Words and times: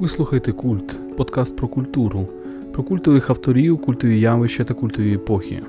Ви 0.00 0.08
слухаєте 0.08 0.52
Культ, 0.52 1.16
подкаст 1.16 1.56
про 1.56 1.68
культуру, 1.68 2.28
про 2.72 2.82
культових 2.82 3.30
авторів, 3.30 3.80
культові 3.80 4.20
явища 4.20 4.64
та 4.64 4.74
культові 4.74 5.14
епохи. 5.14 5.62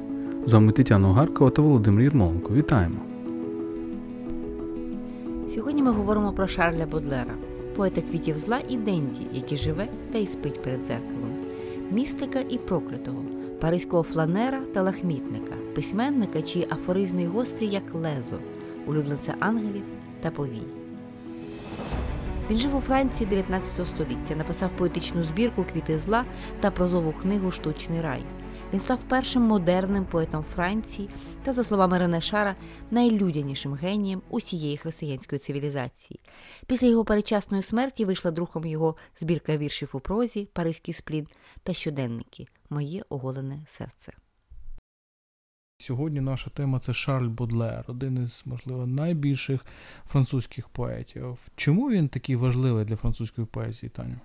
З 0.45 0.53
вами 0.53 0.71
Тетяна 0.71 1.09
Огаркова 1.09 1.49
та 1.49 1.61
Володимир 1.61 2.03
Єрмоленко. 2.03 2.53
Вітаємо! 2.53 2.95
Сьогодні 5.47 5.83
ми 5.83 5.91
говоримо 5.91 6.33
про 6.33 6.47
Шарля 6.47 6.85
Бодлера, 6.85 7.33
поета 7.75 8.01
квітів 8.01 8.37
зла 8.37 8.59
і 8.69 8.77
Денді, 8.77 9.27
який 9.33 9.57
живе 9.57 9.87
та 10.11 10.17
й 10.17 10.27
спить 10.27 10.61
перед 10.61 10.79
дзеркалом, 10.79 11.35
містика 11.91 12.39
і 12.49 12.57
проклятого, 12.57 13.23
паризького 13.59 14.03
фланера 14.03 14.61
та 14.73 14.81
лахмітника, 14.81 15.53
письменника, 15.75 16.41
чиї 16.41 16.67
афоризми 16.71 17.25
гострі, 17.25 17.67
як 17.67 17.95
лезо, 17.95 18.35
улюбленця 18.87 19.35
ангелів 19.39 19.83
та 20.21 20.31
повій. 20.31 20.81
Він 22.49 22.57
жив 22.57 22.75
у 22.75 22.81
Франції 22.81 23.29
19 23.29 23.87
століття, 23.87 24.35
написав 24.35 24.69
поетичну 24.77 25.23
збірку 25.23 25.63
Квіти 25.63 25.97
зла 25.97 26.25
та 26.59 26.71
прозову 26.71 27.13
книгу 27.21 27.51
Штучний 27.51 28.01
рай. 28.01 28.23
Він 28.73 28.79
став 28.79 29.03
першим 29.03 29.41
модерним 29.41 30.05
поетом 30.05 30.43
Франції 30.43 31.09
та, 31.43 31.53
за 31.53 31.63
словами 31.63 31.97
Рене 31.97 32.21
Шара, 32.21 32.55
найлюдянішим 32.91 33.73
генієм 33.73 34.21
усієї 34.29 34.77
християнської 34.77 35.39
цивілізації. 35.39 36.19
Після 36.67 36.87
його 36.87 37.05
перечасної 37.05 37.63
смерті 37.63 38.05
вийшла 38.05 38.31
друком 38.31 38.65
його 38.65 38.95
збірка 39.19 39.57
віршів 39.57 39.91
у 39.93 39.99
прозі, 39.99 40.47
Паризький 40.53 40.93
сплін 40.93 41.27
та 41.63 41.73
щоденники 41.73 42.47
Моє 42.69 43.03
оголене 43.09 43.59
серце. 43.67 44.13
Сьогодні 45.81 46.21
наша 46.21 46.49
тема 46.49 46.79
це 46.79 46.93
Шарль 46.93 47.27
Бодлер, 47.27 47.85
один 47.87 48.23
із, 48.23 48.43
можливо, 48.45 48.87
найбільших 48.87 49.65
французьких 50.05 50.69
поетів. 50.69 51.37
Чому 51.55 51.89
він 51.89 52.07
такий 52.07 52.35
важливий 52.35 52.85
для 52.85 52.95
французької 52.95 53.47
поезії, 53.47 53.89
Таню? 53.89 54.15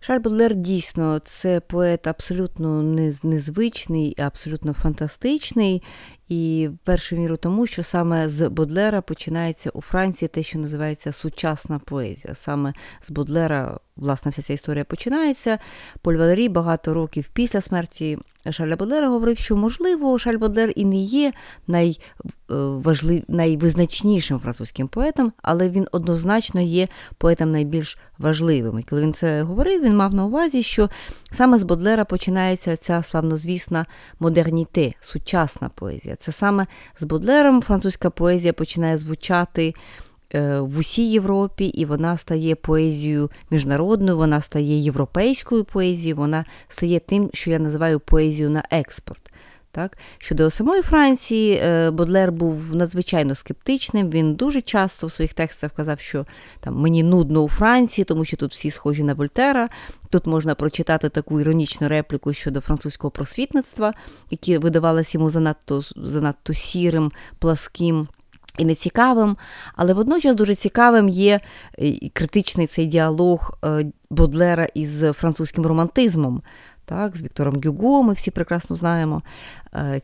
Шарль 0.00 0.20
Бодлер 0.20 0.54
дійсно 0.54 1.18
це 1.18 1.60
поет 1.60 2.06
абсолютно 2.06 2.82
незвичний, 3.22 4.14
абсолютно 4.18 4.72
фантастичний. 4.72 5.82
І 6.28 6.68
першу 6.84 7.16
міру 7.16 7.36
тому, 7.36 7.66
що 7.66 7.82
саме 7.82 8.28
з 8.28 8.48
Бодлера 8.48 9.00
починається 9.00 9.70
у 9.70 9.80
Франції 9.80 10.28
те, 10.28 10.42
що 10.42 10.58
називається 10.58 11.12
сучасна 11.12 11.78
поезія. 11.78 12.34
Саме 12.34 12.72
з 13.02 13.10
Бодлера, 13.10 13.78
власне, 13.96 14.30
вся 14.30 14.42
ця 14.42 14.52
історія 14.52 14.84
починається. 14.84 15.58
Поль 16.02 16.14
Валерій 16.14 16.48
багато 16.48 16.94
років 16.94 17.28
після 17.32 17.60
смерті 17.60 18.18
Шарля 18.52 18.76
Бодлера 18.76 19.08
говорив, 19.08 19.38
що, 19.38 19.56
можливо, 19.56 20.18
Шарль 20.18 20.38
Бодлер 20.38 20.72
і 20.76 20.84
не 20.84 20.96
є 20.96 21.32
найважлив... 21.66 23.22
найвизначнішим 23.28 24.38
французьким 24.38 24.88
поетом, 24.88 25.32
але 25.42 25.68
він 25.68 25.86
однозначно 25.92 26.60
є 26.60 26.88
поетом 27.18 27.52
найбільш 27.52 27.98
важливим. 28.18 28.78
І 28.78 28.82
коли 28.82 29.02
він 29.02 29.14
це 29.14 29.42
говорив, 29.42 29.82
він 29.82 29.96
мав 29.96 30.14
на 30.14 30.24
увазі, 30.24 30.62
що 30.62 30.90
саме 31.32 31.58
з 31.58 31.62
Бодлера 31.62 32.04
починається 32.04 32.76
ця 32.76 33.02
славнозвісна 33.02 33.86
модерніте, 34.20 34.92
сучасна 35.00 35.68
поезія. 35.68 36.15
Це 36.18 36.32
саме 36.32 36.66
з 37.00 37.02
Бодлером 37.02 37.62
французька 37.62 38.10
поезія 38.10 38.52
починає 38.52 38.98
звучати. 38.98 39.74
Е, 40.34 40.60
в 40.60 40.78
усій 40.78 41.10
Європі, 41.10 41.64
і 41.64 41.84
вона 41.84 42.16
стає 42.16 42.54
поезією 42.54 43.30
міжнародною, 43.50 44.16
вона 44.16 44.40
стає 44.40 44.78
європейською 44.78 45.64
поезією, 45.64 46.16
вона 46.16 46.44
стає 46.68 47.00
тим, 47.00 47.30
що 47.32 47.50
я 47.50 47.58
називаю 47.58 48.00
поезією 48.00 48.50
на 48.50 48.64
експорт. 48.70 49.32
Так? 49.76 49.98
Щодо 50.18 50.50
самої 50.50 50.82
Франції, 50.82 51.60
е, 51.62 51.90
Бодлер 51.90 52.32
був 52.32 52.74
надзвичайно 52.74 53.34
скептичним. 53.34 54.10
Він 54.10 54.34
дуже 54.34 54.60
часто 54.60 55.06
в 55.06 55.12
своїх 55.12 55.34
текстах 55.34 55.72
казав, 55.72 56.00
що 56.00 56.26
там 56.60 56.74
мені 56.74 57.02
нудно 57.02 57.40
у 57.40 57.48
Франції, 57.48 58.04
тому 58.04 58.24
що 58.24 58.36
тут 58.36 58.52
всі 58.52 58.70
схожі 58.70 59.02
на 59.02 59.14
Вольтера. 59.14 59.68
Тут 60.10 60.26
можна 60.26 60.54
прочитати 60.54 61.08
таку 61.08 61.40
іронічну 61.40 61.88
репліку 61.88 62.32
щодо 62.32 62.60
французького 62.60 63.10
просвітництва, 63.10 63.94
яке 64.30 64.58
видавалося 64.58 65.18
йому 65.18 65.30
занадто 65.30 65.82
занадто 65.96 66.52
сірим, 66.52 67.12
пласким 67.38 68.08
і 68.58 68.64
нецікавим, 68.64 69.36
але 69.74 69.94
водночас 69.94 70.34
дуже 70.34 70.54
цікавим 70.54 71.08
є 71.08 71.40
е, 71.78 71.92
критичний 72.12 72.66
цей 72.66 72.86
діалог 72.86 73.58
е, 73.64 73.86
Бодлера 74.10 74.68
із 74.74 75.00
французьким 75.00 75.66
романтизмом 75.66 76.42
так, 76.86 77.16
з 77.16 77.22
Віктором 77.22 77.60
Гюго, 77.64 78.02
ми 78.02 78.12
всі 78.12 78.30
прекрасно 78.30 78.76
знаємо. 78.76 79.22
Е, 79.74 80.00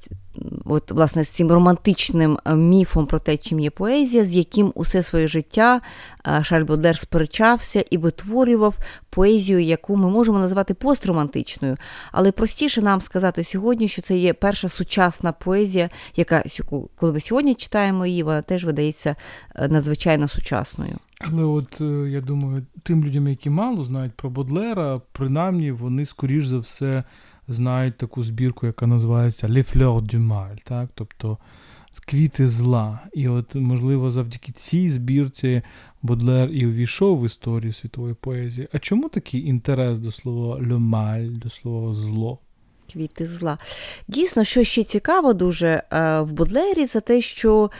от, 0.65 0.91
власне, 0.91 1.25
з 1.25 1.28
цим 1.28 1.53
романтичним 1.53 2.38
е, 2.44 2.54
міфом 2.54 3.06
про 3.06 3.19
те, 3.19 3.37
чим 3.37 3.60
є 3.60 3.70
поезія, 3.70 4.25
з 4.25 4.32
яким 4.32 4.72
усе 4.75 5.03
своє 5.03 5.28
життя 5.28 5.81
е, 6.26 6.44
Шарль 6.44 6.65
Бодлер 6.65 6.98
сперечався 6.98 7.84
і 7.91 7.98
витворював 7.98 8.78
поезію, 9.10 9.59
яку 9.59 9.97
ми 9.97 10.10
можемо 10.10 10.38
називати 10.38 10.75
постромантичною. 10.75 11.76
Але 12.12 12.32
простіше 12.32 12.82
нам 12.82 13.00
сказати 13.00 13.44
сьогодні, 13.44 13.88
що 13.88 14.03
це 14.03 14.16
є 14.16 14.32
перша 14.32 14.69
сучасна 14.69 15.32
поезія, 15.32 15.91
яка, 16.16 16.44
коли 16.97 17.12
ми 17.12 17.20
сьогодні 17.20 17.54
читаємо 17.54 18.06
її, 18.06 18.22
вона 18.22 18.43
теж 18.43 18.64
видається 18.64 19.16
надзвичайно 19.69 20.28
сучасною. 20.28 20.99
Але 21.22 21.44
от 21.44 21.81
е, 21.81 21.84
я 22.10 22.21
думаю, 22.21 22.66
тим 22.83 23.05
людям, 23.05 23.28
які 23.28 23.50
мало 23.50 23.84
знають 23.84 24.12
про 24.12 24.31
Бодлера, 24.31 25.00
принаймні 25.12 25.71
вони, 25.71 26.05
скоріш 26.05 26.47
за 26.47 26.59
все, 26.59 27.05
знають 27.49 27.97
таку 27.97 28.22
збірку, 28.22 28.66
яка 28.66 28.87
називається 28.87 29.49
Les 29.49 29.77
Fleurs 29.77 30.03
du 30.03 30.28
Mal, 30.28 30.56
так? 30.65 30.91
тобто 30.94 31.38
квіти 32.06 32.49
зла. 32.49 33.00
І 33.12 33.28
от, 33.28 33.55
можливо, 33.55 34.11
завдяки 34.11 34.53
цій 34.53 34.91
збірці 34.91 35.62
Бодлер 36.03 36.50
і 36.50 36.66
увійшов 36.66 37.21
в 37.21 37.27
історію 37.27 37.72
світової 37.72 38.15
поезії. 38.15 38.69
А 38.72 38.78
чому 38.78 39.09
такий 39.09 39.47
інтерес 39.47 40.00
до 40.00 40.12
слова 40.12 40.56
le 40.56 40.78
mal, 40.78 41.38
до 41.38 41.50
слова 41.50 41.93
зло? 41.93 42.38
Квіти 42.92 43.26
зла. 43.26 43.58
Дійсно, 44.08 44.44
що 44.44 44.64
ще 44.64 44.84
цікаво 44.84 45.32
дуже 45.32 45.69
е, 45.69 46.20
в 46.20 46.32
Бодлері, 46.32 46.86
це 46.86 47.00
те, 47.00 47.20
що 47.20 47.70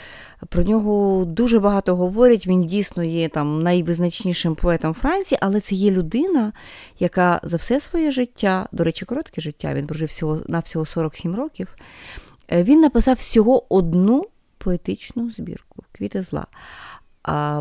про 0.48 0.62
нього 0.62 1.24
дуже 1.24 1.60
багато 1.60 1.96
говорять. 1.96 2.46
Він 2.46 2.66
дійсно 2.66 3.04
є 3.04 3.28
там 3.28 3.62
найвизначнішим 3.62 4.54
поетом 4.54 4.94
Франції, 4.94 5.38
але 5.42 5.60
це 5.60 5.74
є 5.74 5.90
людина, 5.90 6.52
яка 6.98 7.40
за 7.42 7.56
все 7.56 7.80
своє 7.80 8.10
життя, 8.10 8.68
до 8.72 8.84
речі, 8.84 9.04
коротке 9.04 9.40
життя, 9.40 9.74
він 9.74 9.86
прожив 9.86 10.08
всього 10.08 10.40
на 10.48 10.58
всього 10.58 10.84
47 10.84 11.36
років. 11.36 11.68
Е, 12.52 12.62
він 12.62 12.80
написав 12.80 13.16
всього 13.16 13.74
одну 13.74 14.26
поетичну 14.58 15.30
збірку 15.30 15.84
Квіти 15.92 16.22
зла. 16.22 16.46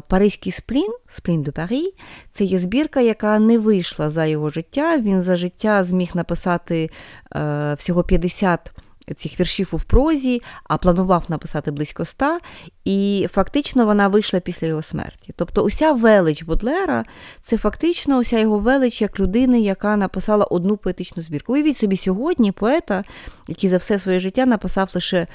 Паризький 0.07 0.51
сплін, 0.51 0.94
сплін 1.07 1.44
до 1.44 1.51
Парі, 1.51 1.94
це 2.31 2.44
є 2.44 2.59
збірка, 2.59 3.01
яка 3.01 3.39
не 3.39 3.57
вийшла 3.57 4.09
за 4.09 4.25
його 4.25 4.49
життя. 4.49 4.97
Він 4.97 5.22
за 5.22 5.35
життя 5.35 5.83
зміг 5.83 6.11
написати 6.13 6.89
е, 7.35 7.73
всього 7.73 8.03
50 8.03 8.72
цих 9.13 9.39
віршів 9.39 9.69
у 9.73 9.79
прозі, 9.88 10.41
а 10.63 10.77
планував 10.77 11.25
написати 11.27 11.72
близько 11.72 12.03
ста, 12.03 12.39
і 12.85 13.27
фактично 13.33 13.85
вона 13.85 14.07
вийшла 14.07 14.39
після 14.39 14.67
його 14.67 14.81
смерті. 14.81 15.33
Тобто, 15.35 15.63
уся 15.63 15.91
велич 15.91 16.44
Бодлера 16.44 17.03
це 17.41 17.57
фактично 17.57 18.17
уся 18.17 18.39
його 18.39 18.59
велич 18.59 19.01
як 19.01 19.19
людини, 19.19 19.61
яка 19.61 19.97
написала 19.97 20.45
одну 20.45 20.77
поетичну 20.77 21.23
збірку. 21.23 21.53
Уявіть 21.53 21.77
собі 21.77 21.97
сьогодні 21.97 22.51
поета, 22.51 23.03
який 23.47 23.69
за 23.69 23.77
все 23.77 23.99
своє 23.99 24.19
життя 24.19 24.45
написав 24.45 24.91
лише 24.95 25.28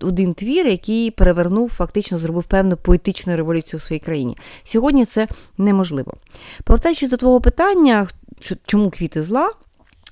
один 0.00 0.34
твір, 0.34 0.66
який 0.66 1.10
перевернув, 1.10 1.70
фактично 1.70 2.18
зробив 2.18 2.44
певну 2.44 2.76
поетичну 2.76 3.36
революцію 3.36 3.78
у 3.78 3.80
своїй 3.80 4.00
країні. 4.00 4.36
Сьогодні 4.64 5.04
це 5.04 5.28
неможливо. 5.58 6.14
Повертаючись 6.64 7.08
до 7.08 7.16
твого 7.16 7.40
питання, 7.40 8.08
чому 8.66 8.90
квіти 8.90 9.22
зла? 9.22 9.50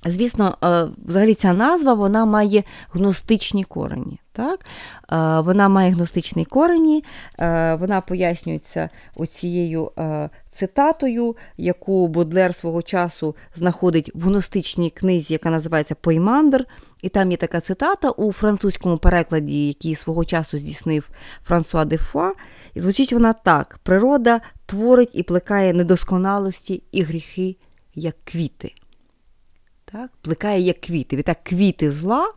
Звісно, 0.05 0.57
е, 0.63 0.87
взагалі 1.05 1.33
ця 1.33 1.53
назва 1.53 1.93
вона 1.93 2.25
має 2.25 2.63
гностичні 2.91 3.63
корені. 3.63 4.19
Так? 4.31 4.59
Е, 5.11 5.39
вона 5.39 5.69
має 5.69 5.91
гностичні 5.91 6.45
корені, 6.45 7.03
е, 7.39 7.75
вона 7.75 8.01
пояснюється 8.01 8.89
оцією 9.15 9.91
цитатою, 10.51 11.35
яку 11.57 12.07
Бодлер 12.07 12.55
свого 12.55 12.81
часу 12.81 13.35
знаходить 13.55 14.11
в 14.13 14.27
гностичній 14.27 14.89
книзі, 14.89 15.33
яка 15.33 15.49
називається 15.49 15.95
Поймандр. 15.95 16.65
І 17.03 17.09
там 17.09 17.31
є 17.31 17.37
така 17.37 17.59
цитата 17.59 18.09
у 18.09 18.31
французькому 18.31 18.97
перекладі, 18.97 19.67
який 19.67 19.95
свого 19.95 20.25
часу 20.25 20.59
здійснив 20.59 21.09
Франсуа 21.43 21.85
де 21.85 21.97
Фуа. 21.97 22.31
І 22.73 22.81
звучить 22.81 23.13
вона 23.13 23.33
так: 23.33 23.79
природа 23.83 24.41
творить 24.65 25.11
і 25.13 25.23
плекає 25.23 25.73
недосконалості 25.73 26.83
і 26.91 27.01
гріхи, 27.01 27.55
як 27.95 28.15
квіти 28.23 28.73
так, 29.91 30.09
плекає 30.21 30.61
як 30.61 30.77
квіти. 30.77 31.15
Відтак 31.15 31.37
квіти 31.43 31.91
зла, 31.91 32.31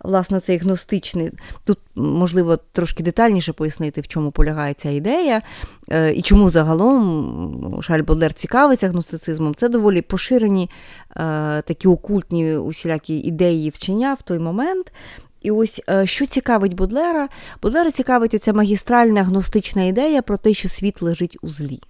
власне, 0.00 0.40
цей 0.40 0.58
гностичний. 0.58 1.30
Тут, 1.64 1.78
можливо, 1.94 2.56
трошки 2.72 3.02
детальніше 3.02 3.52
пояснити, 3.52 4.00
в 4.00 4.08
чому 4.08 4.30
полягає 4.30 4.74
ця 4.74 4.90
ідея, 4.90 5.42
е, 5.90 6.12
і 6.12 6.22
чому 6.22 6.50
загалом 6.50 7.78
Шарль 7.82 8.02
Бодлер 8.02 8.34
цікавиться 8.34 8.88
гностицизмом. 8.88 9.54
Це 9.54 9.68
доволі 9.68 10.02
поширені 10.02 10.70
е, 11.10 11.62
такі 11.62 11.88
окультні 11.88 12.56
усілякі 12.56 13.18
ідеї 13.18 13.70
вчення 13.70 14.14
в 14.14 14.22
той 14.22 14.38
момент. 14.38 14.92
І 15.40 15.50
ось 15.50 15.82
що 16.04 16.26
цікавить 16.26 16.74
Бодлера? 16.74 17.28
Бодлера 17.62 17.90
цікавить 17.90 18.34
оця 18.34 18.52
магістральна 18.52 19.22
гностична 19.22 19.82
ідея 19.82 20.22
про 20.22 20.36
те, 20.36 20.52
що 20.54 20.68
світ 20.68 21.02
лежить 21.02 21.38
у 21.42 21.48
злі. 21.48 21.80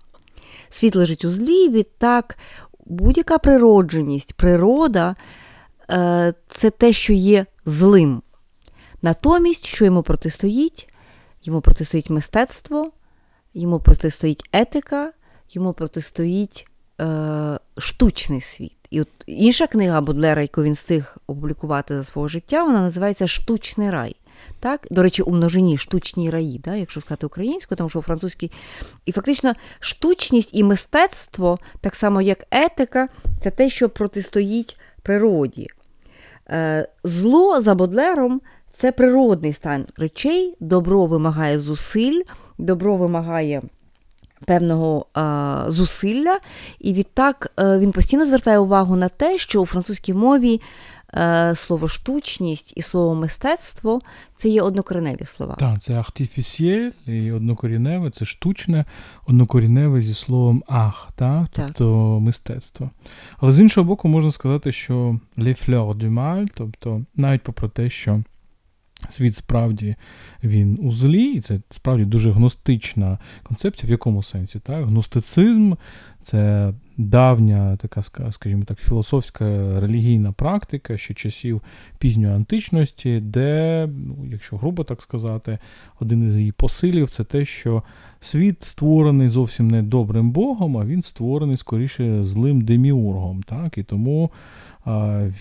Світ 0.70 0.96
лежить 0.96 1.24
у 1.24 1.30
злі, 1.30 1.68
відтак 1.68 2.36
будь-яка 2.86 3.38
природженість, 3.38 4.34
природа 4.34 5.16
це 6.46 6.70
те, 6.78 6.92
що 6.92 7.12
є 7.12 7.46
злим. 7.64 8.22
Натомість, 9.02 9.66
що 9.66 9.84
йому 9.84 10.02
протистоїть? 10.02 10.88
Йому 11.42 11.60
протистоїть 11.60 12.10
мистецтво, 12.10 12.92
йому 13.54 13.80
протистоїть 13.80 14.42
етика, 14.52 15.12
йому 15.50 15.72
протистоїть 15.72 16.66
е, 17.00 17.58
штучний 17.78 18.40
світ. 18.40 18.76
І 18.90 19.00
от 19.00 19.08
інша 19.26 19.66
книга 19.66 20.00
Бодлера, 20.00 20.42
яку 20.42 20.62
він 20.62 20.72
встиг 20.72 21.16
опублікувати 21.26 21.96
за 21.96 22.04
свого 22.04 22.28
життя, 22.28 22.64
вона 22.64 22.80
називається 22.80 23.28
Штучний 23.28 23.90
рай. 23.90 24.16
Так? 24.60 24.86
До 24.90 25.02
речі, 25.02 25.22
у 25.22 25.30
множині 25.30 25.78
штучні 25.78 26.30
раї, 26.30 26.60
да? 26.64 26.74
якщо 26.74 27.00
сказати 27.00 27.26
українською, 27.26 27.76
тому 27.76 27.90
що 27.90 27.98
у 27.98 28.02
французькій. 28.02 28.50
І 29.06 29.12
фактично 29.12 29.52
штучність 29.80 30.50
і 30.52 30.62
мистецтво, 30.62 31.58
так 31.80 31.94
само 31.94 32.22
як 32.22 32.44
етика, 32.50 33.08
це 33.42 33.50
те, 33.50 33.70
що 33.70 33.88
протистоїть 33.88 34.78
природі. 35.02 35.68
Е, 36.50 36.88
Зло 37.04 37.60
за 37.60 37.74
Бодлером 37.74 38.40
це 38.76 38.92
природний 38.92 39.52
стан 39.52 39.86
речей, 39.96 40.56
добро 40.60 41.06
вимагає 41.06 41.58
зусиль, 41.58 42.22
добро 42.58 42.96
вимагає 42.96 43.62
певного 44.46 45.06
а, 45.14 45.64
зусилля, 45.68 46.38
і 46.78 46.92
відтак 46.92 47.52
е, 47.60 47.78
він 47.78 47.92
постійно 47.92 48.26
звертає 48.26 48.58
увагу 48.58 48.96
на 48.96 49.08
те, 49.08 49.38
що 49.38 49.62
у 49.62 49.66
французькій 49.66 50.14
мові 50.14 50.60
е, 50.60 50.60
слово 51.54 51.88
штучність 51.88 52.72
і 52.76 52.82
слово 52.82 53.14
мистецтво 53.14 54.00
це 54.36 54.48
є 54.48 54.62
однокореневі 54.62 55.24
слова. 55.24 55.54
Так, 55.58 55.82
це 55.82 55.94
артифісієль 55.94 56.90
і 57.06 57.32
однокоріневе, 57.32 58.10
це 58.10 58.24
штучне, 58.24 58.84
однокоріневе 59.26 60.02
зі 60.02 60.14
словом 60.14 60.62
ах, 60.68 61.08
так? 61.16 61.46
тобто 61.52 62.14
так. 62.14 62.22
мистецтво. 62.22 62.90
Але 63.38 63.52
з 63.52 63.60
іншого 63.60 63.86
боку, 63.86 64.08
можна 64.08 64.32
сказати, 64.32 64.72
що 64.72 65.18
les 65.38 65.68
fleurs 65.68 65.94
du 65.94 66.10
mal, 66.10 66.48
тобто 66.54 67.04
навіть 67.16 67.42
попри 67.42 67.68
те, 67.68 67.90
що 67.90 68.22
Світ 69.08 69.34
справді 69.34 69.96
він 70.44 70.78
у 70.82 70.92
злі, 70.92 71.24
і 71.24 71.40
це 71.40 71.60
справді 71.70 72.04
дуже 72.04 72.32
гностична 72.32 73.18
концепція. 73.42 73.88
В 73.88 73.90
якому 73.90 74.22
сенсі? 74.22 74.58
Так? 74.58 74.86
Гностицизм 74.86 75.72
це 76.22 76.72
давня 76.98 77.76
така, 77.76 78.02
скажімо 78.32 78.62
так, 78.66 78.78
філософська 78.78 79.44
релігійна 79.80 80.32
практика 80.32 80.96
ще 80.96 81.14
часів 81.14 81.62
пізньої 81.98 82.34
античності, 82.34 83.20
де, 83.20 83.88
ну, 84.06 84.16
якщо 84.30 84.56
грубо 84.56 84.84
так 84.84 85.02
сказати, 85.02 85.58
один 86.00 86.28
із 86.28 86.38
її 86.38 86.52
посилів 86.52 87.10
це 87.10 87.24
те, 87.24 87.44
що 87.44 87.82
світ 88.20 88.62
створений 88.62 89.28
зовсім 89.28 89.68
не 89.68 89.82
добрим 89.82 90.30
Богом, 90.30 90.78
а 90.78 90.84
він 90.84 91.02
створений 91.02 91.56
скоріше 91.56 92.24
злим 92.24 92.60
деміургом. 92.60 93.42
Так? 93.42 93.78
І 93.78 93.82
тому 93.82 94.30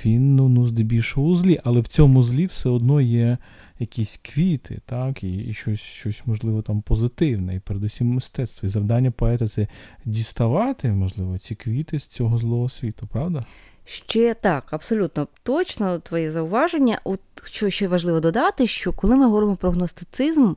він 0.05 0.35
ну, 0.35 0.49
ну, 0.49 0.67
здебільшого 0.67 1.27
у 1.27 1.35
злі, 1.35 1.59
але 1.63 1.79
в 1.79 1.87
цьому 1.87 2.23
злі 2.23 2.45
все 2.45 2.69
одно 2.69 3.01
є 3.01 3.37
якісь 3.81 4.17
квіти, 4.17 4.81
так, 4.85 5.23
і 5.23 5.37
і 5.37 5.53
щось, 5.53 5.79
щось, 5.79 6.23
можливо, 6.25 6.61
там 6.61 6.81
позитивне, 6.81 7.55
і 7.55 7.59
передусім 7.59 8.07
мистецтво. 8.07 8.67
І 8.67 8.69
завдання 8.69 9.11
поета 9.11 9.47
це 9.47 9.67
діставати, 10.05 10.91
можливо, 10.91 11.37
ці 11.37 11.55
квіти 11.55 11.99
з 11.99 12.07
цього 12.07 12.37
злого 12.37 12.69
світу, 12.69 13.07
правда? 13.11 13.45
Ще 13.85 14.33
так, 14.33 14.63
абсолютно 14.71 15.27
точно 15.43 15.99
твоє 15.99 16.31
зауваження. 16.31 17.01
От 17.03 17.19
що 17.43 17.69
ще 17.69 17.87
важливо 17.87 18.19
додати, 18.19 18.67
що 18.67 18.93
коли 18.93 19.15
ми 19.15 19.25
говоримо 19.25 19.55
про 19.55 19.71
гностицизм, 19.71 20.53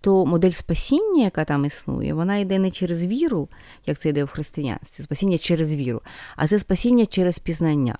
то 0.00 0.26
модель 0.26 0.50
спасіння, 0.50 1.24
яка 1.24 1.44
там 1.44 1.64
існує, 1.64 2.14
вона 2.14 2.36
йде 2.36 2.58
не 2.58 2.70
через 2.70 3.06
віру, 3.06 3.48
як 3.86 3.98
це 3.98 4.08
йде 4.08 4.24
в 4.24 4.28
християнстві, 4.28 5.04
спасіння 5.04 5.38
через 5.38 5.74
віру, 5.74 6.00
а 6.36 6.48
це 6.48 6.58
спасіння 6.58 7.06
через 7.06 7.38
пізнання. 7.38 7.98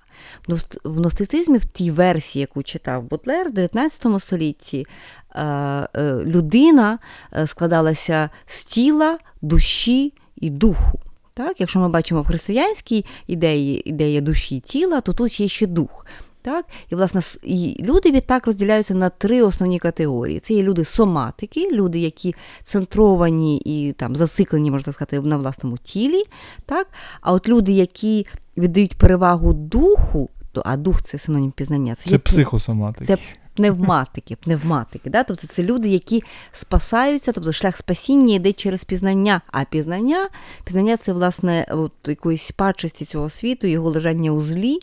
В 0.49 0.97
гностицизмі, 0.97 1.59
в 1.59 1.65
тій 1.65 1.91
версії, 1.91 2.41
яку 2.41 2.63
читав 2.63 3.03
Бутлер, 3.03 3.49
в 3.49 3.53
19 3.53 4.21
столітті 4.21 4.87
е, 5.35 5.43
е, 5.43 5.89
людина 6.25 6.99
е, 7.33 7.47
складалася 7.47 8.31
з 8.47 8.65
тіла, 8.65 9.19
душі 9.43 10.13
і 10.37 10.51
духу. 10.51 11.01
Так? 11.41 11.61
Якщо 11.61 11.81
ми 11.81 11.89
бачимо 11.89 12.23
в 12.23 12.27
християнській 12.27 13.05
ідеї 13.27 13.89
ідея 13.89 14.21
душі 14.21 14.57
і 14.57 14.61
тіла, 14.61 15.01
то 15.01 15.13
тут 15.13 15.41
є 15.41 15.49
ще 15.49 15.67
дух. 15.67 16.07
Так? 16.43 16.67
І, 16.91 16.95
власне, 16.95 17.21
і 17.43 17.77
люди 17.85 18.11
відтак 18.11 18.47
розділяються 18.47 18.95
на 18.95 19.09
три 19.09 19.43
основні 19.43 19.79
категорії. 19.79 20.41
Це 20.41 20.55
є 20.55 20.63
люди 20.63 20.85
соматики, 20.85 21.69
люди, 21.73 21.99
які 21.99 22.35
центровані 22.63 23.59
і 23.59 23.93
там 23.93 24.17
зациклені, 24.17 24.71
можна 24.71 24.93
сказати, 24.93 25.21
на 25.21 25.37
власному 25.37 25.79
тілі. 25.79 26.23
Так? 26.67 26.87
А 27.21 27.33
от 27.33 27.49
люди, 27.49 27.73
які 27.73 28.27
віддають 28.57 28.95
перевагу 28.95 29.53
духу, 29.53 30.31
а 30.65 30.77
дух 30.77 31.03
це 31.03 31.19
синонім 31.19 31.51
пізнання. 31.51 31.95
Це, 31.95 32.05
це 32.05 32.11
є 32.11 32.19
психосоматики. 32.19 33.05
Це 33.05 33.17
пневматики, 33.55 34.37
пневматики. 34.37 35.11
Да? 35.11 35.25
Тобто 35.25 35.47
це 35.47 35.63
люди, 35.63 35.89
які 35.89 36.23
спасаються, 36.53 37.33
тобто 37.33 37.53
шлях 37.53 37.77
спасіння 37.77 38.35
йде 38.35 38.53
через 38.53 38.85
пізнання. 38.85 39.41
А 39.47 39.65
пізнання 39.65 40.29
пізнання 40.65 40.97
це, 40.97 41.13
власне, 41.13 41.67
от 41.71 41.93
якоїсь 42.07 42.43
спадчості 42.43 43.05
цього 43.05 43.31
світу, 43.31 43.67
його 43.67 43.91
лежання 43.91 44.31
у 44.31 44.43
злі. 44.43 44.79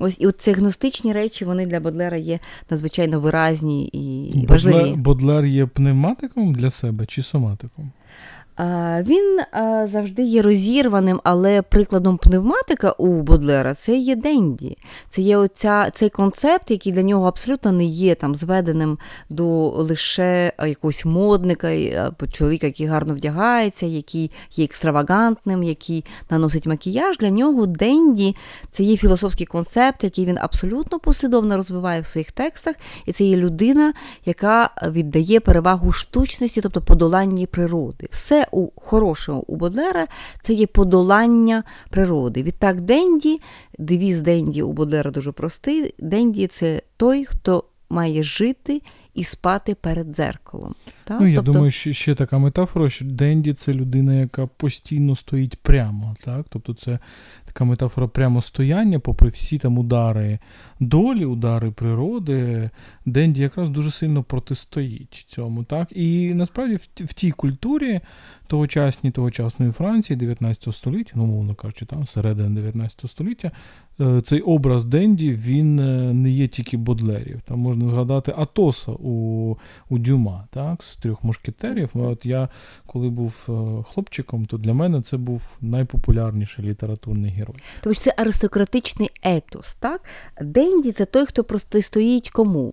Ось 0.00 0.16
і 0.20 0.26
от 0.26 0.40
ці 0.40 0.52
гностичні 0.52 1.12
речі 1.12 1.44
вони 1.44 1.66
для 1.66 1.80
Бодлера 1.80 2.16
є 2.16 2.38
надзвичайно 2.70 3.20
виразні 3.20 3.86
і 3.86 4.46
важливі. 4.46 4.74
Бодлер, 4.74 4.96
Бодлер 4.96 5.44
є 5.44 5.66
пневматиком 5.66 6.54
для 6.54 6.70
себе 6.70 7.06
чи 7.06 7.22
соматиком? 7.22 7.92
Він 9.00 9.40
завжди 9.92 10.22
є 10.22 10.42
розірваним, 10.42 11.20
але 11.24 11.62
прикладом 11.62 12.18
пневматика 12.18 12.90
у 12.90 13.22
Бодлера 13.22 13.74
це 13.74 13.96
є 13.96 14.16
Денді. 14.16 14.78
Це 15.08 15.22
є 15.22 15.36
оця, 15.36 15.90
цей 15.94 16.10
концепт, 16.10 16.70
який 16.70 16.92
для 16.92 17.02
нього 17.02 17.28
абсолютно 17.28 17.72
не 17.72 17.84
є 17.84 18.14
там 18.14 18.34
зведеним 18.34 18.98
до 19.30 19.68
лише 19.68 20.52
якогось 20.58 21.04
модника, 21.04 21.70
чоловіка, 22.32 22.66
який 22.66 22.86
гарно 22.86 23.14
вдягається, 23.14 23.86
який 23.86 24.30
є 24.56 24.64
екстравагантним, 24.64 25.62
який 25.62 26.04
наносить 26.30 26.66
макіяж. 26.66 27.18
Для 27.18 27.30
нього 27.30 27.66
Денді 27.66 28.36
це 28.70 28.82
є 28.82 28.96
філософський 28.96 29.46
концепт, 29.46 30.04
який 30.04 30.26
він 30.26 30.38
абсолютно 30.40 30.98
послідовно 30.98 31.56
розвиває 31.56 32.00
в 32.00 32.06
своїх 32.06 32.32
текстах, 32.32 32.76
і 33.06 33.12
це 33.12 33.24
є 33.24 33.36
людина, 33.36 33.92
яка 34.26 34.70
віддає 34.88 35.40
перевагу 35.40 35.92
штучності, 35.92 36.60
тобто 36.60 36.80
подоланні 36.80 37.46
природи. 37.46 38.08
Все 38.10 38.46
у 38.52 38.68
хорошого 38.76 39.44
у 39.46 39.56
Бодлера 39.56 40.06
це 40.42 40.52
є 40.52 40.66
подолання 40.66 41.62
природи. 41.90 42.42
Відтак 42.42 42.80
Денді, 42.80 43.40
девіз 43.78 44.20
Денді 44.20 44.62
у 44.62 44.72
Бодлера 44.72 45.10
дуже 45.10 45.32
простий. 45.32 45.94
Денді 45.98 46.46
це 46.46 46.82
той, 46.96 47.24
хто 47.24 47.64
має 47.90 48.22
жити 48.22 48.82
і 49.14 49.24
спати 49.24 49.74
перед 49.74 50.06
дзеркалом. 50.06 50.74
Так? 51.08 51.20
Ну, 51.20 51.26
Я 51.26 51.36
тобто... 51.36 51.52
думаю, 51.52 51.70
що 51.70 51.92
ще 51.92 52.14
така 52.14 52.38
метафора, 52.38 52.88
що 52.88 53.04
Денді 53.04 53.52
це 53.52 53.72
людина, 53.72 54.14
яка 54.14 54.46
постійно 54.46 55.14
стоїть 55.14 55.56
прямо. 55.56 56.16
Так? 56.24 56.46
Тобто 56.48 56.74
це 56.74 56.98
така 57.44 57.64
метафора 57.64 58.08
прямостояння, 58.08 58.98
попри 58.98 59.28
всі 59.28 59.58
там 59.58 59.78
удари 59.78 60.38
долі, 60.80 61.24
удари 61.24 61.70
природи. 61.70 62.70
Денді 63.06 63.42
якраз 63.42 63.70
дуже 63.70 63.90
сильно 63.90 64.22
протистоїть 64.22 65.14
цьому. 65.14 65.64
Так? 65.64 65.88
І 65.90 66.34
насправді 66.34 66.76
в, 66.76 66.88
в 66.96 67.12
тій 67.12 67.30
культурі 67.30 68.00
тогочасній 68.48 69.10
тогочасної 69.10 69.72
Франції 69.72 70.16
19 70.16 70.74
століття, 70.74 71.12
ну, 71.14 71.26
мовно 71.26 71.54
кажучи, 71.54 71.86
там 71.86 72.06
середина 72.06 72.50
19 72.50 73.10
століття, 73.10 73.50
е, 74.00 74.20
цей 74.20 74.40
образ 74.40 74.84
Денді 74.84 75.32
він 75.32 75.78
е, 75.78 76.12
не 76.12 76.30
є 76.30 76.48
тільки 76.48 76.76
Бодлерів. 76.76 77.40
Там 77.40 77.58
можна 77.58 77.88
згадати 77.88 78.34
Атоса 78.36 78.92
у 78.92 79.56
у 79.88 79.98
Дюма, 79.98 80.44
так, 80.50 80.82
з 80.82 80.96
трьох 80.98 81.24
мушкетерів. 81.24 81.90
От 81.94 82.26
Я 82.26 82.48
коли 82.86 83.08
був 83.08 83.34
е, 83.48 83.52
хлопчиком, 83.92 84.46
то 84.46 84.58
для 84.58 84.74
мене 84.74 85.02
це 85.02 85.16
був 85.16 85.42
найпопулярніший 85.60 86.64
літературний 86.64 87.30
герой. 87.30 87.56
Тому 87.80 87.94
що 87.94 88.04
це 88.04 88.14
аристократичний 88.16 89.10
етос. 89.22 89.74
так? 89.74 90.00
Денді 90.40 90.92
це 90.92 91.04
той, 91.04 91.26
хто 91.26 91.44
протистоїть 91.44 92.30
кому? 92.30 92.72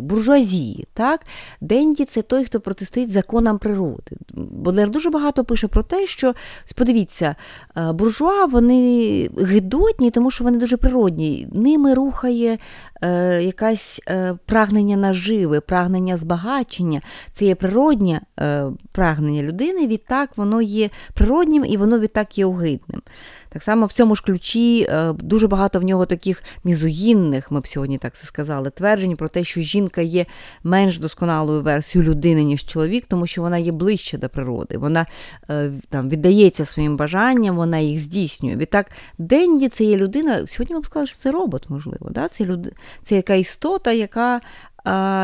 Буржуазії. 0.00 0.86
так? 0.94 1.26
Денді 1.60 2.04
це 2.04 2.22
той, 2.22 2.44
хто 2.44 2.60
протистоїть 2.60 3.12
законам 3.12 3.58
природи. 3.58 4.16
Бодлер 4.34 4.90
дуже 4.90 5.10
багато 5.10 5.44
пише 5.44 5.68
про 5.68 5.82
те, 5.82 6.06
що 6.06 6.34
подивіться, 6.74 7.36
е, 7.76 7.92
буржуа 7.92 8.44
вони 8.44 9.30
гидотні, 9.38 10.10
тому 10.10 10.30
що 10.30 10.44
вони 10.44 10.58
дуже 10.58 10.76
природні. 10.76 11.48
Ними 11.52 11.94
рухає 11.94 12.58
е, 13.02 13.42
якесь 13.42 14.00
е, 14.08 14.34
прагнення 14.46 14.96
наживи, 14.96 15.60
прагнення 15.60 16.16
збагачення. 16.16 17.00
Це 17.32 17.44
є 17.44 17.54
природнє 17.54 18.20
е, 18.40 18.64
прагнення 18.92 19.42
людини, 19.42 19.86
відтак 19.86 20.30
воно 20.36 20.62
є 20.62 20.90
природнім 21.14 21.64
і 21.64 21.76
воно 21.76 21.98
відтак 21.98 22.38
є 22.38 22.46
огидним. 22.46 23.02
Так 23.48 23.62
само 23.62 23.86
в 23.86 23.92
цьому 23.92 24.14
ж 24.14 24.22
ключі 24.22 24.86
е, 24.88 25.12
дуже 25.12 25.48
багато 25.48 25.80
в 25.80 25.82
нього 25.82 26.06
таких 26.06 26.42
мізогінних, 26.64 27.50
ми 27.50 27.60
б 27.60 27.66
сьогодні 27.66 27.98
так 27.98 28.16
це 28.16 28.26
сказали, 28.26 28.70
тверджень 28.70 29.16
про 29.16 29.28
те, 29.28 29.44
що 29.44 29.60
жінка 29.60 30.00
є 30.00 30.26
менш 30.64 30.98
досконалою 30.98 31.62
версією 31.62 32.10
людини, 32.10 32.44
ніж 32.44 32.64
чоловік, 32.64 33.04
тому 33.08 33.26
що 33.26 33.42
вона 33.42 33.58
є 33.58 33.72
ближче 33.72 34.18
до 34.18 34.28
природи. 34.28 34.78
Вона 34.78 35.06
е, 35.50 35.70
там 35.88 36.08
віддається 36.08 36.64
своїм 36.64 36.96
бажанням, 36.96 37.56
вона 37.56 37.78
їх 37.78 38.00
здійснює. 38.00 38.56
Відтак, 38.56 38.90
Денді 39.18 39.68
це 39.68 39.84
є 39.84 39.96
людина. 39.96 40.46
Сьогодні 40.46 40.74
ми 40.74 40.80
б 40.80 40.86
сказали, 40.86 41.06
що 41.06 41.16
це 41.16 41.30
робот, 41.30 41.70
можливо. 41.70 42.10
Да? 42.10 42.28
Це 42.28 42.44
люд... 42.44 42.72
це 43.02 43.16
яка 43.16 43.34
істота, 43.34 43.92
яка 43.92 44.40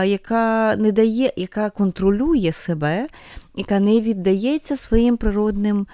яка 0.05 0.77
не 0.77 0.93
дає, 0.93 1.33
яка 1.37 1.71
контролює 1.71 2.53
себе, 2.53 3.09
яка 3.57 3.81
не 3.81 4.01
віддається 4.01 4.77
своїм 4.77 5.17
природним 5.17 5.87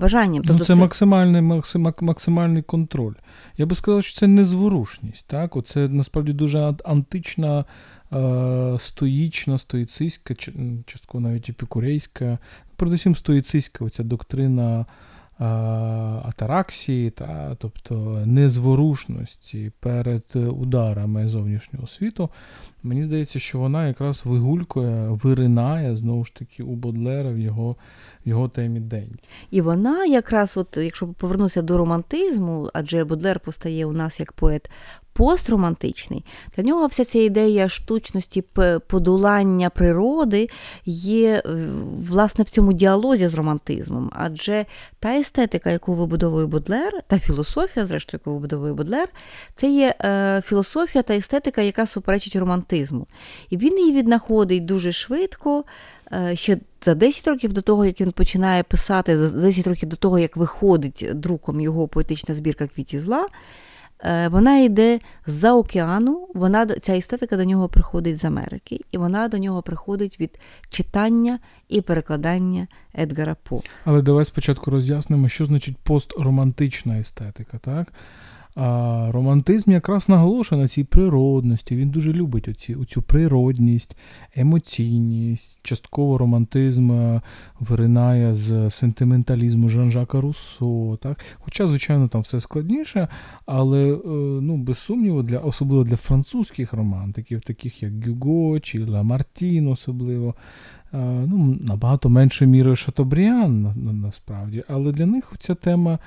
бажанням. 0.00 0.42
Ну, 0.42 0.48
тобто 0.48 0.54
ну, 0.54 0.58
Це, 0.58 0.74
це... 0.74 0.80
Максимальний 0.80 1.62
максимальний 2.00 2.62
контроль. 2.62 3.14
Я 3.56 3.66
би 3.66 3.74
сказав, 3.74 4.04
що 4.04 4.20
це 4.20 4.26
незворушність. 4.26 5.26
Так? 5.26 5.56
Оце 5.56 5.88
насправді 5.88 6.32
дуже 6.32 6.74
антична, 6.84 7.64
стоїчна, 8.78 9.58
стоїцистська, 9.58 10.34
частково 10.86 11.20
навіть 11.20 11.50
епікурейська, 11.50 12.38
передусім 12.76 13.14
стоїцистська 13.14 13.84
оця 13.84 14.02
доктрина 14.02 14.86
атараксії, 16.24 17.10
та, 17.10 17.56
тобто 17.58 18.22
незворушності 18.26 19.72
перед 19.80 20.22
ударами 20.34 21.28
зовнішнього 21.28 21.86
світу, 21.86 22.28
мені 22.82 23.04
здається, 23.04 23.38
що 23.38 23.58
вона 23.58 23.86
якраз 23.86 24.22
вигулькує, 24.24 25.08
виринає 25.08 25.96
знову 25.96 26.24
ж 26.24 26.34
таки 26.34 26.62
у 26.62 26.74
Бодлера 26.74 27.30
в 27.30 27.38
його 27.38 27.76
в 28.26 28.28
його 28.28 28.48
темі 28.48 28.80
день. 28.80 29.18
І 29.50 29.60
вона 29.60 30.04
якраз, 30.04 30.56
от, 30.56 30.76
якщо 30.76 31.06
повернутися 31.06 31.62
до 31.62 31.78
романтизму, 31.78 32.70
адже 32.74 33.04
Бодлер 33.04 33.40
постає 33.40 33.86
у 33.86 33.92
нас 33.92 34.20
як 34.20 34.32
поет 34.32 34.70
постромантичний, 35.12 36.24
для 36.56 36.62
нього 36.62 36.86
вся 36.86 37.04
ця 37.04 37.18
ідея 37.18 37.68
штучності 37.68 38.44
подолання 38.86 39.70
природи 39.70 40.48
є 40.86 41.42
власне 42.08 42.44
в 42.44 42.50
цьому 42.50 42.72
діалозі 42.72 43.28
з 43.28 43.34
романтизмом. 43.34 44.10
Адже 44.14 44.66
та 45.00 45.14
естетика, 45.18 45.70
яку 45.70 45.94
вибудовує 45.94 46.46
Бодлер, 46.46 46.92
та 47.06 47.18
філософія, 47.18 47.86
зрештою, 47.86 48.20
яку 48.24 48.34
вибудовує 48.34 48.72
Бодлер, 48.72 49.08
це 49.54 49.70
є 49.70 49.94
е, 50.00 50.42
філософія 50.46 51.02
та 51.02 51.14
естетика, 51.14 51.62
яка 51.62 51.86
суперечить 51.86 52.36
романтизму. 52.36 53.06
І 53.50 53.56
він 53.56 53.78
її 53.78 53.92
віднаходить 53.92 54.64
дуже 54.64 54.92
швидко. 54.92 55.64
Е, 56.12 56.36
ще 56.36 56.58
за 56.84 56.94
10 56.94 57.28
років 57.28 57.52
до 57.52 57.62
того, 57.62 57.84
як 57.84 58.00
він 58.00 58.10
починає 58.10 58.62
писати, 58.62 59.18
за 59.18 59.28
10 59.28 59.66
років 59.66 59.88
до 59.88 59.96
того, 59.96 60.18
як 60.18 60.36
виходить 60.36 61.06
друком 61.14 61.60
його 61.60 61.88
поетична 61.88 62.34
збірка 62.34 62.66
квіті 62.66 62.98
зла, 62.98 63.22
е, 63.22 63.28
вона 64.30 64.58
йде 64.58 64.98
з-за 65.26 65.54
океану, 65.54 66.28
вона, 66.34 66.66
ця 66.66 66.96
естетика 66.96 67.36
до 67.36 67.44
нього 67.44 67.68
приходить 67.68 68.20
з 68.20 68.24
Америки, 68.24 68.80
і 68.92 68.98
вона 68.98 69.28
до 69.28 69.38
нього 69.38 69.62
приходить 69.62 70.20
від 70.20 70.40
читання 70.70 71.38
і 71.68 71.80
перекладання 71.80 72.66
Едгара 72.98 73.36
По. 73.42 73.62
Але 73.84 74.02
давай 74.02 74.24
спочатку 74.24 74.70
роз'яснимо, 74.70 75.28
що 75.28 75.46
значить 75.46 75.76
постромантична 75.76 76.98
естетика, 76.98 77.58
так? 77.58 77.92
А 78.54 79.08
романтизм 79.12 79.70
якраз 79.70 80.08
наголошує 80.08 80.62
на 80.62 80.68
цій 80.68 80.84
природності. 80.84 81.76
Він 81.76 81.88
дуже 81.88 82.12
любить 82.12 82.48
оці, 82.48 82.74
оцю 82.74 83.02
природність, 83.02 83.96
емоційність. 84.34 85.58
Частково 85.62 86.18
романтизм 86.18 86.92
е, 86.92 87.20
виринає 87.60 88.34
з 88.34 88.70
сентименталізму 88.70 89.68
Жан-Жака 89.68 90.20
Руссо. 90.20 90.98
Так? 91.02 91.24
Хоча, 91.38 91.66
звичайно, 91.66 92.08
там 92.08 92.20
все 92.20 92.40
складніше, 92.40 93.08
але 93.46 93.92
е, 93.92 93.98
ну, 94.42 94.56
без 94.56 94.78
сумніву, 94.78 95.22
для, 95.22 95.38
особливо 95.38 95.84
для 95.84 95.96
французьких 95.96 96.72
романтиків, 96.72 97.40
таких 97.40 97.82
як 97.82 98.08
Гюго 98.08 98.60
чи 98.60 98.84
Ламартін, 98.84 99.68
особливо. 99.68 100.34
Е, 100.94 100.98
ну, 101.26 101.58
Набагато 101.60 102.08
меншою 102.08 102.50
мірою 102.50 102.76
Шатобріан 102.76 103.74
насправді, 104.02 104.64
але 104.68 104.92
для 104.92 105.06
них 105.06 105.32
ця 105.38 105.54
тема 105.54 105.98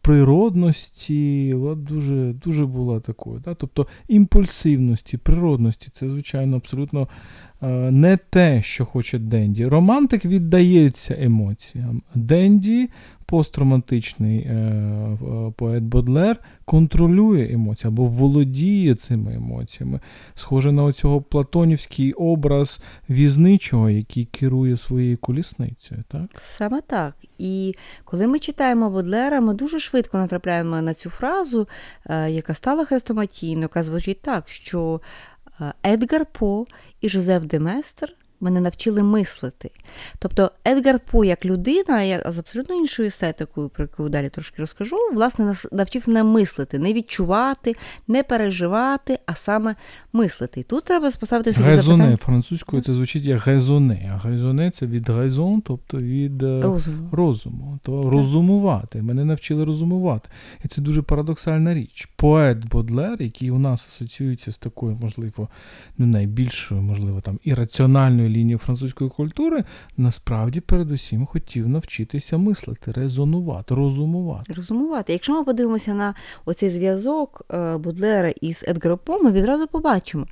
природності, 0.00 1.54
от 1.54 1.84
дуже 1.84 2.32
дуже 2.32 2.66
була 2.66 3.00
такою. 3.00 3.40
Да? 3.40 3.54
Тобто 3.54 3.86
імпульсивності, 4.08 5.16
природності 5.16 5.90
це, 5.92 6.08
звичайно, 6.08 6.56
абсолютно 6.56 7.00
е, 7.02 7.06
не 7.90 8.16
те, 8.16 8.62
що 8.62 8.84
хоче 8.84 9.18
Денді. 9.18 9.66
Романтик 9.66 10.24
віддається 10.24 11.16
емоціям. 11.18 12.02
Денді 12.14 12.88
постромантичний 13.26 14.38
е, 14.38 14.52
е, 14.52 15.52
поет 15.56 15.82
Бодлер 15.82 16.36
контролює 16.64 17.48
емоції 17.52 17.88
або 17.88 18.04
володіє 18.04 18.94
цими 18.94 19.34
емоціями. 19.34 20.00
Схоже 20.34 20.72
на 20.72 20.84
оцього 20.84 21.22
платонівський 21.22 22.12
образ 22.12 22.82
візничого, 23.10 23.90
який 23.90 24.24
керує 24.24 24.76
своєю 24.76 25.18
колісницею. 25.18 26.04
так? 26.08 26.26
Саме 26.34 26.80
так. 26.80 27.14
І 27.38 27.74
коли 28.04 28.26
ми 28.26 28.38
читаємо 28.38 28.90
Бодлера, 28.90 29.40
ми 29.40 29.54
дуже 29.54 29.80
швидко 29.80 30.18
натрапляємо 30.18 30.82
на 30.82 30.94
цю 30.94 31.10
фразу, 31.10 31.68
е, 32.06 32.30
яка 32.30 32.54
стала 32.54 32.84
хрестоматійною, 32.84 33.62
яка 33.62 33.82
звучить 33.82 34.22
так, 34.22 34.48
що 34.48 35.00
Едгар 35.86 36.26
По 36.26 36.66
і 37.00 37.08
Жозеф 37.08 37.44
Деместер 37.44 38.12
мене 38.40 38.60
навчили 38.60 39.02
мислити. 39.02 39.70
Тобто 40.18 40.50
Едгар 40.64 41.00
По 41.10 41.24
як 41.24 41.44
людина, 41.44 42.02
я 42.02 42.32
з 42.32 42.38
абсолютно 42.38 42.74
іншою 42.74 43.08
естетикою, 43.08 43.68
про 43.68 43.84
яку 43.84 44.08
далі 44.08 44.28
трошки 44.28 44.62
розкажу, 44.62 44.96
власне, 45.14 45.54
навчив 45.72 46.04
мене 46.06 46.24
мислити, 46.24 46.78
не 46.78 46.92
відчувати, 46.92 47.74
не 48.08 48.22
переживати, 48.22 49.18
а 49.26 49.34
саме 49.34 49.74
мислити. 50.12 50.60
І 50.60 50.62
тут 50.62 50.84
треба 50.84 51.10
поставити 51.20 51.52
собі 51.52 51.64
Резоне. 51.64 51.96
запитання. 51.96 52.16
Французькою 52.16 52.82
це 52.82 52.92
звучить 52.92 53.24
як 53.24 53.46
резоне. 53.46 54.20
А 54.24 54.28
резоне 54.28 54.70
це 54.70 54.86
від 54.86 55.08
резон, 55.08 55.60
тобто 55.60 55.98
від 55.98 56.42
е, 56.42 56.62
розуму. 56.62 57.08
розуму. 57.12 57.78
То 57.82 58.02
так. 58.02 58.12
розумувати. 58.12 59.02
Мене 59.02 59.24
навчили 59.24 59.64
розумувати. 59.64 60.28
І 60.64 60.68
це 60.68 60.80
дуже 60.80 61.02
парадоксальна 61.02 61.74
річ. 61.74 62.08
Поет 62.16 62.68
Бодлер, 62.68 63.22
який 63.22 63.50
у 63.50 63.58
нас 63.58 63.86
асоціюється 63.86 64.52
з 64.52 64.58
такою, 64.58 64.98
можливо, 65.02 65.48
ну 65.98 66.06
найбільшою, 66.06 66.82
можливо, 66.82 67.20
там 67.20 67.38
ірраціональною 67.44 68.25
основною 68.26 68.28
лінією 68.28 68.58
французької 68.58 69.10
культури, 69.10 69.64
насправді 69.96 70.60
передусім 70.60 71.26
хотів 71.26 71.68
навчитися 71.68 72.38
мислити, 72.38 72.92
резонувати, 72.92 73.74
розумувати. 73.74 74.52
Розумувати. 74.52 75.12
Якщо 75.12 75.32
ми 75.32 75.44
подивимося 75.44 75.94
на 75.94 76.14
оцей 76.44 76.70
зв'язок 76.70 77.42
е, 77.50 77.76
Будлера 77.76 78.32
із 78.40 78.64
Едгаром 78.68 78.98
ми 79.22 79.30
відразу 79.30 79.66
побачимо, 79.66 80.26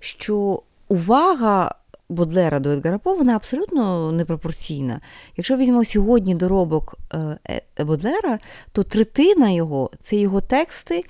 що 0.00 0.62
увага. 0.88 1.74
Бодлера 2.08 2.60
до 2.60 2.70
Едгара 2.70 2.98
По, 2.98 3.14
вона 3.14 3.36
абсолютно 3.36 4.12
непропорційна. 4.12 5.00
Якщо 5.36 5.56
візьмемо 5.56 5.84
сьогодні 5.84 6.34
доробок 6.34 6.94
е, 7.14 7.38
е, 7.78 7.84
Бодлера, 7.84 8.38
то 8.72 8.82
третина 8.82 9.50
його 9.50 9.90
це 9.98 10.16
його 10.16 10.40
тексти 10.40 11.04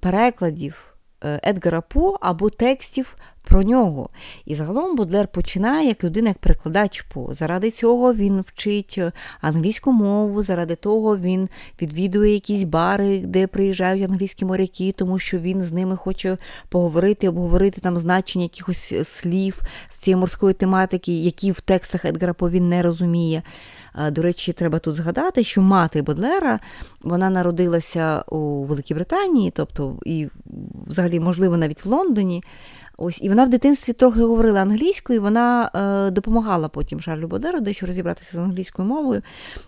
перекладів 0.00 0.89
Едгара 1.22 1.80
По 1.80 2.18
або 2.20 2.50
текстів 2.50 3.16
про 3.42 3.62
нього. 3.62 4.08
І 4.44 4.54
загалом 4.54 4.96
Бодлер 4.96 5.28
починає 5.28 5.88
як 5.88 6.04
людина, 6.04 6.28
як 6.28 6.38
перекладач 6.38 7.02
По. 7.02 7.34
Заради 7.34 7.70
цього 7.70 8.14
він 8.14 8.40
вчить 8.40 8.94
е, 8.98 9.12
англійську 9.40 9.92
мову, 9.92 10.42
заради 10.42 10.76
того 10.76 11.16
він 11.16 11.48
відвідує 11.82 12.32
якісь 12.32 12.64
бари, 12.64 13.18
де 13.18 13.46
приїжджають 13.46 14.10
англійські 14.10 14.44
моряки, 14.44 14.92
тому 14.92 15.18
що 15.18 15.38
він 15.38 15.62
з 15.62 15.72
ними 15.72 15.96
хоче 15.96 16.38
поговорити, 16.68 17.28
обговорити 17.28 17.80
там 17.80 17.98
значення 17.98 18.42
якихось 18.42 18.94
слів 19.08 19.60
з 19.88 19.96
цієї 19.96 20.20
морської 20.20 20.54
тематики, 20.54 21.20
які 21.20 21.52
в 21.52 21.60
текстах 21.60 22.04
Едгара 22.04 22.34
По 22.34 22.50
він 22.50 22.68
не 22.68 22.82
розуміє. 22.82 23.42
До 24.10 24.22
речі, 24.22 24.52
треба 24.52 24.78
тут 24.78 24.94
згадати, 24.96 25.44
що 25.44 25.62
мати 25.62 26.02
Бодлера 26.02 26.60
вона 27.02 27.30
народилася 27.30 28.24
у 28.28 28.64
Великій 28.64 28.94
Британії, 28.94 29.52
тобто 29.56 29.98
і 30.04 30.28
взагалі, 30.86 31.20
можливо, 31.20 31.56
навіть 31.56 31.84
в 31.84 31.88
Лондоні. 31.88 32.42
Ось, 33.02 33.18
І 33.22 33.28
вона 33.28 33.44
в 33.44 33.48
дитинстві 33.48 33.92
трохи 33.92 34.20
говорила 34.20 34.60
англійською, 34.60 35.16
і 35.16 35.22
вона 35.22 35.70
е, 35.74 36.10
допомагала 36.10 36.68
потім 36.68 37.00
Шарлю 37.00 37.28
Бодеру 37.28 37.60
дещо 37.60 37.86
розібратися 37.86 38.36
з 38.36 38.40
англійською 38.40 38.88
мовою. 38.88 39.22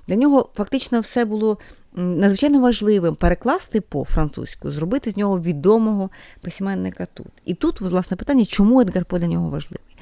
Для 0.09 0.17
нього 0.17 0.49
фактично 0.55 1.00
все 1.00 1.25
було 1.25 1.59
надзвичайно 1.95 2.61
важливим 2.61 3.14
перекласти 3.14 3.81
по 3.81 4.05
французьку, 4.05 4.71
зробити 4.71 5.11
з 5.11 5.17
нього 5.17 5.41
відомого 5.41 6.11
письменника 6.41 7.07
тут. 7.14 7.26
І 7.45 7.55
тут, 7.55 7.81
власне, 7.81 8.17
питання, 8.17 8.45
чому 8.45 8.81
Едгар 8.81 9.05
По 9.05 9.19
для 9.19 9.26
нього 9.26 9.50
важливий? 9.50 9.97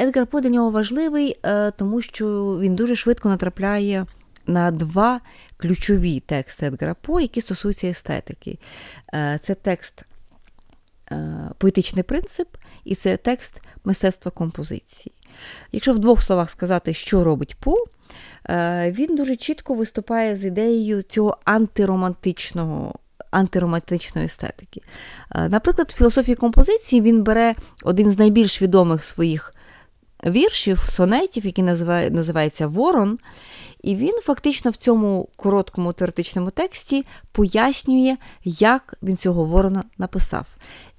Едгар 0.00 0.26
По 0.26 0.40
для 0.40 0.48
нього 0.48 0.70
важливий, 0.70 1.36
е, 1.42 1.70
тому 1.70 2.02
що 2.02 2.58
він 2.60 2.74
дуже 2.74 2.96
швидко 2.96 3.28
натрапляє 3.28 4.06
на 4.46 4.70
два 4.70 5.20
ключові 5.56 6.20
тексти 6.20 6.66
Едгара 6.66 6.94
По, 6.94 7.20
які 7.20 7.40
стосуються 7.40 7.86
естетики. 7.86 8.58
Е, 9.14 9.40
це 9.42 9.54
текст 9.54 10.02
е, 11.12 11.50
поетичний 11.58 12.02
принцип 12.02 12.48
і 12.84 12.94
це 12.94 13.16
текст 13.16 13.62
мистецтва 13.84 14.30
композиції. 14.30 15.14
Якщо 15.72 15.92
в 15.92 15.98
двох 15.98 16.22
словах 16.22 16.50
сказати, 16.50 16.94
що 16.94 17.24
робить 17.24 17.56
По, 17.60 17.84
він 18.86 19.16
дуже 19.16 19.36
чітко 19.36 19.74
виступає 19.74 20.36
з 20.36 20.44
ідеєю 20.44 21.02
цього 21.02 21.38
антиромантичного. 21.44 22.94
Антиромантичної 23.30 24.26
естетики. 24.26 24.80
Наприклад, 25.34 25.90
в 25.90 25.96
філософії 25.96 26.34
композиції 26.34 27.02
він 27.02 27.22
бере 27.22 27.54
один 27.84 28.10
з 28.10 28.18
найбільш 28.18 28.62
відомих 28.62 29.04
своїх 29.04 29.54
віршів, 30.26 30.78
сонетів, 30.78 31.46
який 31.46 31.64
називає, 31.64 32.10
називається 32.10 32.66
Ворон, 32.66 33.18
і 33.82 33.96
він 33.96 34.14
фактично 34.22 34.70
в 34.70 34.76
цьому 34.76 35.28
короткому 35.36 35.92
теоретичному 35.92 36.50
тексті 36.50 37.06
пояснює, 37.32 38.16
як 38.44 38.94
він 39.02 39.16
цього 39.16 39.44
ворона 39.44 39.84
написав. 39.98 40.46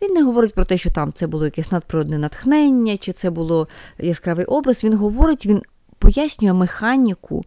Він 0.01 0.13
не 0.13 0.23
говорить 0.23 0.53
про 0.53 0.65
те, 0.65 0.77
що 0.77 0.91
там 0.91 1.13
це 1.13 1.27
було 1.27 1.45
якесь 1.45 1.71
надприродне 1.71 2.17
натхнення, 2.17 2.97
чи 2.97 3.13
це 3.13 3.29
було 3.29 3.67
яскравий 3.97 4.45
образ. 4.45 4.83
Він 4.83 4.97
говорить, 4.97 5.45
він 5.45 5.61
пояснює 5.99 6.53
механіку 6.53 7.45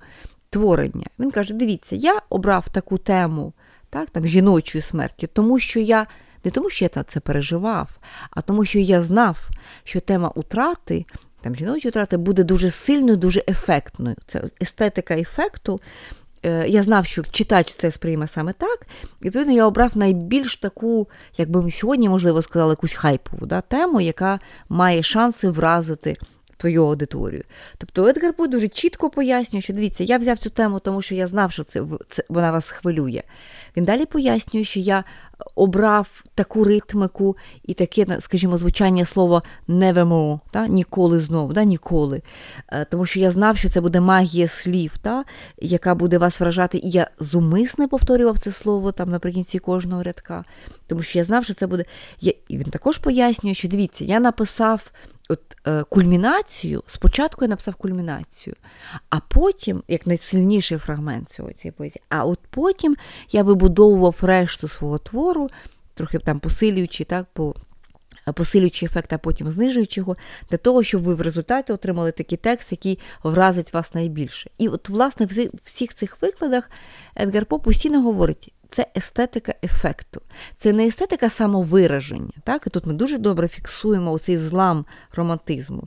творення. 0.51 1.07
Він 1.19 1.31
каже: 1.31 1.55
дивіться, 1.55 1.97
я 1.97 2.21
обрав 2.29 2.69
таку 2.69 2.99
тему 2.99 3.53
так, 3.91 4.11
там, 4.11 4.27
жіночої 4.27 4.83
смерті, 4.83 5.27
тому 5.27 5.59
що 5.59 5.81
я. 5.81 6.07
Не 6.45 6.51
тому, 6.51 6.71
що 6.71 6.85
я 6.85 7.03
це 7.03 7.21
переживав, 7.21 7.99
а 8.31 8.41
тому, 8.41 8.65
що 8.65 8.79
я 8.79 9.01
знав, 9.01 9.49
що 9.85 10.01
тема 10.01 10.33
утрати 10.35 11.05
там 11.45 11.55
жіночі 11.55 11.89
втрати 11.89 12.17
буде 12.17 12.45
дуже 12.45 12.71
сильною, 12.71 13.17
дуже 13.17 13.43
ефектною. 13.49 14.17
Це 14.27 14.43
естетика 14.63 15.15
ефекту. 15.15 15.81
Е, 16.43 16.69
я 16.69 16.83
знав, 16.83 17.07
що 17.07 17.23
читач 17.31 17.75
це 17.75 17.91
сприйме 17.91 18.27
саме 18.27 18.53
так, 18.53 18.87
і 19.23 19.27
відповідно 19.27 19.53
я 19.53 19.67
обрав 19.67 19.97
найбільш 19.97 20.57
таку, 20.57 21.09
як 21.37 21.51
би 21.51 21.63
ми 21.63 21.71
сьогодні, 21.71 22.09
можливо, 22.09 22.43
сказали, 22.43 22.73
якусь 22.73 22.95
хайпову 22.95 23.47
да, 23.47 23.61
тему, 23.61 24.01
яка 24.01 24.39
має 24.69 25.03
шанси 25.03 25.49
вразити 25.49 26.17
твою 26.65 26.87
аудиторію. 26.87 27.43
Тобто 27.79 28.07
Едгар 28.07 28.33
По 28.33 28.47
дуже 28.47 28.69
чітко 28.69 29.11
пояснює, 29.11 29.63
що 29.63 29.73
дивіться, 29.73 30.05
я 30.05 30.19
взяв 30.19 30.39
цю 30.39 30.51
тему, 30.51 30.81
тому 30.81 31.03
що 31.03 31.15
я 31.15 31.27
знав, 31.27 31.53
що 31.53 31.65
це, 31.65 31.83
це 32.09 32.25
вона 32.29 32.53
вас 32.53 32.71
хвилює. 32.71 33.23
Він 33.77 33.85
далі 33.85 34.07
пояснює, 34.07 34.65
що 34.65 34.81
я 34.81 35.05
обрав 35.55 36.25
таку 36.35 36.65
ритмику 36.65 37.37
і 37.63 37.75
таке, 37.75 38.07
скажімо, 38.21 38.59
звучання 38.59 39.05
слова 39.05 39.43
nevermore, 39.69 40.41
та? 40.51 40.69
ніколи 40.69 41.21
знову, 41.21 41.53
да? 41.53 41.65
ніколи. 41.65 42.23
Е, 42.69 42.85
тому 42.85 43.07
що 43.07 43.21
я 43.21 43.31
знав, 43.31 43.57
що 43.57 43.69
це 43.69 43.81
буде 43.81 44.01
магія 44.01 44.49
слів, 44.49 44.99
та? 44.99 45.25
яка 45.59 45.95
буде 45.95 46.19
вас 46.19 46.41
вражати. 46.41 46.79
І 46.79 46.91
я 46.91 47.11
зумисне 47.19 47.89
повторював 47.89 48.39
це 48.39 48.53
слово 48.53 48.93
там 48.93 49.11
наприкінці 49.11 49.59
кожного 49.59 50.03
рядка, 50.03 50.45
тому 50.87 51.03
що 51.03 51.19
я 51.19 51.25
знав, 51.25 51.45
що 51.45 51.55
це 51.55 51.67
буде. 51.67 51.85
Я... 52.21 52.33
І 52.49 52.59
він 52.59 52.71
також 52.71 52.99
пояснює, 52.99 53.55
що 53.55 53.69
дивіться, 53.69 54.05
я 54.05 54.21
написав 54.21 54.91
от, 55.29 55.41
кульмінацію, 55.89 56.83
спочатку 56.87 57.45
я 57.45 57.49
написав 57.49 57.75
кульмінацію, 57.75 58.57
а 59.11 59.21
потім, 59.21 59.83
як 59.89 60.07
найсильніший 60.07 60.79
фрагмент 60.79 61.31
цього 61.31 61.53
цієї 61.53 61.73
поезії, 61.73 62.03
а 62.09 62.25
от 62.25 62.39
потім 62.51 62.97
я 63.31 63.43
вибудовував 63.43 64.19
решту 64.23 64.69
свого 64.69 64.99
твору, 64.99 65.51
трохи 65.95 66.19
там 66.19 66.41
посилюючи, 66.41 67.05
так, 67.05 67.27
по. 67.33 67.55
Посилюючи 68.35 68.87
ефект, 68.87 69.13
а 69.13 69.19
потім 69.19 69.49
знижуючи 69.49 70.01
його, 70.01 70.17
для 70.51 70.57
того, 70.57 70.83
щоб 70.83 71.03
ви 71.03 71.15
в 71.15 71.21
результаті 71.21 71.73
отримали 71.73 72.13
такий 72.13 72.39
текст, 72.39 72.73
який 72.73 72.99
вразить 73.23 73.73
вас 73.73 73.95
найбільше. 73.95 74.51
І 74.59 74.69
от, 74.69 74.89
власне, 74.89 75.27
в 75.27 75.51
всіх 75.65 75.95
цих 75.95 76.23
викладах 76.23 76.71
Едгар 77.17 77.47
По 77.47 77.61
постійно 77.61 78.03
говорить: 78.03 78.53
це 78.75 78.87
естетика 78.97 79.55
ефекту, 79.65 80.21
це 80.57 80.73
не 80.73 80.87
естетика 80.87 81.29
самовираження. 81.29 82.33
Так? 82.45 82.67
І 82.67 82.71
тут 82.71 82.87
ми 82.87 82.93
дуже 82.93 83.19
добре 83.19 83.49
фіксуємо 83.49 84.19
цей 84.19 84.37
злам 84.39 84.87
романтизму. 85.13 85.85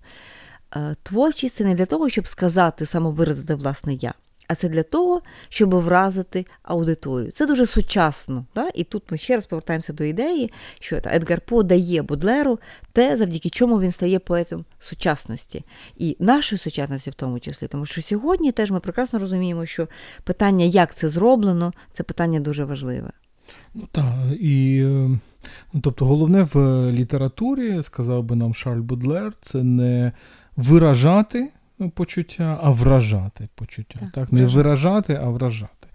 Е, 0.76 0.96
творчість 1.04 1.56
це 1.56 1.64
не 1.64 1.76
для 1.76 1.86
того, 1.86 2.10
щоб 2.10 2.28
сказати, 2.28 2.86
самовиразити 2.86 3.56
власне 3.56 3.94
я 3.94 4.14
а 4.48 4.56
це 4.56 4.70
для 4.70 4.84
того, 4.84 5.22
щоб 5.50 5.76
вразити 5.76 6.46
аудиторію. 6.64 7.32
Це 7.32 7.46
дуже 7.46 7.66
сучасно. 7.66 8.46
Да? 8.56 8.70
І 8.76 8.84
тут 8.84 9.04
ми 9.12 9.18
ще 9.18 9.36
раз 9.36 9.46
повертаємося 9.46 9.94
до 9.94 10.04
ідеї, 10.04 10.52
що 10.80 11.02
Едгар 11.06 11.42
По 11.42 11.64
дає 11.64 12.02
Будлеру 12.02 12.60
те, 12.92 13.18
завдяки 13.18 13.50
чому 13.50 13.80
він 13.80 13.92
стає 13.92 14.20
поетом 14.20 14.66
сучасності 14.80 15.64
і 15.98 16.18
нашої 16.20 16.60
сучасності 16.60 17.10
в 17.10 17.14
тому 17.14 17.40
числі. 17.40 17.68
Тому 17.68 17.86
що 17.86 18.02
сьогодні 18.02 18.52
теж 18.52 18.72
ми 18.72 18.80
прекрасно 18.80 19.20
розуміємо, 19.20 19.66
що 19.66 19.88
питання, 20.24 20.66
як 20.66 20.96
це 20.96 21.10
зроблено, 21.10 21.74
це 21.92 22.04
питання 22.04 22.40
дуже 22.40 22.66
важливе. 22.66 23.12
Ну 23.74 23.88
так, 23.92 24.14
і 24.40 24.82
ну, 25.74 25.82
тобто 25.82 26.06
головне 26.06 26.48
в 26.54 26.58
літературі, 26.92 27.84
сказав 27.84 28.24
би 28.24 28.36
нам 28.36 28.54
Шарль 28.54 28.82
Будлер, 28.82 29.34
це 29.42 29.64
не 29.64 30.12
виражати 30.56 31.50
почуття, 31.94 32.60
а 32.64 32.70
вражати 32.70 33.50
почуття. 33.56 34.00
Так, 34.00 34.12
так? 34.12 34.32
Не 34.32 34.46
виражати, 34.46 35.20
а 35.24 35.30
вражати. 35.30 35.88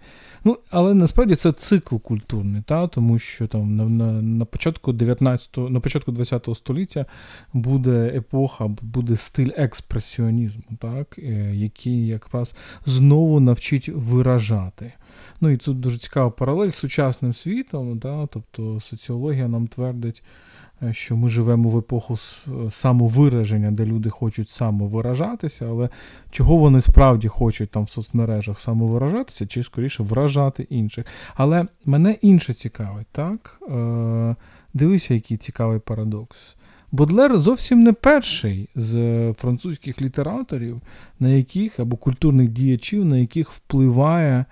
Ну, 0.45 0.57
Але 0.69 0.93
насправді 0.93 1.35
це 1.35 1.51
цикл 1.51 1.95
культурний, 1.97 2.61
та? 2.61 2.87
тому 2.87 3.19
що 3.19 3.47
там 3.47 3.75
на 3.75 3.89
на, 3.89 4.21
на 4.21 4.45
початку 4.45 4.93
19, 4.93 5.57
на 5.57 5.79
початку 5.79 6.11
20 6.11 6.49
століття 6.53 7.05
буде 7.53 8.11
епоха, 8.15 8.67
буде 8.67 9.17
стиль 9.17 9.49
експресіонізму, 9.57 10.63
так? 10.79 11.19
Е, 11.19 11.55
який 11.55 12.07
якраз 12.07 12.55
знову 12.85 13.39
навчить 13.39 13.89
виражати. 13.89 14.93
Ну 15.41 15.49
і 15.49 15.57
тут 15.57 15.79
дуже 15.79 15.97
цікава 15.97 16.29
паралель 16.29 16.69
з 16.69 16.75
сучасним 16.75 17.33
світом, 17.33 17.97
да? 17.97 18.27
тобто 18.27 18.79
соціологія 18.79 19.47
нам 19.47 19.67
твердить. 19.67 20.23
Е, 20.83 20.93
що 20.93 21.17
ми 21.17 21.29
живемо 21.29 21.69
в 21.69 21.77
епоху 21.77 22.17
самовираження, 22.69 23.71
де 23.71 23.85
люди 23.85 24.09
хочуть 24.09 24.49
самовиражатися, 24.49 25.65
але 25.69 25.89
чого 26.31 26.57
вони 26.57 26.81
справді 26.81 27.27
хочуть 27.27 27.69
там 27.69 27.83
в 27.83 27.89
соцмережах 27.89 28.59
самовиражатися, 28.59 29.45
чи 29.45 29.63
скоріше 29.63 30.03
вражати 30.03 30.67
інших. 30.69 31.05
Але 31.35 31.65
мене 31.85 32.17
інше 32.21 32.53
цікавить, 32.53 33.07
так? 33.11 33.61
Е, 33.71 34.35
Дивися, 34.73 35.13
який 35.13 35.37
цікавий 35.37 35.79
парадокс. 35.79 36.55
Бодлер 36.91 37.39
зовсім 37.39 37.79
не 37.79 37.93
перший 37.93 38.69
з 38.75 39.33
французьких 39.33 40.01
літераторів, 40.01 40.81
на 41.19 41.29
яких 41.29 41.79
або 41.79 41.97
культурних 41.97 42.49
діячів, 42.49 43.05
на 43.05 43.17
яких 43.17 43.51
впливає 43.51 44.45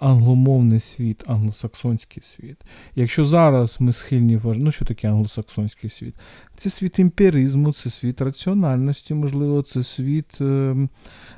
англомовний 0.00 0.80
світ, 0.80 1.24
англосаксонський 1.26 2.22
світ. 2.22 2.56
Якщо 2.94 3.24
зараз 3.24 3.76
ми 3.80 3.92
схильні 3.92 4.36
вважати, 4.36 4.64
ну 4.64 4.70
що 4.70 4.84
таке 4.84 5.08
англосаксонський 5.08 5.90
світ? 5.90 6.14
Це 6.56 6.70
світ 6.70 6.98
імперізму, 6.98 7.72
це 7.72 7.90
світ 7.90 8.20
раціональності, 8.20 9.14
можливо, 9.14 9.62
це 9.62 9.82
світ 9.82 10.38
ем, 10.40 10.88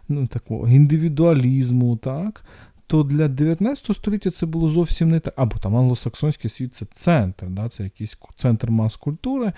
ну, 0.08 0.26
такого 0.26 0.68
індивідуалізму, 0.68 1.96
так? 1.96 2.44
То 2.86 3.02
для 3.02 3.28
19 3.28 3.96
століття 3.96 4.30
це 4.30 4.46
було 4.46 4.68
зовсім 4.68 5.10
не 5.10 5.20
так. 5.20 5.34
Або 5.36 5.58
там 5.58 5.76
англосаксонський 5.76 6.50
світ 6.50 6.74
це 6.74 6.86
центр, 6.90 7.46
да? 7.46 7.68
це 7.68 7.84
якийсь 7.84 8.18
центр 8.36 8.70
мас 8.70 8.96
культури 8.96 9.52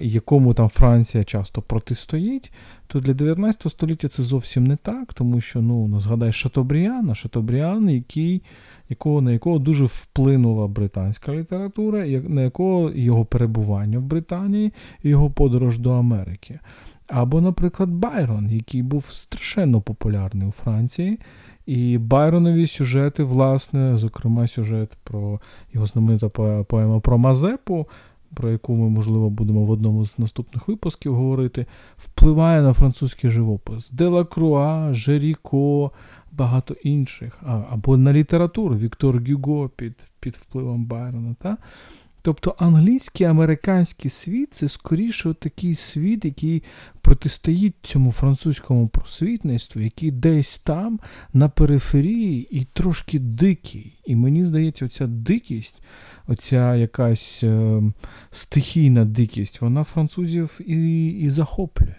якому 0.00 0.54
там 0.54 0.68
Франція 0.68 1.24
часто 1.24 1.62
протистоїть, 1.62 2.52
то 2.86 3.00
для 3.00 3.14
19 3.14 3.70
століття 3.70 4.08
це 4.08 4.22
зовсім 4.22 4.64
не 4.64 4.76
так, 4.76 5.14
тому 5.14 5.40
що 5.40 5.62
ну, 5.62 5.88
ну 5.88 6.00
згадай 6.00 6.32
Шатобріана, 6.32 7.14
Шатобріан, 7.14 7.90
який, 7.90 8.42
якого, 8.88 9.20
на 9.20 9.32
якого 9.32 9.58
дуже 9.58 9.84
вплинула 9.84 10.68
британська 10.68 11.34
література, 11.34 12.06
на 12.06 12.42
якого 12.42 12.90
його 12.90 13.24
перебування 13.24 13.98
в 13.98 14.02
Британії 14.02 14.72
і 15.02 15.08
його 15.08 15.30
подорож 15.30 15.78
до 15.78 15.92
Америки. 15.92 16.60
Або, 17.08 17.40
наприклад, 17.40 17.90
Байрон, 17.90 18.50
який 18.50 18.82
був 18.82 19.04
страшенно 19.08 19.80
популярний 19.80 20.48
у 20.48 20.50
Франції. 20.50 21.18
І 21.66 21.98
Байронові 21.98 22.66
сюжети, 22.66 23.24
власне, 23.24 23.96
зокрема, 23.96 24.46
сюжет 24.46 24.98
про 25.04 25.40
його 25.72 25.86
знаменита 25.86 26.28
поема 26.64 27.00
про 27.00 27.18
Мазепу, 27.18 27.86
про 28.34 28.50
яку 28.50 28.76
ми, 28.76 28.88
можливо, 28.88 29.30
будемо 29.30 29.64
в 29.64 29.70
одному 29.70 30.06
з 30.06 30.18
наступних 30.18 30.68
випусків 30.68 31.14
говорити, 31.14 31.66
впливає 31.96 32.62
на 32.62 32.72
французький 32.72 33.30
живопис. 33.30 33.90
Делакруа, 33.90 34.94
Жеріко, 34.94 35.90
багато 36.32 36.74
інших, 36.74 37.38
а, 37.46 37.62
або 37.70 37.96
на 37.96 38.12
літературу 38.12 38.76
Віктор 38.76 39.22
Гюго 39.28 39.68
під 39.68 40.08
під 40.20 40.36
впливом 40.36 40.84
Байрона. 40.84 41.34
Та? 41.38 41.56
Тобто 42.22 42.54
англійський 42.58 43.26
американський 43.26 44.10
світ 44.10 44.54
це 44.54 44.68
скоріше 44.68 45.34
такий 45.34 45.74
світ, 45.74 46.24
який 46.24 46.62
протистоїть 47.00 47.74
цьому 47.82 48.12
французькому 48.12 48.88
просвітництву, 48.88 49.82
який 49.82 50.10
десь 50.10 50.58
там 50.58 51.00
на 51.32 51.48
периферії 51.48 52.48
і 52.50 52.64
трошки 52.64 53.18
дикий. 53.18 54.00
І 54.06 54.16
мені 54.16 54.44
здається, 54.44 54.86
оця 54.86 55.06
дикість, 55.06 55.82
оця 56.26 56.76
якась 56.76 57.40
е, 57.42 57.82
стихійна 58.30 59.04
дикість, 59.04 59.60
вона 59.60 59.84
французів 59.84 60.60
і, 60.66 61.06
і 61.08 61.30
захоплює. 61.30 61.94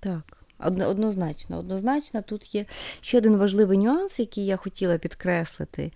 Так. 0.00 0.43
Однозначно, 0.64 1.58
однозначно, 1.58 2.22
тут 2.22 2.54
є 2.54 2.66
ще 3.00 3.18
один 3.18 3.36
важливий 3.36 3.78
нюанс, 3.78 4.18
який 4.18 4.46
я 4.46 4.56
хотіла 4.56 4.98
підкреслити. 4.98 5.92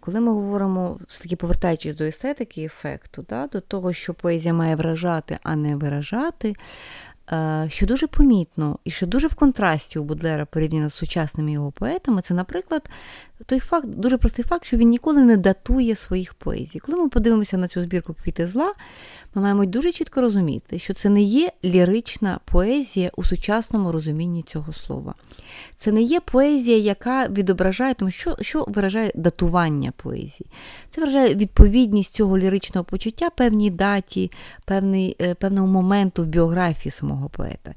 Коли 0.00 0.20
ми 0.20 0.32
говоримо, 0.32 0.98
все-таки 1.08 1.36
повертаючись 1.36 1.94
до 1.94 2.04
естетики 2.04 2.64
ефекту, 2.64 3.26
да, 3.28 3.46
до 3.46 3.60
того, 3.60 3.92
що 3.92 4.14
поезія 4.14 4.54
має 4.54 4.76
вражати, 4.76 5.38
а 5.42 5.56
не 5.56 5.76
виражати, 5.76 6.54
е, 7.32 7.66
що 7.70 7.86
дуже 7.86 8.06
помітно 8.06 8.78
і 8.84 8.90
що 8.90 9.06
дуже 9.06 9.26
в 9.26 9.34
контрасті 9.34 9.98
у 9.98 10.04
Будлера 10.04 10.44
порівняно 10.44 10.90
з 10.90 10.94
сучасними 10.94 11.52
його 11.52 11.72
поетами, 11.72 12.22
це, 12.22 12.34
наприклад, 12.34 12.90
той 13.46 13.58
факт, 13.58 13.86
дуже 13.86 14.18
простий 14.18 14.44
факт, 14.44 14.64
що 14.64 14.76
він 14.76 14.88
ніколи 14.88 15.22
не 15.22 15.36
датує 15.36 15.94
своїх 15.94 16.34
поезій. 16.34 16.78
Коли 16.78 16.98
ми 16.98 17.08
подивимося 17.08 17.58
на 17.58 17.68
цю 17.68 17.82
збірку 17.82 18.14
квіти 18.14 18.46
зла, 18.46 18.72
ми 19.34 19.42
маємо 19.42 19.64
дуже 19.64 19.92
чітко 19.92 20.20
розуміти, 20.20 20.78
що 20.78 20.94
це 20.94 21.08
не 21.08 21.22
є 21.22 21.52
лірична 21.64 22.40
поезія 22.44 23.10
у 23.16 23.24
сучасному 23.24 23.92
розумінні 23.92 24.42
цього 24.42 24.72
слова. 24.72 25.14
Це 25.76 25.92
не 25.92 26.02
є 26.02 26.20
поезія, 26.20 26.78
яка 26.78 27.28
відображає, 27.28 27.94
тому 27.94 28.10
що 28.10 28.36
що 28.40 28.64
виражає 28.68 29.12
датування 29.14 29.92
поезії. 29.96 30.50
Це 30.90 31.00
виражає 31.00 31.34
відповідність 31.34 32.14
цього 32.14 32.38
ліричного 32.38 32.84
почуття 32.84 33.30
певній 33.30 33.70
даті, 33.70 34.30
певний, 34.64 35.16
е, 35.20 35.34
певному 35.34 35.72
моменту 35.72 36.22
в 36.22 36.26
біографії 36.26 36.92
самого 36.92 37.28
поета. 37.28 37.74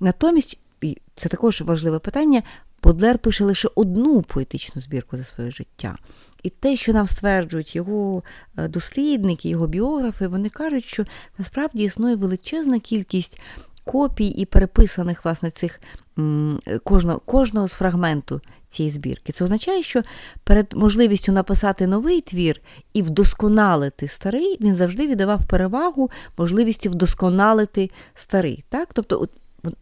Натомість, 0.00 0.58
і 0.82 0.98
це 1.14 1.28
також 1.28 1.60
важливе 1.60 1.98
питання, 1.98 2.42
Бодлер 2.82 3.18
пише 3.18 3.44
лише 3.44 3.68
одну 3.74 4.22
поетичну 4.22 4.82
збірку 4.82 5.16
за 5.16 5.24
своє 5.24 5.50
життя. 5.50 5.96
І 6.42 6.50
те, 6.50 6.76
що 6.76 6.92
нам 6.92 7.06
стверджують 7.06 7.76
його 7.76 8.22
е, 8.58 8.68
дослідники, 8.68 9.48
його 9.48 9.66
біографи, 9.66 10.26
вони 10.26 10.48
кажуть, 10.48 10.84
що 10.84 11.04
насправді 11.38 11.82
існує 11.82 12.16
величезна 12.16 12.78
кількість 12.78 13.40
копій 13.84 14.26
і 14.26 14.44
переписаних 14.44 15.24
власне 15.24 15.50
цих 15.50 15.80
кожного, 16.84 17.18
кожного 17.18 17.68
з 17.68 17.72
фрагменту 17.72 18.40
цієї 18.68 18.94
збірки. 18.94 19.32
Це 19.32 19.44
означає, 19.44 19.82
що 19.82 20.02
перед 20.44 20.72
можливістю 20.72 21.32
написати 21.32 21.86
новий 21.86 22.20
твір 22.20 22.60
і 22.92 23.02
вдосконалити 23.02 24.08
старий, 24.08 24.58
він 24.60 24.76
завжди 24.76 25.06
віддавав 25.06 25.46
перевагу 25.46 26.10
можливістю 26.38 26.90
вдосконалити 26.90 27.90
старий. 28.14 28.64
Так? 28.68 28.88
Тобто, 28.92 29.28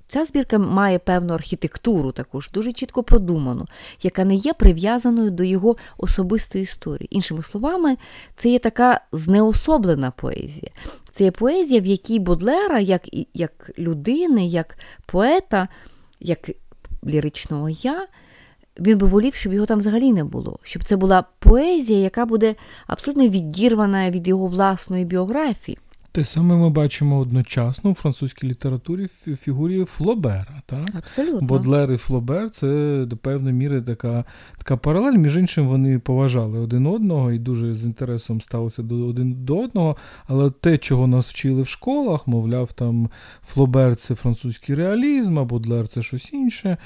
Ця 0.06 0.24
збірка 0.24 0.58
має 0.58 0.98
певну 0.98 1.34
архітектуру 1.34 2.12
також, 2.12 2.50
дуже 2.50 2.72
чітко 2.72 3.02
продуману, 3.02 3.66
яка 4.02 4.24
не 4.24 4.34
є 4.34 4.52
прив'язаною 4.52 5.30
до 5.30 5.44
його 5.44 5.76
особистої 5.98 6.64
історії. 6.64 7.08
Іншими 7.10 7.42
словами, 7.42 7.96
це 8.36 8.48
є 8.48 8.58
така 8.58 9.00
знеособлена 9.12 10.10
поезія. 10.10 10.72
Це 11.12 11.24
є 11.24 11.30
поезія, 11.30 11.80
в 11.80 11.86
якій 11.86 12.18
Бодлера, 12.18 12.80
як 12.80 13.02
як 13.34 13.70
людини, 13.78 14.46
як 14.46 14.78
поета, 15.06 15.68
як 16.20 16.50
ліричного 17.06 17.68
я, 17.68 18.06
він 18.80 18.98
би 18.98 19.06
волів, 19.06 19.34
щоб 19.34 19.52
його 19.52 19.66
там 19.66 19.78
взагалі 19.78 20.12
не 20.12 20.24
було. 20.24 20.58
Щоб 20.62 20.84
це 20.84 20.96
була 20.96 21.24
поезія, 21.38 21.98
яка 21.98 22.26
буде 22.26 22.54
абсолютно 22.86 23.28
відірвана 23.28 24.10
від 24.10 24.28
його 24.28 24.46
власної 24.46 25.04
біографії. 25.04 25.78
Те 26.16 26.24
саме 26.24 26.56
ми 26.56 26.70
бачимо 26.70 27.18
одночасно 27.18 27.90
у 27.90 27.94
французькій 27.94 28.46
літературі 28.46 29.08
в 29.26 29.36
фігурі 29.36 29.84
Флобера. 29.84 30.62
Так? 30.66 30.88
Абсолютно. 30.94 31.48
Бодлер 31.48 31.92
і 31.92 31.96
Флобер 31.96 32.50
це 32.50 33.04
до 33.06 33.16
певної 33.16 33.54
міри 33.54 33.82
така 33.82 34.24
така 34.58 34.76
паралель. 34.76 35.12
Між 35.12 35.36
іншим, 35.36 35.68
вони 35.68 35.98
поважали 35.98 36.58
один 36.58 36.86
одного 36.86 37.32
і 37.32 37.38
дуже 37.38 37.74
з 37.74 37.86
інтересом 37.86 38.40
ставилися 38.40 38.82
до 38.82 39.06
один 39.06 39.44
до 39.44 39.58
одного. 39.58 39.96
Але 40.26 40.50
те, 40.50 40.78
чого 40.78 41.06
нас 41.06 41.30
вчили 41.30 41.62
в 41.62 41.68
школах, 41.68 42.26
мовляв, 42.26 42.72
там 42.72 43.10
Флобер 43.46 43.96
це 43.96 44.14
французький 44.14 44.74
реалізм, 44.74 45.38
а 45.38 45.44
Бодлер 45.44 45.88
це 45.88 46.02
щось 46.02 46.32
інше. 46.32 46.68
Е, 46.68 46.76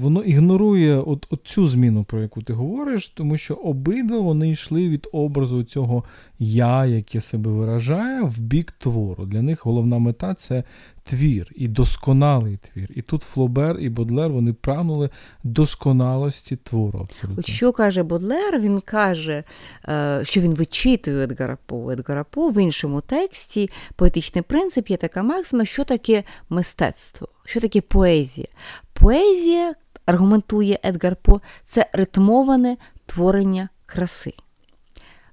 воно 0.00 0.22
ігнорує 0.22 0.98
от, 0.98 1.26
от 1.30 1.40
цю 1.44 1.66
зміну, 1.66 2.04
про 2.04 2.22
яку 2.22 2.42
ти 2.42 2.52
говориш, 2.52 3.08
тому 3.08 3.36
що 3.36 3.54
обидва 3.54 4.18
вони 4.18 4.50
йшли 4.50 4.88
від 4.88 5.08
образу 5.12 5.62
цього 5.62 6.04
я, 6.38 6.86
яке 6.86 7.20
себе 7.20 7.50
виражає, 7.50 8.22
в 8.36 8.40
бік 8.40 8.72
твору. 8.72 9.26
Для 9.26 9.42
них 9.42 9.66
головна 9.66 9.98
мета 9.98 10.34
це 10.34 10.64
твір 11.04 11.52
і 11.56 11.68
досконалий 11.68 12.56
твір. 12.56 12.90
І 12.94 13.02
тут 13.02 13.22
Флобер 13.22 13.78
і 13.80 13.88
Бодлер 13.88 14.30
вони 14.32 14.52
прагнули 14.52 15.10
досконалості 15.44 16.56
твору. 16.56 16.98
абсолютно. 17.00 17.36
От 17.38 17.46
Що 17.46 17.72
каже 17.72 18.02
Бодлер? 18.02 18.60
Він 18.60 18.80
каже, 18.80 19.44
е, 19.88 20.20
що 20.24 20.40
він 20.40 20.54
вичитує 20.54 21.24
Едгара 21.24 21.58
По. 21.66 21.90
Едгара 21.92 22.24
По 22.24 22.50
в 22.50 22.62
іншому 22.62 23.00
тексті 23.00 23.70
поетичний 23.96 24.42
принцип 24.42 24.90
є 24.90 24.96
така 24.96 25.22
максима, 25.22 25.64
що 25.64 25.84
таке 25.84 26.22
мистецтво, 26.48 27.28
що 27.44 27.60
таке 27.60 27.80
поезія. 27.80 28.48
Поезія, 28.92 29.74
аргументує 30.06 30.78
Едгар 30.84 31.16
По, 31.16 31.40
це 31.64 31.86
ритмоване 31.92 32.76
творення 33.06 33.68
краси. 33.86 34.34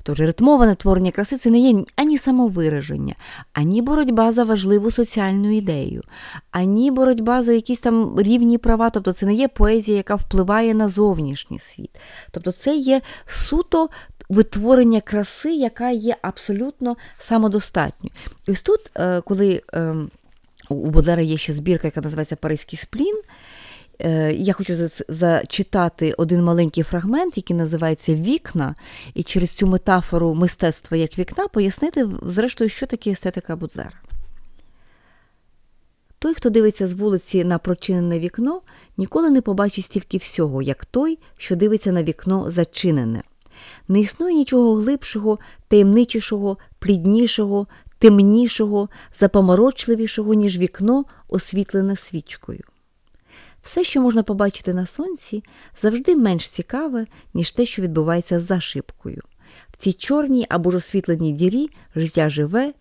Тож 0.03 0.19
ритмоване 0.19 0.75
творення 0.75 1.11
краси 1.11 1.37
це 1.37 1.49
не 1.49 1.59
є 1.59 1.83
ані 1.95 2.17
самовираження, 2.17 3.15
ані 3.53 3.81
боротьба 3.81 4.31
за 4.31 4.43
важливу 4.43 4.91
соціальну 4.91 5.57
ідею, 5.57 6.01
ані 6.51 6.91
боротьба 6.91 7.41
за 7.41 7.53
якісь 7.53 7.79
там 7.79 8.19
рівні 8.19 8.57
права. 8.57 8.89
Тобто 8.89 9.13
це 9.13 9.25
не 9.25 9.33
є 9.33 9.47
поезія, 9.47 9.97
яка 9.97 10.15
впливає 10.15 10.73
на 10.73 10.87
зовнішній 10.87 11.59
світ. 11.59 11.89
Тобто 12.31 12.51
це 12.51 12.75
є 12.75 13.01
суто 13.25 13.89
витворення 14.29 15.01
краси, 15.01 15.53
яка 15.53 15.89
є 15.89 16.15
абсолютно 16.21 16.95
самодостатньою. 17.19 18.11
І 18.47 18.51
ось 18.51 18.61
тут, 18.61 18.91
е, 18.95 19.21
коли 19.21 19.61
ем, 19.73 20.09
у 20.69 20.75
Бодлера 20.75 21.21
є 21.21 21.37
ще 21.37 21.53
збірка, 21.53 21.87
яка 21.87 22.01
називається 22.01 22.35
Паризький 22.35 22.79
сплін. 22.79 23.21
Е, 24.03 24.33
я 24.33 24.53
хочу 24.53 24.89
зачитати 25.07 26.13
один 26.17 26.43
маленький 26.43 26.83
фрагмент, 26.83 27.37
який 27.37 27.55
називається 27.55 28.15
Вікна, 28.15 28.75
і 29.13 29.23
через 29.23 29.49
цю 29.49 29.67
метафору 29.67 30.33
мистецтва 30.33 30.97
як 30.97 31.19
вікна 31.19 31.47
пояснити, 31.47 32.09
зрештою, 32.21 32.69
що 32.69 32.85
таке 32.85 33.09
естетика 33.09 33.55
Будлера. 33.55 33.91
Той, 36.19 36.33
хто 36.33 36.49
дивиться 36.49 36.87
з 36.87 36.93
вулиці 36.93 37.43
на 37.43 37.57
прочинене 37.57 38.19
вікно, 38.19 38.61
ніколи 38.97 39.29
не 39.29 39.41
побачить 39.41 39.85
стільки 39.85 40.17
всього, 40.17 40.61
як 40.61 40.85
той, 40.85 41.19
що 41.37 41.55
дивиться 41.55 41.91
на 41.91 42.03
вікно 42.03 42.51
зачинене. 42.51 43.23
Не 43.87 43.99
існує 43.99 44.33
нічого 44.33 44.75
глибшого, 44.75 45.39
таємничішого, 45.67 46.57
пліднішого, 46.79 47.67
темнішого, 47.99 48.89
запоморочливішого, 49.19 50.33
ніж 50.33 50.57
вікно, 50.57 51.05
освітлене 51.29 51.95
свічкою. 51.95 52.63
Все, 53.61 53.83
що 53.83 54.01
можна 54.01 54.23
побачити 54.23 54.73
на 54.73 54.85
сонці, 54.85 55.43
завжди 55.81 56.15
менш 56.15 56.49
цікаве, 56.49 57.05
ніж 57.33 57.51
те, 57.51 57.65
що 57.65 57.81
відбувається 57.81 58.39
за 58.39 58.61
шибкою. 58.61 59.21
В 59.69 59.77
цій 59.77 59.93
чорній 59.93 60.45
або 60.49 60.71
ж 60.71 60.77
освітленій 60.77 61.33
дірі 61.33 61.69
життя 61.95 62.29
живе, 62.29 62.73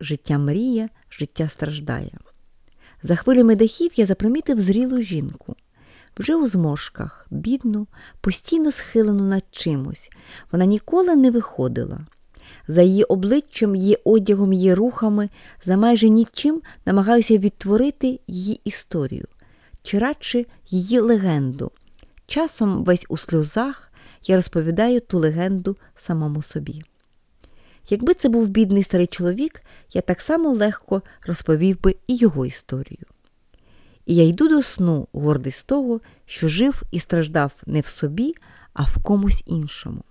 життя 0.00 0.38
мріє, 0.38 0.88
життя 1.10 1.48
страждає. 1.48 2.18
За 3.02 3.16
хвилями 3.16 3.56
дахів 3.56 3.90
я 3.96 4.06
запримітив 4.06 4.60
зрілу 4.60 5.02
жінку. 5.02 5.56
Вже 6.18 6.34
у 6.34 6.46
зморшках, 6.46 7.26
бідну, 7.30 7.86
постійно 8.20 8.72
схилену 8.72 9.24
над 9.24 9.44
чимось. 9.50 10.10
Вона 10.52 10.64
ніколи 10.64 11.16
не 11.16 11.30
виходила. 11.30 12.00
За 12.68 12.82
її 12.82 13.04
обличчям, 13.04 13.76
її 13.76 13.98
одягом, 14.04 14.52
її 14.52 14.74
рухами, 14.74 15.28
за 15.64 15.76
майже 15.76 16.08
нічим 16.08 16.62
намагаюся 16.86 17.38
відтворити 17.38 18.20
її 18.26 18.60
історію 18.64 19.26
чи 19.82 19.98
радше 19.98 20.44
її 20.66 21.00
легенду. 21.00 21.70
Часом 22.26 22.84
весь 22.84 23.06
у 23.08 23.16
сльозах 23.16 23.92
я 24.26 24.36
розповідаю 24.36 25.00
ту 25.00 25.18
легенду 25.18 25.76
самому 25.96 26.42
собі. 26.42 26.82
Якби 27.90 28.14
це 28.14 28.28
був 28.28 28.48
бідний 28.48 28.82
старий 28.82 29.06
чоловік, 29.06 29.60
я 29.92 30.00
так 30.00 30.20
само 30.20 30.50
легко 30.50 31.02
розповів 31.26 31.82
би 31.82 31.96
і 32.06 32.16
його 32.16 32.46
історію. 32.46 33.06
І 34.06 34.14
я 34.14 34.24
йду 34.24 34.48
до 34.48 34.62
сну, 34.62 35.08
гордий 35.12 35.52
з 35.52 35.62
того, 35.62 36.00
що 36.26 36.48
жив 36.48 36.82
і 36.90 36.98
страждав 36.98 37.52
не 37.66 37.80
в 37.80 37.86
собі, 37.86 38.34
а 38.72 38.82
в 38.82 39.02
комусь 39.02 39.42
іншому. 39.46 40.02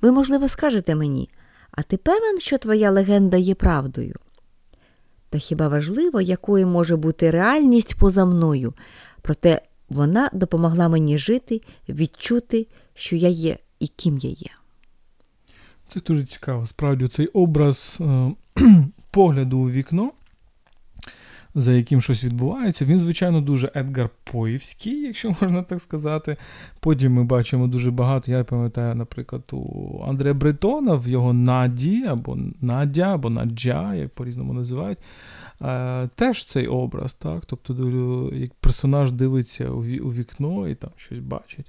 Ви, 0.00 0.12
можливо, 0.12 0.48
скажете 0.48 0.94
мені, 0.94 1.30
а 1.70 1.82
ти 1.82 1.96
певен, 1.96 2.40
що 2.40 2.58
твоя 2.58 2.90
легенда 2.90 3.36
є 3.36 3.54
правдою? 3.54 4.14
Та 5.32 5.38
хіба 5.38 5.68
важливо, 5.68 6.20
якою 6.20 6.66
може 6.66 6.96
бути 6.96 7.30
реальність 7.30 7.94
поза 7.98 8.24
мною, 8.24 8.72
проте 9.22 9.62
вона 9.88 10.30
допомогла 10.32 10.88
мені 10.88 11.18
жити, 11.18 11.60
відчути, 11.88 12.66
що 12.94 13.16
я 13.16 13.28
є 13.28 13.58
і 13.80 13.86
ким 13.86 14.18
я 14.18 14.30
є. 14.30 14.50
Це 15.88 16.00
дуже 16.00 16.24
цікаво. 16.24 16.66
Справді, 16.66 17.08
цей 17.08 17.26
образ 17.26 17.98
е, 18.00 18.32
погляду 19.10 19.58
у 19.58 19.70
вікно 19.70 20.12
за 21.54 21.72
яким 21.72 22.00
щось 22.00 22.24
відбувається. 22.24 22.84
Він, 22.84 22.98
звичайно, 22.98 23.40
дуже 23.40 23.70
Едгар 23.74 24.10
Поївський, 24.24 25.02
якщо 25.02 25.36
можна 25.40 25.62
так 25.62 25.80
сказати. 25.80 26.36
Потім 26.80 27.12
ми 27.12 27.24
бачимо 27.24 27.66
дуже 27.66 27.90
багато. 27.90 28.30
Я 28.30 28.44
пам'ятаю, 28.44 28.94
наприклад, 28.94 29.42
у 29.52 29.98
Андрея 30.08 30.34
Бретона 30.34 30.94
в 30.94 31.08
його 31.08 31.32
Наді, 31.32 32.04
або 32.04 32.38
Надя, 32.60 33.14
або 33.14 33.30
Наджа, 33.30 33.94
як 33.94 34.10
по-різному 34.10 34.52
називають. 34.52 34.98
е, 35.62 36.08
теж 36.14 36.44
цей 36.44 36.66
образ, 36.66 37.14
так? 37.14 37.42
Тобто, 37.46 37.74
як 38.34 38.54
персонаж 38.54 39.12
дивиться 39.12 39.70
у 39.70 40.12
вікно 40.12 40.68
і 40.68 40.74
там 40.74 40.90
щось 40.96 41.18
бачить. 41.18 41.66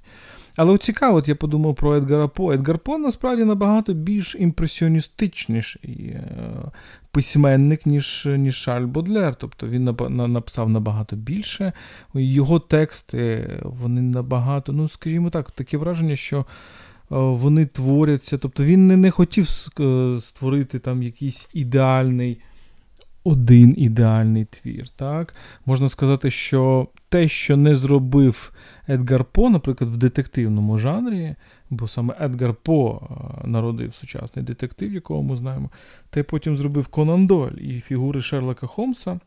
Але 0.56 0.78
цікаво, 0.78 1.16
от 1.16 1.28
я 1.28 1.34
подумав 1.34 1.74
про 1.74 1.96
Едгара 1.96 2.28
По. 2.28 2.52
Едгар 2.52 2.78
По 2.78 2.98
насправді 2.98 3.44
набагато 3.44 3.92
більш 3.92 4.36
імпресіоністичніший 4.38 6.06
е, 6.06 6.22
письменник, 7.14 7.86
ніж 7.86 8.28
ніж 8.36 8.56
Шарль 8.56 8.86
Бодлер. 8.86 9.34
Тобто 9.34 9.68
він 9.68 9.84
написав 10.32 10.68
набагато 10.68 11.16
більше. 11.16 11.72
Його 12.14 12.58
тексти 12.58 13.50
вони 13.62 14.00
набагато, 14.00 14.72
ну, 14.72 14.88
скажімо 14.88 15.30
так, 15.30 15.50
таке 15.50 15.76
враження, 15.76 16.16
що 16.16 16.38
е, 16.38 16.44
вони 17.10 17.66
творяться. 17.66 18.38
Тобто 18.38 18.64
він 18.64 18.86
не, 18.86 18.96
не 18.96 19.10
хотів 19.10 19.48
е, 19.80 20.16
створити 20.20 20.78
там 20.78 21.02
якийсь 21.02 21.48
ідеальний. 21.52 22.40
Один 23.24 23.74
ідеальний 23.78 24.44
твір. 24.44 24.88
Так? 24.88 25.34
Можна 25.66 25.88
сказати, 25.88 26.30
що 26.30 26.88
те, 27.08 27.28
що 27.28 27.56
не 27.56 27.76
зробив 27.76 28.52
Едгар 28.88 29.24
По, 29.24 29.50
наприклад, 29.50 29.90
в 29.90 29.96
детективному 29.96 30.78
жанрі, 30.78 31.34
бо 31.70 31.88
саме 31.88 32.16
Едгар 32.20 32.54
По 32.54 33.02
е, 33.02 33.48
народив 33.48 33.94
сучасний 33.94 34.44
детектив, 34.44 34.94
якого 34.94 35.22
ми 35.22 35.36
знаємо, 35.36 35.70
те 36.10 36.22
потім 36.22 36.56
зробив 36.56 36.86
Конан 36.86 37.26
Дойль 37.26 37.58
і 37.60 37.80
фігури 37.80 38.20
Шерлока 38.20 38.66
Холмса. 38.66 39.20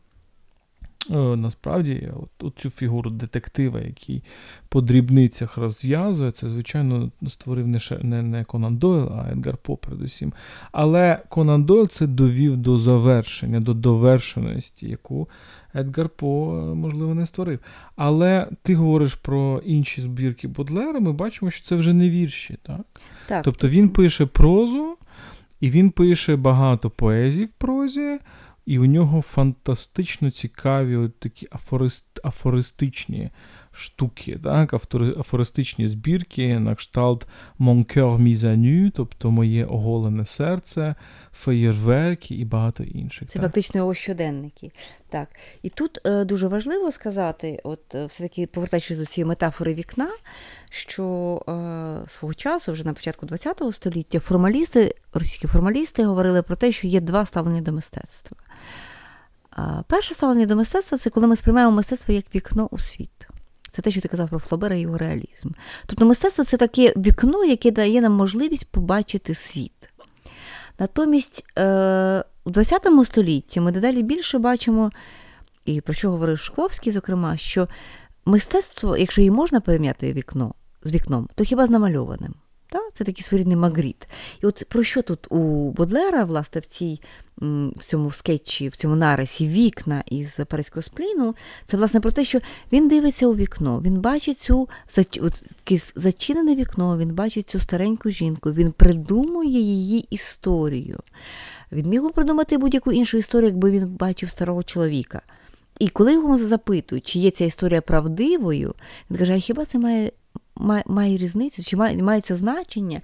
Е, 1.10 1.36
насправді, 1.36 2.10
от, 2.40 2.58
цю 2.58 2.70
фігуру 2.70 3.10
детектива, 3.10 3.80
який 3.80 4.22
по 4.68 4.80
дрібницях 4.80 5.56
розв'язує, 5.56 6.30
це, 6.30 6.48
звичайно, 6.48 7.10
створив 7.26 7.68
не 7.68 7.78
не, 8.02 8.22
не 8.22 8.44
Конан 8.44 8.76
Дойл, 8.76 9.12
а 9.12 9.32
Едгар 9.32 9.56
По, 9.56 9.76
передусім. 9.76 10.32
Але 10.72 11.22
Конан 11.28 11.64
Дойл 11.64 11.88
це 11.88 12.06
довів 12.06 12.56
до 12.56 12.78
завершення, 12.78 13.60
до 13.60 13.74
довершеності, 13.74 14.88
яку 14.88 15.28
Едгар 15.74 16.08
По, 16.08 16.52
можливо, 16.74 17.14
не 17.14 17.26
створив. 17.26 17.58
Але 17.96 18.48
ти 18.62 18.74
говориш 18.74 19.14
про 19.14 19.62
інші 19.64 20.02
збірки 20.02 20.48
Бодлера, 20.48 21.00
ми 21.00 21.12
бачимо, 21.12 21.50
що 21.50 21.66
це 21.66 21.76
вже 21.76 21.92
не 21.94 22.10
вірші. 22.10 22.58
Так? 22.62 22.80
Так. 23.26 23.44
Тобто 23.44 23.68
він 23.68 23.88
пише 23.88 24.26
прозу, 24.26 24.96
і 25.60 25.70
він 25.70 25.90
пише 25.90 26.36
багато 26.36 26.90
поезій 26.90 27.44
в 27.44 27.52
прозі. 27.52 28.18
І 28.68 28.78
у 28.78 28.86
нього 28.86 29.22
фантастично 29.22 30.30
цікаві 30.30 30.96
от 30.96 31.18
такі 31.18 31.48
афорист, 31.52 32.20
афористичні 32.24 33.30
штуки, 33.78 34.38
так? 34.42 34.74
афористичні 35.18 35.88
збірки, 35.88 36.58
на 36.58 36.74
кшталт 36.74 37.26
Mon 37.60 37.84
cœur 37.84 38.18
mis 38.18 38.44
à 38.44 38.56
nu, 38.56 38.90
тобто 38.90 39.30
моє 39.30 39.64
оголене 39.64 40.26
серце, 40.26 40.94
феєрверки 41.32 42.34
і 42.34 42.44
багато 42.44 42.82
інших. 42.82 43.28
Це 43.28 43.38
так? 43.38 43.42
фактично 43.42 43.78
його 43.78 43.94
щоденники. 43.94 44.70
Так. 45.10 45.28
І 45.62 45.68
тут 45.68 45.98
е, 46.06 46.24
дуже 46.24 46.48
важливо 46.48 46.92
сказати, 46.92 47.60
от 47.64 47.94
е, 47.94 48.06
все-таки 48.06 48.46
повертаючись 48.46 48.96
до 48.96 49.06
цієї 49.06 49.28
метафори 49.28 49.74
вікна, 49.74 50.10
що 50.70 51.04
е, 51.48 52.08
свого 52.08 52.34
часу, 52.34 52.72
вже 52.72 52.84
на 52.84 52.92
початку 52.92 53.26
ХХ 53.26 53.74
століття, 53.74 54.20
формалісти, 54.20 54.94
російські 55.14 55.46
формалісти 55.46 56.04
говорили 56.04 56.42
про 56.42 56.56
те, 56.56 56.72
що 56.72 56.86
є 56.86 57.00
два 57.00 57.26
ставлення 57.26 57.60
до 57.60 57.72
мистецтва. 57.72 58.36
Перше 59.86 60.14
ставлення 60.14 60.46
до 60.46 60.56
мистецтва 60.56 60.98
це 60.98 61.10
коли 61.10 61.26
ми 61.26 61.36
сприймаємо 61.36 61.72
мистецтво 61.72 62.14
як 62.14 62.34
вікно 62.34 62.68
у 62.70 62.78
світ. 62.78 63.27
Це 63.78 63.82
те, 63.82 63.90
що 63.90 64.00
ти 64.00 64.08
казав 64.08 64.28
про 64.28 64.38
Флобера 64.38 64.76
і 64.76 64.80
його 64.80 64.98
реалізм. 64.98 65.50
Тобто 65.86 66.06
мистецтво 66.06 66.44
це 66.44 66.56
таке 66.56 66.92
вікно, 66.96 67.44
яке 67.44 67.70
дає 67.70 68.00
нам 68.00 68.12
можливість 68.12 68.70
побачити 68.70 69.34
світ. 69.34 69.90
Натомість 70.78 71.44
е, 71.58 72.24
у 72.44 72.52
ХХ 72.52 73.04
столітті 73.04 73.60
ми 73.60 73.72
дедалі 73.72 74.02
більше 74.02 74.38
бачимо, 74.38 74.90
і 75.64 75.80
про 75.80 75.94
що 75.94 76.10
говорив 76.10 76.38
Шкловський, 76.38 76.92
зокрема, 76.92 77.36
що 77.36 77.68
мистецтво, 78.24 78.96
якщо 78.96 79.20
її 79.20 79.30
можна 79.30 79.60
порівняти 79.60 80.12
вікно 80.12 80.54
з 80.82 80.92
вікном, 80.92 81.28
то 81.34 81.44
хіба 81.44 81.66
з 81.66 81.70
намальованим. 81.70 82.34
Та? 82.70 82.78
Це 82.94 83.04
такий 83.04 83.24
своєрідний 83.24 83.56
магріт. 83.56 84.08
І 84.42 84.46
от 84.46 84.64
про 84.68 84.84
що 84.84 85.02
тут 85.02 85.26
у 85.32 85.70
Бодлера, 85.70 86.24
власне, 86.24 86.60
в 86.60 86.66
цій, 86.66 87.00
в 87.76 87.84
цьому 87.84 88.10
скетчі, 88.10 88.68
в 88.68 88.76
цьому 88.76 88.96
нарисі 88.96 89.48
вікна 89.48 90.04
із 90.06 90.40
Паризького 90.48 90.82
спліну, 90.82 91.34
це 91.66 91.76
власне 91.76 92.00
про 92.00 92.10
те, 92.10 92.24
що 92.24 92.40
він 92.72 92.88
дивиться 92.88 93.26
у 93.26 93.34
вікно, 93.34 93.80
він 93.84 94.00
бачить 94.00 94.40
цю 94.40 94.68
зачинене 95.96 96.54
вікно, 96.54 96.98
він 96.98 97.14
бачить 97.14 97.50
цю 97.50 97.60
стареньку 97.60 98.10
жінку, 98.10 98.50
він 98.50 98.72
придумує 98.72 99.60
її 99.60 100.06
історію. 100.10 100.98
Він 101.72 101.86
міг 101.86 102.02
би 102.02 102.10
придумати 102.10 102.58
будь-яку 102.58 102.92
іншу 102.92 103.16
історію, 103.16 103.48
якби 103.48 103.70
він 103.70 103.86
бачив 103.86 104.28
старого 104.28 104.62
чоловіка. 104.62 105.22
І 105.78 105.88
коли 105.88 106.12
його 106.12 106.38
запитують, 106.38 107.06
чи 107.06 107.18
є 107.18 107.30
ця 107.30 107.44
історія 107.44 107.80
правдивою, 107.80 108.74
він 109.10 109.18
каже: 109.18 109.34
а 109.34 109.38
хіба 109.38 109.64
це 109.64 109.78
має 109.78 110.12
має, 110.86 111.16
різницю, 111.18 111.62
чи 111.62 111.76
має, 111.76 112.02
має 112.02 112.20
це 112.20 112.36
значення. 112.36 113.00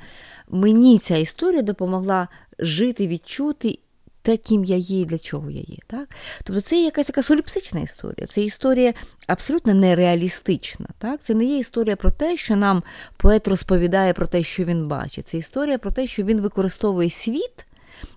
Мені 0.49 0.99
ця 0.99 1.17
історія 1.17 1.63
допомогла 1.63 2.29
жити, 2.59 3.07
відчути 3.07 3.79
те, 4.25 4.37
ким 4.37 4.65
я 4.65 4.77
є 4.77 5.01
і 5.01 5.05
для 5.05 5.19
чого 5.19 5.51
я 5.51 5.61
є. 5.61 5.77
Так? 5.87 6.09
Тобто 6.45 6.63
це 6.63 6.77
є 6.77 6.85
якась 6.85 7.07
така 7.07 7.23
соліпсична 7.23 7.81
історія. 7.81 8.27
Це 8.27 8.43
історія 8.43 8.95
абсолютно 9.27 9.75
нереалістична. 9.75 10.87
Так? 10.99 11.21
Це 11.23 11.35
не 11.35 11.45
є 11.45 11.59
історія 11.59 11.97
про 11.97 12.11
те, 12.11 12.37
що 12.37 12.57
нам 12.57 12.83
поет 13.17 13.49
розповідає 13.49 14.13
про 14.13 14.27
те, 14.27 14.43
що 14.43 14.65
він 14.65 14.89
бачить. 14.89 15.29
Це 15.29 15.39
історія 15.39 15.79
про 15.79 15.91
те, 15.91 16.07
що 16.07 16.23
він 16.23 16.41
використовує 16.41 17.11
світ. 17.11 17.67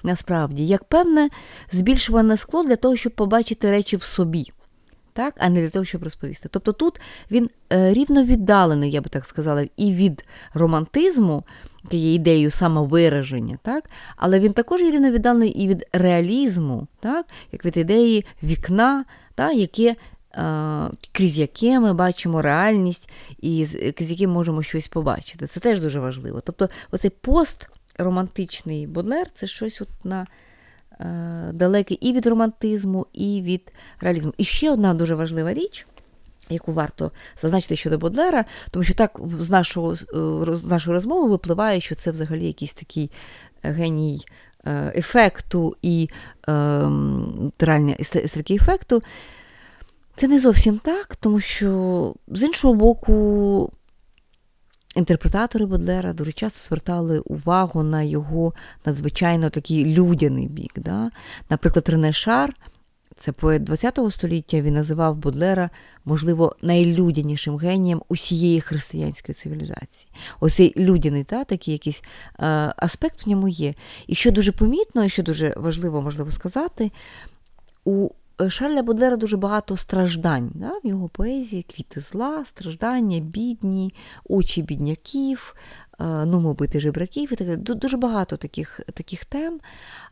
Насправді, 0.03 0.67
як 0.67 0.83
певне 0.83 1.29
збільшуване 1.71 2.37
скло 2.37 2.63
для 2.63 2.75
того, 2.75 2.95
щоб 2.95 3.15
побачити 3.15 3.71
речі 3.71 3.97
в 3.97 4.03
собі 4.03 4.51
так, 5.17 5.33
а 5.37 5.49
не 5.49 5.61
для 5.61 5.69
того, 5.69 5.85
щоб 5.85 6.03
розповісти. 6.03 6.49
Тобто 6.51 6.71
тут 6.71 7.01
він 7.31 7.49
е, 7.73 7.93
рівно 7.93 8.23
віддалений, 8.23 8.91
я 8.91 9.01
би 9.01 9.09
так 9.09 9.25
сказала, 9.25 9.65
і 9.77 9.93
від 9.93 10.27
романтизму, 10.53 11.43
який 11.83 11.99
є 11.99 12.13
ідеєю 12.13 12.51
самовираження, 12.51 13.57
так, 13.63 13.89
але 14.15 14.39
він 14.39 14.53
також 14.53 14.81
є 14.81 14.91
рівно 14.91 15.11
віддалений 15.11 15.49
і 15.49 15.67
від 15.67 15.85
реалізму, 15.93 16.87
так, 16.99 17.25
як 17.51 17.65
від 17.65 17.77
ідеї 17.77 18.25
вікна, 18.43 19.05
так, 19.35 19.55
яке. 19.55 19.95
Е, 20.33 20.89
крізь 21.11 21.37
яке 21.37 21.79
ми 21.79 21.93
бачимо 21.93 22.41
реальність 22.41 23.09
і 23.41 23.67
крізь 23.97 24.11
яке 24.11 24.27
можемо 24.27 24.63
щось 24.63 24.87
побачити. 24.87 25.47
Це 25.47 25.59
теж 25.59 25.79
дуже 25.79 25.99
важливо. 25.99 26.41
Тобто, 26.41 26.69
оцей 26.91 27.11
постромантичний 27.11 28.87
Бодлер 28.87 29.27
це 29.33 29.47
щось 29.47 29.81
от 29.81 29.89
на 30.03 30.27
далекий 31.53 31.97
і 32.01 32.13
від 32.13 32.25
романтизму, 32.25 33.05
і 33.13 33.41
від 33.41 33.73
реалізму. 33.99 34.33
І 34.37 34.43
ще 34.43 34.71
одна 34.71 34.93
дуже 34.93 35.15
важлива 35.15 35.53
річ. 35.53 35.87
Яку 36.49 36.73
варто 36.73 37.11
зазначити 37.41 37.75
щодо 37.75 37.97
Бодлера, 37.97 38.45
тому 38.71 38.83
що 38.83 38.93
так 38.93 39.19
з 39.39 39.49
нашого, 39.49 39.93
е, 39.93 40.55
з 40.55 40.63
нашої 40.63 40.93
розмови 40.93 41.29
випливає, 41.29 41.79
що 41.79 41.95
це 41.95 42.11
взагалі 42.11 42.45
якийсь 42.47 42.73
такий 42.73 43.11
геній 43.63 44.25
е, 44.65 44.93
ефекту 44.95 45.75
і 45.81 46.09
реальний 47.59 47.95
естетики 47.99 48.55
ефекту. 48.55 49.01
Це 50.15 50.27
не 50.27 50.39
зовсім 50.39 50.77
так, 50.77 51.15
тому 51.15 51.39
що 51.39 52.13
з 52.27 52.43
іншого 52.43 52.73
боку, 52.73 53.71
Інтерпретатори 54.97 55.65
Бодлера 55.65 56.13
дуже 56.13 56.31
часто 56.31 56.67
звертали 56.67 57.19
увагу 57.19 57.83
на 57.83 58.03
його 58.03 58.53
надзвичайно 58.85 59.49
такий 59.49 59.85
людяний 59.85 60.47
бік. 60.47 60.73
Да? 60.75 61.11
Наприклад, 61.49 61.89
Рене 61.89 62.13
Шар, 62.13 62.53
це 63.17 63.31
поет 63.31 63.69
ХХ 63.69 64.11
століття, 64.11 64.61
він 64.61 64.73
називав 64.73 65.15
Бодлера, 65.15 65.69
можливо, 66.05 66.55
найлюдянішим 66.61 67.57
генієм 67.57 68.01
усієї 68.09 68.61
християнської 68.61 69.35
цивілізації. 69.35 70.11
Оцей 70.39 70.73
людяний 70.77 71.23
та, 71.23 71.43
такий 71.43 71.71
якийсь 71.71 72.03
е, 72.39 72.73
аспект 72.77 73.25
в 73.25 73.29
ньому 73.29 73.47
є. 73.47 73.73
І 74.07 74.15
що 74.15 74.31
дуже 74.31 74.51
помітно, 74.51 75.05
і 75.05 75.09
що 75.09 75.23
дуже 75.23 75.53
важливо 75.57 76.01
можливо 76.01 76.31
сказати, 76.31 76.91
у 77.85 78.09
Шарля 78.49 78.83
Бодлера 78.83 79.15
дуже 79.15 79.37
багато 79.37 79.77
страждань 79.77 80.51
да, 80.55 80.71
в 80.83 80.87
його 80.87 81.09
поезії, 81.09 81.63
квіти 81.63 81.99
зла, 82.01 82.45
страждання, 82.45 83.19
бідні, 83.19 83.93
очі 84.23 84.61
бідняків, 84.61 85.55
е, 85.99 86.03
ну, 86.25 86.53
бити 86.53 86.79
жебраків 86.79 87.33
і 87.33 87.35
так 87.35 87.47
далі. 87.47 87.79
Дуже 87.79 87.97
багато 87.97 88.37
таких, 88.37 88.79
таких 88.93 89.25
тем. 89.25 89.59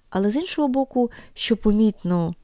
Але 0.10 0.32
з 0.32 0.36
іншого 0.36 0.68
боку, 0.68 1.12
що 1.34 1.58
помітно 1.58 2.36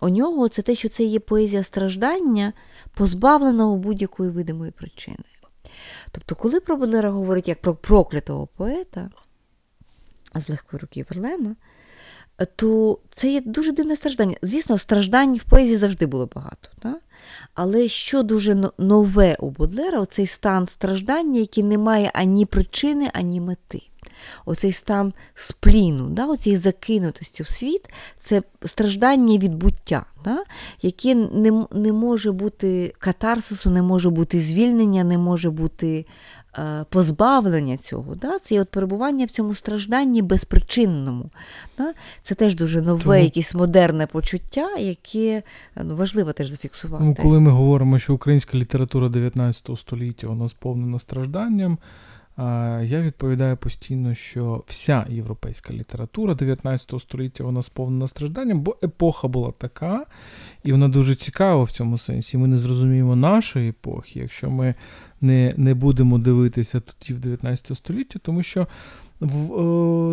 у 0.00 0.08
нього, 0.08 0.48
це 0.48 0.62
те, 0.62 0.74
що 0.74 0.88
це 0.88 1.04
є 1.04 1.20
поезія 1.20 1.62
страждання, 1.62 2.52
позбавленого 2.94 3.76
будь-якої 3.76 4.30
видимої 4.30 4.70
причини. 4.70 5.24
Тобто, 6.12 6.34
коли 6.34 6.60
про 6.60 6.76
Бодлера 6.76 7.10
говорить 7.10 7.48
як 7.48 7.60
про 7.60 7.74
проклятого 7.74 8.46
поета 8.46 9.10
з 10.34 10.48
легкої 10.48 10.80
руки 10.80 11.06
Верлена, 11.10 11.56
то 12.44 12.98
це 13.14 13.32
є 13.32 13.40
дуже 13.40 13.72
дивне 13.72 13.96
страждання. 13.96 14.36
Звісно, 14.42 14.78
страждань 14.78 15.34
в 15.34 15.44
поезії 15.44 15.76
завжди 15.76 16.06
було 16.06 16.28
багато. 16.34 16.68
Так? 16.82 16.98
Але 17.54 17.88
що 17.88 18.22
дуже 18.22 18.70
нове 18.78 19.36
у 19.40 19.50
Бодлера, 19.50 20.00
оцей 20.00 20.26
стан 20.26 20.68
страждання, 20.68 21.40
який 21.40 21.64
не 21.64 21.78
має 21.78 22.10
ані 22.14 22.46
причини, 22.46 23.10
ані 23.12 23.40
мети. 23.40 23.82
оцей 24.46 24.72
стан 24.72 25.12
спліну, 25.34 26.08
да, 26.08 26.26
оцієї 26.26 26.58
закинутості 26.58 27.42
в 27.42 27.46
світ, 27.46 27.88
це 28.18 28.42
страждання 28.66 29.38
від 29.38 29.54
буття, 29.54 30.04
да, 30.24 30.44
яке 30.82 31.14
не 31.14 31.66
не 31.70 31.92
може 31.92 32.32
бути 32.32 32.94
катарсису, 32.98 33.70
не 33.70 33.82
може 33.82 34.10
бути 34.10 34.40
звільнення, 34.40 35.04
не 35.04 35.18
може 35.18 35.50
бути 35.50 36.06
позбавлення 36.88 37.76
цього. 37.76 38.14
Да, 38.14 38.38
Це 38.38 38.60
от 38.60 38.68
перебування 38.68 39.24
в 39.24 39.30
цьому 39.30 39.54
стражданні 39.54 40.22
безпричинному. 40.22 41.30
Да, 41.78 41.94
Це 42.22 42.34
теж 42.34 42.54
дуже 42.54 42.82
нове, 42.82 43.02
Тому... 43.02 43.14
якесь 43.14 43.54
модерне 43.54 44.06
почуття, 44.06 44.76
яке 44.78 45.42
ну, 45.84 45.96
важливо 45.96 46.32
теж 46.32 46.48
зафіксувати. 46.48 47.04
Ну, 47.04 47.14
Коли 47.14 47.40
ми 47.40 47.50
говоримо, 47.50 47.98
що 47.98 48.14
українська 48.14 48.58
література 48.58 49.08
19 49.08 49.70
століття 49.76 50.26
вона 50.26 50.48
сповнена 50.48 50.98
стражданням. 50.98 51.78
Я 52.82 53.00
відповідаю 53.00 53.56
постійно, 53.56 54.14
що 54.14 54.64
вся 54.66 55.06
європейська 55.08 55.72
література 55.72 56.34
19 56.34 57.00
століття 57.00 57.44
вона 57.44 57.62
сповнена 57.62 58.08
стражданням, 58.08 58.60
бо 58.60 58.76
епоха 58.82 59.28
була 59.28 59.52
така, 59.58 60.04
і 60.64 60.72
вона 60.72 60.88
дуже 60.88 61.14
цікава 61.14 61.62
в 61.62 61.70
цьому 61.70 61.98
сенсі. 61.98 62.38
Ми 62.38 62.48
не 62.48 62.58
зрозуміємо 62.58 63.16
нашої 63.16 63.68
епохи, 63.70 64.20
якщо 64.20 64.50
ми 64.50 64.74
не 65.20 65.52
не 65.56 65.74
будемо 65.74 66.18
дивитися 66.18 66.80
тоді 66.80 67.14
в 67.14 67.20
19 67.20 67.76
столітті, 67.76 68.18
тому 68.18 68.42
що 68.42 68.66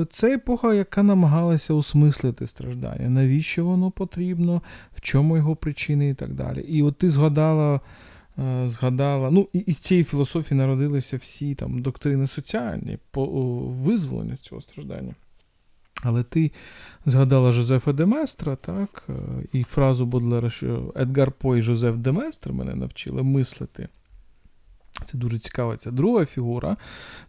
це 0.09 0.35
епоха, 0.35 0.73
яка 0.73 1.03
намагалася 1.03 1.73
осмислити 1.73 2.47
страждання, 2.47 3.09
навіщо 3.09 3.65
воно 3.65 3.91
потрібно, 3.91 4.61
в 4.95 5.01
чому 5.01 5.37
його 5.37 5.55
причини 5.55 6.09
і 6.09 6.13
так 6.13 6.33
далі. 6.33 6.61
І 6.61 6.83
от 6.83 6.97
ти 6.97 7.09
згадала. 7.09 7.79
Е, 8.39 8.67
згадала. 8.67 9.31
Ну, 9.31 9.49
і 9.53 9.71
з 9.71 9.77
цієї 9.77 10.03
філософії 10.03 10.57
народилися 10.57 11.17
всі 11.17 11.55
там 11.55 11.81
доктрини 11.81 12.27
соціальні 12.27 12.97
по 13.11 13.25
визволенню 13.69 14.35
з 14.35 14.39
цього 14.39 14.61
страждання. 14.61 15.15
Але 16.03 16.23
ти 16.23 16.51
згадала 17.05 17.51
Жозефа 17.51 17.93
Деместра, 17.93 18.55
так, 18.55 19.07
е, 19.09 19.13
і 19.53 19.63
фразу 19.63 20.05
Бодлера, 20.05 20.49
що 20.49 20.93
Едгар 20.95 21.31
По 21.31 21.57
і 21.57 21.61
Жозеф 21.61 21.95
Деместр 21.95 22.51
мене 22.51 22.75
навчили 22.75 23.23
мислити. 23.23 23.87
Це 25.05 25.17
дуже 25.17 25.39
цікава 25.39 25.77
ця 25.77 25.91
друга 25.91 26.25
фігура. 26.25 26.77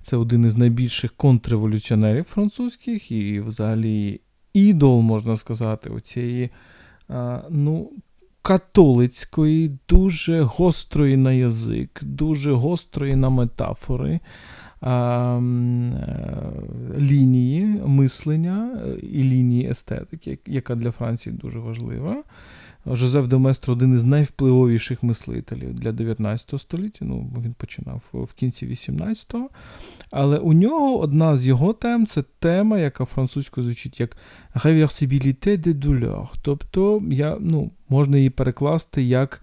Це 0.01 0.17
один 0.17 0.45
із 0.45 0.57
найбільших 0.57 1.13
контрреволюціонерів 1.13 2.25
французьких, 2.25 3.13
і 3.13 3.41
взагалі 3.41 4.21
ідол, 4.53 5.01
можна 5.01 5.37
сказати, 5.37 5.91
оцієї 5.91 6.51
е, 7.11 7.43
ну, 7.51 7.91
католицької, 8.49 9.79
дуже 9.89 10.41
гострої 10.41 11.17
на 11.17 11.33
язик, 11.33 12.01
дуже 12.03 12.53
гострої 12.53 13.17
на 13.17 13.31
метафори 13.31 14.21
а, 14.81 15.39
е, 15.39 15.41
лінії 16.99 17.65
мислення 17.87 18.81
і 19.03 19.23
лінії 19.23 19.71
естетики, 19.71 20.39
яка 20.47 20.75
для 20.75 20.91
Франції 20.91 21.37
дуже 21.37 21.59
важлива. 21.59 22.23
Жозеф 22.93 23.29
Деместр 23.29 23.71
один 23.71 23.95
із 23.95 24.05
найвпливовіших 24.05 25.03
мислителів 25.03 25.75
для 25.75 25.93
19 25.93 26.61
століття. 26.61 26.99
Ну, 27.01 27.33
він 27.45 27.53
починав 27.53 28.03
в 28.13 28.33
кінці 28.33 28.67
18-го. 28.67 29.49
Але 30.11 30.39
у 30.39 30.53
нього 30.53 30.99
одна 30.99 31.37
з 31.37 31.47
його 31.47 31.73
тем 31.73 32.07
це 32.07 32.23
тема, 32.39 32.79
яка 32.79 33.05
французькою 33.05 33.65
звучить 33.65 34.01
як 34.01 34.17
реверсибіліте 34.55 35.57
де 35.57 35.73
douleur. 35.73 36.29
Тобто 36.43 37.03
я, 37.11 37.37
ну, 37.41 37.71
можна 37.89 38.17
її 38.17 38.31
перекласти 38.31 39.03
як. 39.03 39.43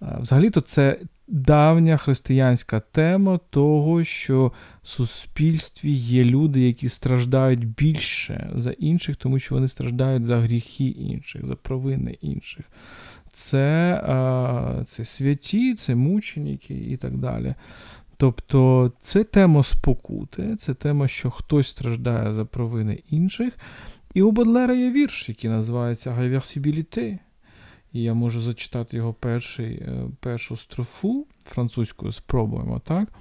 Взагалі-то 0.00 0.60
це 0.60 0.98
давня 1.28 1.96
християнська 1.96 2.80
тема 2.80 3.40
того, 3.50 4.04
що 4.04 4.52
в 4.82 4.88
суспільстві 4.88 5.90
є 5.90 6.24
люди, 6.24 6.60
які 6.60 6.88
страждають 6.88 7.66
більше 7.66 8.50
за 8.54 8.70
інших, 8.70 9.16
тому 9.16 9.38
що 9.38 9.54
вони 9.54 9.68
страждають 9.68 10.24
за 10.24 10.38
гріхи 10.38 10.84
інших, 10.84 11.46
за 11.46 11.56
провини 11.56 12.18
інших. 12.20 12.64
Це, 13.32 14.02
Це 14.86 15.04
святі, 15.04 15.74
це 15.74 15.94
мученики 15.94 16.74
і 16.74 16.96
так 16.96 17.16
далі. 17.16 17.54
Тобто 18.16 18.92
це 18.98 19.24
тема 19.24 19.62
спокути, 19.62 20.56
це 20.56 20.74
тема, 20.74 21.08
що 21.08 21.30
хтось 21.30 21.68
страждає 21.68 22.34
за 22.34 22.44
провини 22.44 23.02
інших. 23.10 23.58
І 24.14 24.22
у 24.22 24.30
Бодлера 24.30 24.74
є 24.74 24.90
вірш, 24.90 25.28
який 25.28 25.50
називається 25.50 26.10
Гайверсібіліте. 26.10 27.18
І 27.93 28.01
я 28.01 28.13
можу 28.13 28.41
зачитати 28.41 28.97
його 28.97 29.13
перший, 29.13 29.85
першу 30.19 30.55
строфу 30.55 31.27
французькою 31.45 32.11
спробуємо, 32.11 32.79
так? 32.79 33.13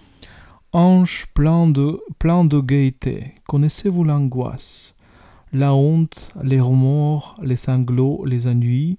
Ange 0.73 1.27
plein 1.35 1.73
de, 1.73 1.99
plein 2.19 2.49
de 2.49 2.63
gaieté, 2.63 3.33
connaissez-vous 3.47 4.07
l'angoisse, 4.07 4.95
la 5.53 5.71
honte, 5.75 6.19
les 6.43 6.63
remords, 6.63 7.35
les 7.43 7.61
sanglots, 7.67 8.25
les 8.25 8.47
ennuis, 8.47 8.97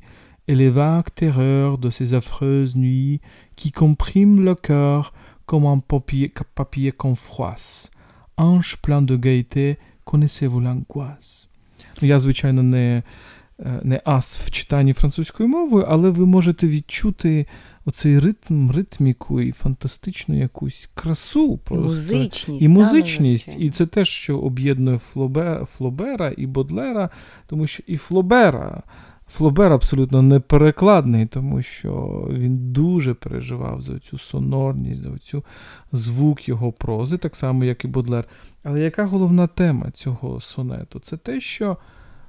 et 0.47 0.56
les 0.56 0.69
vagues 0.69 1.13
terreurs 1.15 1.77
de 1.77 1.89
ces 1.89 2.13
affreuses 2.13 2.75
nuits 2.75 3.21
qui 3.56 3.71
compriment 3.71 4.41
le 4.41 4.56
cœur 4.56 5.13
comme 5.45 5.65
un 5.65 5.79
papier, 5.79 6.32
papier 6.53 6.91
qu'on 6.91 7.15
froisse. 7.15 7.89
Ange 8.38 8.77
plein 8.77 9.01
de 9.01 9.15
gaieté, 9.15 9.77
connaissez-vous 10.06 10.60
l'angoisse. 10.60 11.49
Я, 12.01 12.19
звичайно, 12.19 12.62
не 12.62 13.03
не 13.83 14.01
ас 14.05 14.40
в 14.40 14.51
читанні 14.51 14.92
французькою 14.92 15.49
мовою, 15.49 15.87
але 15.88 16.11
ви 16.11 16.27
можете 16.27 16.66
відчути 16.66 17.47
оцей 17.85 18.18
ритм, 18.18 18.71
ритміку 18.71 19.40
і 19.40 19.53
фантастичну 19.53 20.38
якусь 20.38 20.90
красу. 20.94 21.59
Просто. 21.59 21.77
І 21.77 22.16
музичність. 22.16 22.62
І 22.62 22.68
музичність. 22.68 23.57
І 23.59 23.71
це 23.71 23.87
те, 23.87 24.05
що 24.05 24.38
об'єднує 24.38 24.99
Флобе, 24.99 25.64
Флобера 25.77 26.33
і 26.37 26.47
Бодлера, 26.47 27.11
тому 27.47 27.66
що 27.66 27.83
і 27.87 27.97
Флобера. 27.97 28.83
Флобер 29.31 29.73
абсолютно 29.73 30.23
неперекладний, 30.23 31.27
тому 31.27 31.62
що 31.62 32.25
він 32.31 32.73
дуже 32.73 33.14
переживав 33.14 33.81
за 33.81 33.99
цю 33.99 34.18
сонорність, 34.18 35.03
за 35.03 35.18
цю 35.18 35.44
звук 35.92 36.49
його 36.49 36.73
прози, 36.73 37.16
так 37.16 37.37
само, 37.37 37.64
як 37.64 37.85
і 37.85 37.88
Бодлер. 37.88 38.25
Але 38.62 38.81
яка 38.81 39.05
головна 39.05 39.47
тема 39.47 39.90
цього 39.90 40.40
сонету? 40.40 41.01
Це 41.01 41.16
те, 41.16 41.40
що 41.40 41.77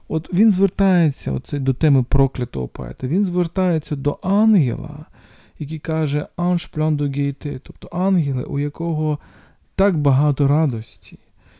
от 0.10 0.34
він 0.34 0.52
звертається 0.52 1.32
оце, 1.32 1.60
до 1.60 1.74
теми 1.74 2.04
проклятого 2.04 2.68
поета, 2.68 3.08
він 3.08 3.24
звертається 3.24 3.96
до 3.96 4.20
ангела, 4.22 5.06
який 5.60 5.80
каже 5.80 6.28
Анж 6.36 6.66
план 6.66 6.98
до 6.98 7.10
гейте, 7.10 7.60
тобто 7.64 7.88
ангели, 7.88 8.44
у 8.44 8.60
якого 8.60 9.20
так 9.76 9.98
багато 9.98 10.48
радості. 10.48 11.20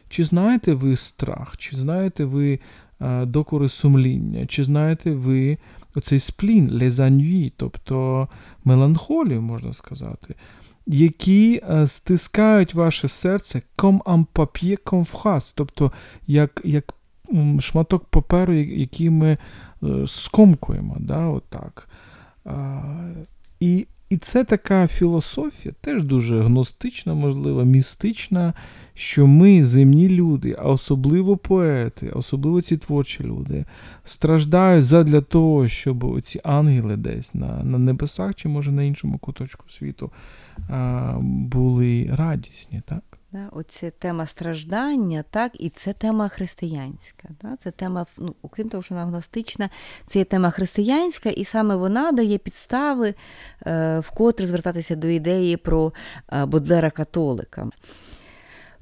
Чи 0.10 0.24
знаєте 0.24 0.74
ви 0.74 0.96
страх, 0.96 1.58
чи 1.58 1.76
знаєте 1.78 2.26
ви 2.26 2.60
а, 3.00 3.26
докори 3.26 3.70
сумління, 3.70 4.46
чи 4.46 4.64
знаєте 4.64 5.12
ви 5.12 5.58
оцей 5.96 6.20
сплін, 6.20 6.70
лезаньві, 6.72 7.54
тобто 7.58 8.28
меланхолію, 8.64 9.42
можна 9.42 9.74
сказати, 9.74 10.36
які 10.88 11.62
а, 11.68 11.88
стискають 11.88 12.74
ваше 12.74 13.08
серце 13.08 13.62
ком 13.76 14.02
ампап'є 14.06 14.76
конфрас, 14.76 15.52
тобто 15.52 15.92
як 16.28 16.62
як 16.64 16.94
шматок 17.60 18.06
паперу, 18.06 18.54
який 18.54 19.10
ми 19.10 19.38
е, 19.84 20.08
скомкуємо. 20.08 20.98
да, 21.00 21.26
отак. 21.28 21.90
І 23.60 23.88
і 24.10 24.18
це 24.18 24.44
така 24.44 24.88
філософія, 24.88 25.74
теж 25.82 26.04
дуже 26.04 26.42
гностична, 26.42 27.14
можливо, 27.14 27.66
містична, 27.66 28.54
що 28.94 29.28
ми, 29.28 29.66
земні 29.66 30.10
люди, 30.10 30.56
а 30.60 30.70
особливо 30.70 31.38
поети, 31.38 32.10
особливо 32.10 32.62
ці 32.62 32.78
творчі 32.78 33.24
люди, 33.24 33.66
страждають 34.04 34.86
задля 34.86 35.22
того, 35.22 35.68
щоб 35.68 36.22
ці 36.22 36.42
ангели 36.44 36.98
десь 36.98 37.34
на 37.34 37.64
на 37.64 37.78
небесах 37.78 38.36
чи, 38.36 38.50
може, 38.50 38.72
на 38.72 38.84
іншому 38.84 39.18
куточку 39.18 39.70
світу 39.70 40.12
були 41.22 42.10
радісні. 42.18 42.82
так? 42.86 43.19
Да, 43.32 43.50
Оце 43.52 43.92
тема 43.92 44.28
страждання, 44.28 45.24
так, 45.30 45.52
і 45.60 45.70
це 45.70 45.94
тема 45.94 46.30
християнська. 46.30 47.30
Да? 47.42 47.56
Це 47.60 47.72
тема, 47.72 48.06
ну, 48.18 48.36
окрім 48.42 48.70
того, 48.70 48.84
що 48.84 48.96
вона 48.96 49.06
агностична, 49.06 49.70
це 50.08 50.20
є 50.20 50.26
тема 50.26 50.50
християнська, 50.50 51.30
і 51.30 51.46
саме 51.46 51.76
вона 51.76 52.12
дає 52.12 52.38
підстави, 52.38 53.14
е, 53.66 54.00
вкотре 54.00 54.48
звертатися 54.48 54.96
до 54.96 55.08
ідеї 55.08 55.58
про 55.58 55.94
е, 56.34 56.46
Бодлера 56.46 56.90
католика. 56.90 57.70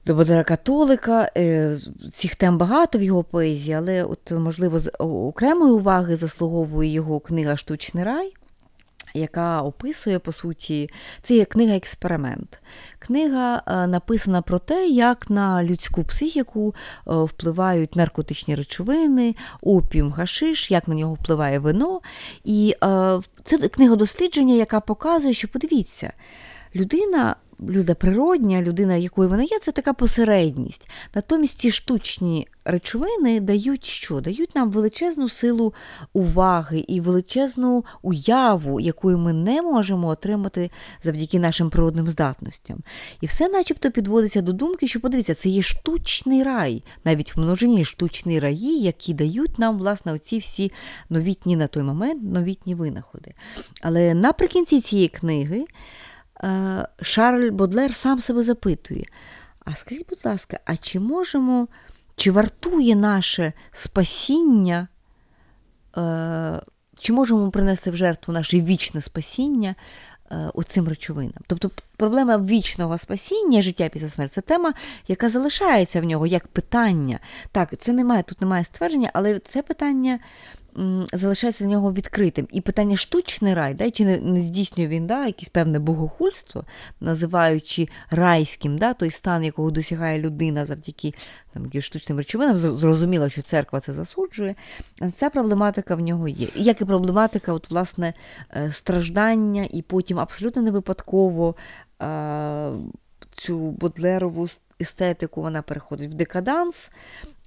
До 0.05 0.15
Бодлера 0.15 0.43
католика 0.43 1.31
е, 1.37 1.77
цих 2.13 2.35
тем 2.35 2.57
багато 2.57 2.97
в 2.97 3.03
його 3.03 3.23
поезії, 3.23 3.73
але, 3.73 4.03
от, 4.03 4.31
можливо, 4.31 4.79
з 4.79 4.91
окремої 4.99 5.71
уваги 5.71 6.15
заслуговує 6.15 6.91
його 6.91 7.19
книга 7.19 7.57
Штучний 7.57 8.03
рай 8.03 8.33
яка 9.13 9.61
описує, 9.61 10.19
по 10.19 10.31
суті, 10.31 10.89
це 11.21 11.35
є 11.35 11.45
книга-експеримент. 11.45 12.59
Книга 12.99 13.63
е, 13.67 13.87
написана 13.87 14.41
про 14.41 14.59
те, 14.59 14.87
як 14.87 15.29
на 15.29 15.63
людську 15.63 16.03
психіку 16.03 16.75
е, 17.07 17.11
впливають 17.13 17.95
наркотичні 17.95 18.55
речовини, 18.55 19.35
опіум, 19.61 20.11
гашиш, 20.11 20.71
як 20.71 20.87
на 20.87 20.95
нього 20.95 21.13
впливає 21.13 21.59
вино. 21.59 22.01
І 22.43 22.75
е, 22.83 23.19
це 23.43 23.57
книга 23.57 23.95
дослідження, 23.95 24.53
яка 24.53 24.79
показує, 24.79 25.33
що 25.33 25.47
подивіться, 25.47 26.13
людина 26.75 27.35
людина 27.61 27.95
природня, 27.95 28.61
людина, 28.61 28.95
якою 28.95 29.29
вона 29.29 29.43
є, 29.43 29.59
це 29.61 29.71
така 29.71 29.93
посередність. 29.93 30.89
Натомість 31.15 31.59
ці 31.59 31.71
штучні 31.71 32.47
речовини 32.65 33.39
дають 33.39 33.85
що? 33.85 34.21
Дають 34.21 34.55
нам 34.55 34.71
величезну 34.71 35.29
силу 35.29 35.73
уваги 36.13 36.85
і 36.87 37.01
величезну 37.01 37.85
уяву, 38.01 38.79
якою 38.79 39.17
ми 39.17 39.33
не 39.33 39.61
можемо 39.61 40.07
отримати 40.07 40.71
завдяки 41.03 41.39
нашим 41.39 41.69
природним 41.69 42.09
здатностям. 42.09 42.79
І 43.21 43.25
все 43.25 43.49
начебто 43.49 43.91
підводиться 43.91 44.41
до 44.41 44.53
думки, 44.53 44.87
що 44.87 44.99
подивіться, 44.99 45.35
це 45.35 45.49
є 45.49 45.61
штучний 45.61 46.43
рай, 46.43 46.83
навіть 47.05 47.35
в 47.35 47.39
множині 47.39 47.85
штучні 47.85 48.39
раї, 48.39 48.81
які 48.81 49.13
дають 49.13 49.59
нам, 49.59 49.77
власне, 49.77 50.13
оці 50.13 50.37
всі 50.37 50.71
новітні 51.09 51.55
на 51.55 51.67
той 51.67 51.83
момент 51.83 52.23
новітні 52.23 52.75
винаходи. 52.75 53.33
Але 53.81 54.13
наприкінці 54.13 54.81
цієї 54.81 55.07
книги. 55.07 55.65
Е, 56.43 56.87
Шарль 57.01 57.51
Бодлер 57.51 57.95
сам 57.95 58.21
себе 58.21 58.43
запитує: 58.43 59.05
а 59.65 59.75
скажіть, 59.75 60.09
будь 60.09 60.25
ласка, 60.25 60.59
а 60.65 60.77
чи 60.77 60.99
можемо, 60.99 61.67
чи 62.15 62.31
вартує 62.31 62.95
наше 62.95 63.53
спасіння, 63.71 64.87
е, 65.97 66.61
чи 66.99 67.13
можемо 67.13 67.51
принести 67.51 67.91
в 67.91 67.95
жертву 67.95 68.33
наше 68.33 68.61
вічне 68.61 69.01
спасіння 69.01 69.75
е, 70.31 70.51
оцим 70.53 70.87
речовинам? 70.87 71.43
Тобто 71.47 71.71
проблема 71.97 72.37
вічного 72.37 72.97
спасіння, 72.97 73.61
життя 73.61 73.89
після 73.89 74.09
смерті 74.09 74.33
це 74.33 74.41
тема, 74.41 74.73
яка 75.07 75.29
залишається 75.29 76.01
в 76.01 76.03
нього 76.03 76.27
як 76.27 76.47
питання. 76.47 77.19
Так, 77.51 77.73
це 77.81 77.93
немає, 77.93 78.23
тут 78.23 78.41
немає 78.41 78.63
ствердження, 78.63 79.11
але 79.13 79.39
це 79.39 79.61
питання 79.61 80.19
залишається 81.13 81.63
для 81.63 81.71
нього 81.71 81.93
відкритим. 81.93 82.47
І 82.51 82.61
питання 82.61 82.97
штучний 82.97 83.53
рай, 83.53 83.73
да, 83.73 83.91
чи 83.91 84.05
не, 84.05 84.17
не 84.17 84.41
здійснює 84.41 84.87
він 84.87 85.07
да, 85.07 85.25
якесь 85.25 85.49
певне 85.49 85.79
богохульство, 85.79 86.63
називаючи 86.99 87.87
райським, 88.09 88.77
да, 88.77 88.93
той 88.93 89.09
стан, 89.09 89.43
якого 89.43 89.71
досягає 89.71 90.19
людина 90.19 90.65
завдяки 90.65 91.13
там, 91.53 91.81
штучним 91.81 92.17
речовинам, 92.17 92.57
зрозуміло, 92.57 93.29
що 93.29 93.41
церква 93.41 93.79
це 93.79 93.93
засуджує. 93.93 94.55
Ця 95.15 95.29
проблематика 95.29 95.95
в 95.95 95.99
нього 95.99 96.27
є. 96.27 96.47
Як 96.55 96.81
і 96.81 96.85
проблематика, 96.85 97.53
от, 97.53 97.69
власне, 97.69 98.13
е, 98.55 98.71
страждання, 98.71 99.67
і 99.71 99.81
потім 99.81 100.19
абсолютно 100.19 100.61
не 100.61 100.71
випадково 100.71 101.55
цю 103.35 103.57
Бодлерову 103.57 104.47
естетику 104.81 105.41
вона 105.41 105.61
переходить 105.61 106.11
в 106.11 106.13
декаданс. 106.13 106.91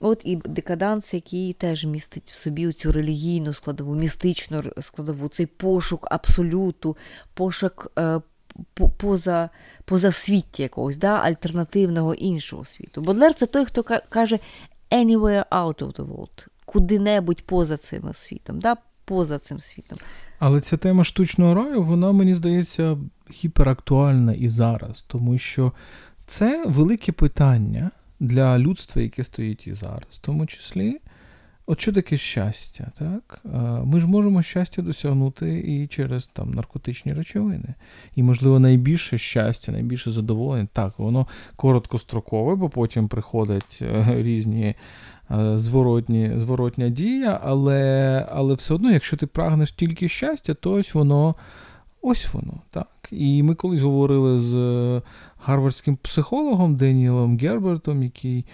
От 0.00 0.22
і 0.24 0.36
декаданс, 0.36 1.14
який 1.14 1.52
теж 1.52 1.84
містить 1.84 2.28
в 2.28 2.32
собі 2.32 2.72
цю 2.72 2.92
релігійну 2.92 3.52
складову, 3.52 3.94
містичну 3.94 4.62
складову, 4.80 5.28
цей 5.28 5.46
пошук 5.46 6.06
абсолюту, 6.10 6.96
пошук 7.34 7.92
е, 7.98 8.20
поза, 8.98 9.50
поза 9.84 10.12
свіття 10.12 10.62
якогось, 10.62 10.98
да, 10.98 11.18
альтернативного 11.18 12.14
іншого 12.14 12.64
світу. 12.64 13.00
Бодлер 13.00 13.34
це 13.34 13.46
той, 13.46 13.64
хто 13.64 13.84
каже 14.08 14.38
anywhere 14.90 15.44
out 15.50 15.78
of 15.78 15.96
the 15.96 16.06
world, 16.06 16.46
куди-небудь 16.64 17.42
поза 17.46 17.76
цим 17.76 18.12
світом, 18.12 18.60
да, 18.60 18.76
поза 19.04 19.38
цим 19.38 19.60
світом. 19.60 19.98
Але 20.38 20.60
ця 20.60 20.76
тема 20.76 21.04
штучного 21.04 21.54
раю, 21.54 21.82
вона, 21.82 22.12
мені 22.12 22.34
здається, 22.34 22.98
гіперактуальна 23.30 24.32
і 24.32 24.48
зараз, 24.48 25.02
тому 25.02 25.38
що 25.38 25.72
це 26.26 26.64
велике 26.66 27.12
питання 27.12 27.90
для 28.20 28.58
людства, 28.58 29.02
яке 29.02 29.24
стоїть 29.24 29.66
і 29.66 29.74
зараз, 29.74 30.02
в 30.10 30.18
тому 30.18 30.46
числі. 30.46 31.00
От 31.70 31.80
що 31.80 31.92
таке 31.92 32.16
щастя? 32.16 32.90
так? 32.98 33.40
Ми 33.84 34.00
ж 34.00 34.08
можемо 34.08 34.42
щастя 34.42 34.82
досягнути 34.82 35.58
і 35.58 35.86
через 35.86 36.26
там, 36.26 36.50
наркотичні 36.50 37.12
речовини. 37.12 37.74
І, 38.16 38.22
можливо, 38.22 38.58
найбільше 38.58 39.18
щастя, 39.18 39.72
найбільше 39.72 40.10
задоволення, 40.10 40.68
так, 40.72 40.98
воно 40.98 41.26
короткострокове, 41.56 42.54
бо 42.54 42.68
потім 42.68 43.08
приходять 43.08 43.78
е, 43.82 44.04
різні 44.08 44.74
е, 45.30 45.58
зворотні, 45.58 46.32
зворотня 46.36 46.88
дія, 46.88 47.40
але 47.44 48.26
але 48.32 48.54
все 48.54 48.74
одно, 48.74 48.92
якщо 48.92 49.16
ти 49.16 49.26
прагнеш 49.26 49.72
тільки 49.72 50.08
щастя, 50.08 50.54
то 50.54 50.72
ось 50.72 50.94
воно 50.94 51.34
ось 52.02 52.34
воно. 52.34 52.62
так. 52.70 52.88
І 53.10 53.42
ми 53.42 53.54
колись 53.54 53.80
говорили 53.80 54.38
з 54.38 54.54
гарвардським 55.44 55.96
психологом 55.96 56.76
Деніелом 56.76 57.38
Гербертом, 57.38 58.02
який 58.02 58.44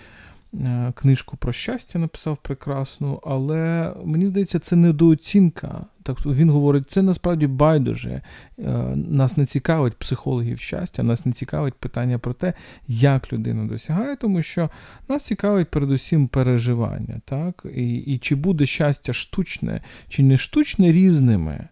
е, 0.55 0.93
книжку 0.97 1.37
про 1.37 1.53
щастя 1.53 1.99
написав 1.99 2.37
прекрасну, 2.37 3.21
але 3.25 3.93
мені 4.05 4.27
здається, 4.27 4.59
це 4.59 4.77
недооцінка. 4.77 5.85
Так 6.03 6.27
він 6.27 6.51
говорить, 6.51 6.91
це 6.91 7.03
насправді 7.03 7.47
байдуже. 7.47 8.23
Е, 8.59 8.73
нас 8.97 9.37
не 9.37 9.47
цікавить 9.47 9.95
психологів 9.95 10.59
щастя, 10.59 11.03
нас 11.03 11.27
не 11.27 11.33
цікавить 11.33 11.75
питання 11.75 12.19
про 12.19 12.33
те, 12.33 12.53
як 12.89 13.33
людина 13.33 13.65
досягає, 13.65 14.17
тому 14.17 14.43
що 14.43 14.71
нас 15.09 15.25
цікавить 15.25 15.71
передусім 15.71 16.29
переживання, 16.29 17.21
так? 17.25 17.67
І, 17.75 17.95
і 17.95 18.19
чи 18.19 18.35
буде 18.35 18.67
щастя 18.67 19.13
штучне, 19.13 19.81
чи 20.09 20.23
не 20.23 20.37
штучне 20.37 20.93
різними. 20.93 21.69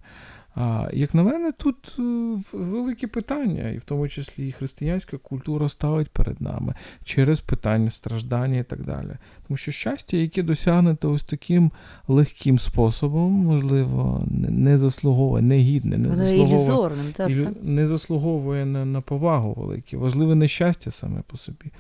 А 0.55 0.89
як 0.93 1.15
на 1.15 1.23
мене, 1.23 1.53
тут 1.53 1.97
е, 1.99 2.03
великі 2.53 3.07
питання, 3.07 3.71
і 3.71 3.79
в 3.79 3.85
тому 3.85 4.09
числі 4.09 4.49
і 4.49 4.53
християнська 4.53 5.19
культура 5.19 5.69
ставить 5.69 6.09
перед 6.09 6.41
нами 6.41 6.75
через 7.05 7.41
питання 7.41 7.91
страждання 7.91 8.59
і 8.59 8.65
так 8.65 8.85
далі. 8.85 9.17
Тому 9.47 9.57
що 9.57 9.73
щастя, 9.73 10.17
яке 10.17 10.43
досягнете 10.43 11.09
ось 11.09 11.25
таким 11.25 11.73
легким 12.09 12.59
способом, 12.59 13.33
можливо, 13.33 14.25
не 14.49 14.79
заслуговує, 14.79 15.43
не 15.43 15.59
гідне, 15.59 15.99
не 15.99 16.15
заслуговує, 16.15 16.91
не 17.63 17.87
заслуговує 17.87 18.65
на, 18.65 18.85
на 18.85 19.01
повагу 19.01 19.55
велику. 19.57 19.99
Важливе 19.99 20.35
не 20.35 20.49
щастя 20.49 20.91
саме 20.91 21.23
по 21.27 21.37
собі 21.37 21.73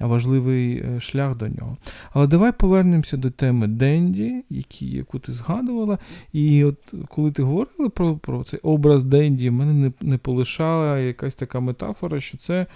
важливий 0.00 0.78
е, 0.78 1.00
шлях 1.00 1.36
до 1.36 1.48
нього. 1.48 1.76
Але 2.12 2.26
давай 2.26 2.52
повернемося 2.52 3.16
до 3.16 3.30
теми 3.30 3.66
Денді, 3.66 4.44
які, 4.50 4.86
яку 4.86 5.18
ти 5.18 5.32
згадувала. 5.32 5.98
І 6.32 6.64
от 6.64 6.94
коли 7.08 7.32
ти 7.32 7.42
говорила 7.42 7.88
про 7.88 8.16
про 8.16 8.44
цей 8.44 8.60
образ 8.60 9.04
Денді, 9.04 9.50
мене 9.50 9.72
не 9.72 9.92
не 10.00 10.18
полишала 10.18 10.98
якась 10.98 11.34
така 11.34 11.60
метафора, 11.60 12.20
що 12.20 12.38
це 12.38 12.66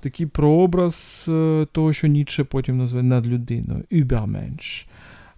такий 0.00 0.26
прообраз 0.26 1.26
е, 1.28 1.66
того, 1.72 1.92
що 1.92 2.06
Ніцше 2.06 2.44
потім 2.44 2.78
назве 2.78 3.02
над 3.02 3.26
людиною, 3.26 3.84
Übermensch. 3.92 4.86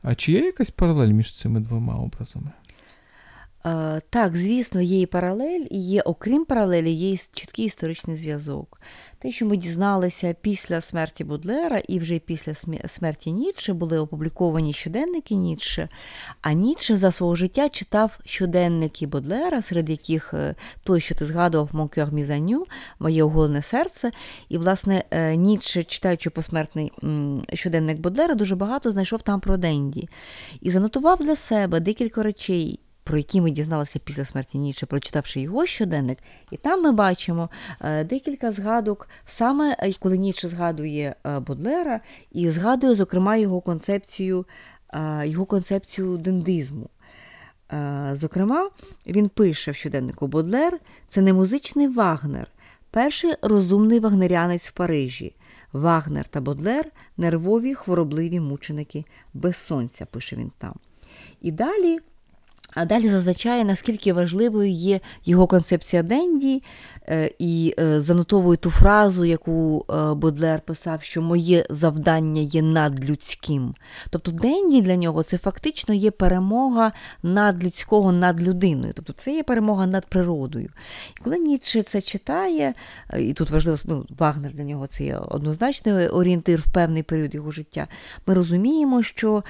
А 0.03 0.15
чи 0.15 0.33
є 0.33 0.41
якась 0.41 0.71
паралель 0.71 1.09
між 1.09 1.37
цими 1.37 1.61
двома 1.61 1.95
образами? 1.95 2.51
Е, 3.67 4.01
так, 4.11 4.37
звісно, 4.37 4.81
є 4.81 5.01
і 5.01 5.07
паралель, 5.07 5.67
і 5.71 5.79
є, 5.79 6.01
окрім 6.01 6.45
паралелі, 6.45 6.91
є 6.91 7.17
чіткий 7.17 7.65
історичний 7.65 8.17
зв'язок. 8.17 8.81
Те, 9.23 9.31
що 9.31 9.47
ми 9.47 9.57
дізналися 9.57 10.35
після 10.41 10.81
смерті 10.81 11.25
Будлера 11.25 11.79
і 11.89 11.99
вже 11.99 12.19
після 12.19 12.55
смерті 12.87 13.33
Ніцше 13.33 13.73
були 13.73 13.99
опубліковані 13.99 14.73
щоденники 14.73 15.35
Ніцше, 15.35 15.89
а 16.43 16.53
Ніцше 16.53 16.97
за 16.97 17.11
свого 17.11 17.37
життя 17.37 17.69
читав 17.69 18.19
щоденники 18.25 19.07
Бодлера, 19.07 19.63
серед 19.63 19.91
яких 19.91 20.35
е, 20.35 20.55
той, 20.85 21.01
що 21.01 21.15
ти 21.15 21.27
згадував, 21.27 21.69
Монкер 21.73 22.13
Мізаню, 22.13 22.67
Моє 22.99 23.23
оголене 23.23 23.63
серце. 23.63 24.11
І, 24.49 24.59
власне, 24.59 25.05
е, 25.11 25.37
Ніцше, 25.37 25.85
читаючи 25.85 26.31
посмертний 26.31 26.93
щоденник 27.53 27.99
Бодлера, 27.99 28.35
дуже 28.35 28.57
багато 28.57 28.91
знайшов 28.91 29.23
там 29.23 29.41
про 29.41 29.57
Денді. 29.57 30.09
І 30.61 30.71
занотував 30.71 31.19
для 31.19 31.37
себе 31.37 31.81
декілька 31.81 32.23
речей 32.23 32.81
про 33.11 33.19
які 33.19 33.41
ми 33.41 33.51
дізналися 33.51 33.99
після 33.99 34.25
смерті 34.25 34.59
Ніче, 34.59 34.87
прочитавши 34.87 35.41
його 35.41 35.67
щоденник. 35.67 36.19
І 36.51 36.57
там 36.57 36.83
ми 36.83 36.93
бачимо 36.93 37.51
е, 37.81 38.05
декілька 38.05 38.53
згадок, 38.53 39.09
саме 39.27 39.77
е, 39.79 39.93
коли 39.93 40.19
Ніче 40.19 40.49
згадує 40.49 41.15
е, 41.27 41.41
Бодлера 41.41 42.01
і 42.33 42.51
згадує, 42.51 42.95
зокрема, 42.95 43.37
його 43.37 43.61
концепцію, 43.61 44.47
його 45.25 45.45
концепцію 45.45 46.17
дендизму. 46.17 46.91
Зокрема, 48.13 48.71
він 49.07 49.29
пише 49.29 49.71
в 49.71 49.75
щоденнику 49.75 50.27
Бодлер 50.27 50.79
це 51.09 51.21
не 51.21 51.33
музичний 51.33 51.89
Вагнер, 51.89 52.49
перший 52.91 53.35
розумний 53.43 54.01
вагнерянець 54.01 54.69
в 54.69 54.73
Парижі. 54.73 55.35
Вагнер 55.73 56.29
та 56.29 56.41
Бодлер 56.41 56.85
нервові 57.17 57.75
хворобливі 57.75 58.41
мученики 58.41 59.05
без 59.35 59.57
сонця, 59.57 60.07
пише 60.07 60.37
він 60.37 60.53
там. 60.59 60.75
І 61.41 61.53
далі 61.53 61.99
а 62.75 62.85
далі 62.85 63.09
зазначає, 63.09 63.65
наскільки 63.65 64.13
важливою 64.13 64.71
є 64.71 65.01
його 65.25 65.47
концепція 65.47 66.03
Денді, 66.03 66.63
і 67.39 67.75
е, 67.79 68.01
занотовую 68.01 68.57
ту 68.57 68.71
фразу, 68.71 69.25
яку 69.25 69.87
е, 69.91 70.15
Бодлер 70.15 70.61
писав, 70.61 71.03
що 71.03 71.23
моє 71.23 71.67
завдання 71.71 72.41
є 72.41 72.63
надлюдським. 72.63 73.75
Тобто 74.11 74.33
Денді 74.33 74.83
для 74.83 74.97
нього 74.97 75.23
це 75.23 75.39
фактично 75.39 75.95
є 75.95 76.11
перемога 76.11 76.93
надлюдського 77.23 78.13
над 78.13 78.43
людиною. 78.43 78.93
Тобто 78.97 79.13
це 79.13 79.35
є 79.35 79.43
перемога 79.43 79.87
над 79.87 80.07
природою. 80.07 80.69
І 81.17 81.25
коли 81.25 81.39
Ніцше 81.39 81.83
це 81.83 82.01
читає, 82.01 82.75
і 83.19 83.33
тут 83.33 83.51
важливо, 83.51 83.79
ну, 83.85 84.07
Вагнер 84.19 84.53
для 84.53 84.65
нього 84.65 84.87
це 84.87 85.05
є 85.05 85.17
однозначний 85.17 86.09
орієнтир 86.09 86.61
в 86.61 86.73
певний 86.73 87.03
період 87.03 87.35
його 87.35 87.51
життя, 87.51 87.87
ми 88.27 88.35
розуміємо, 88.35 89.03
що 89.03 89.45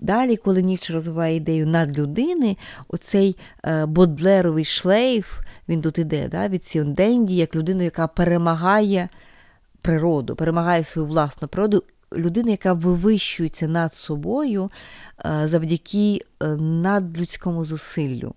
далі, 0.00 0.36
коли 0.36 0.62
Ніч 0.62 0.90
розвиває 0.90 1.36
ідею 1.36 1.66
надлюдини, 1.66 2.56
оцей 2.88 3.36
е, 3.64 3.86
бодлеровий 3.86 4.64
шлейф, 4.64 5.38
він 5.68 5.82
тут 5.82 5.98
іде 5.98 6.28
да, 6.28 6.48
від 6.48 6.64
Сіонденді, 6.64 7.36
як 7.36 7.56
людина, 7.56 7.84
яка 7.84 8.06
перемагає 8.06 9.08
природу, 9.82 10.36
перемагає 10.36 10.84
свою 10.84 11.08
власну 11.08 11.48
природу, 11.48 11.82
людина, 12.12 12.50
яка 12.50 12.72
вивищується 12.72 13.68
над 13.68 13.94
собою 13.94 14.70
е, 15.24 15.48
завдяки 15.48 16.20
е, 16.42 16.46
надлюдському 16.56 17.64
зусиллю. 17.64 18.34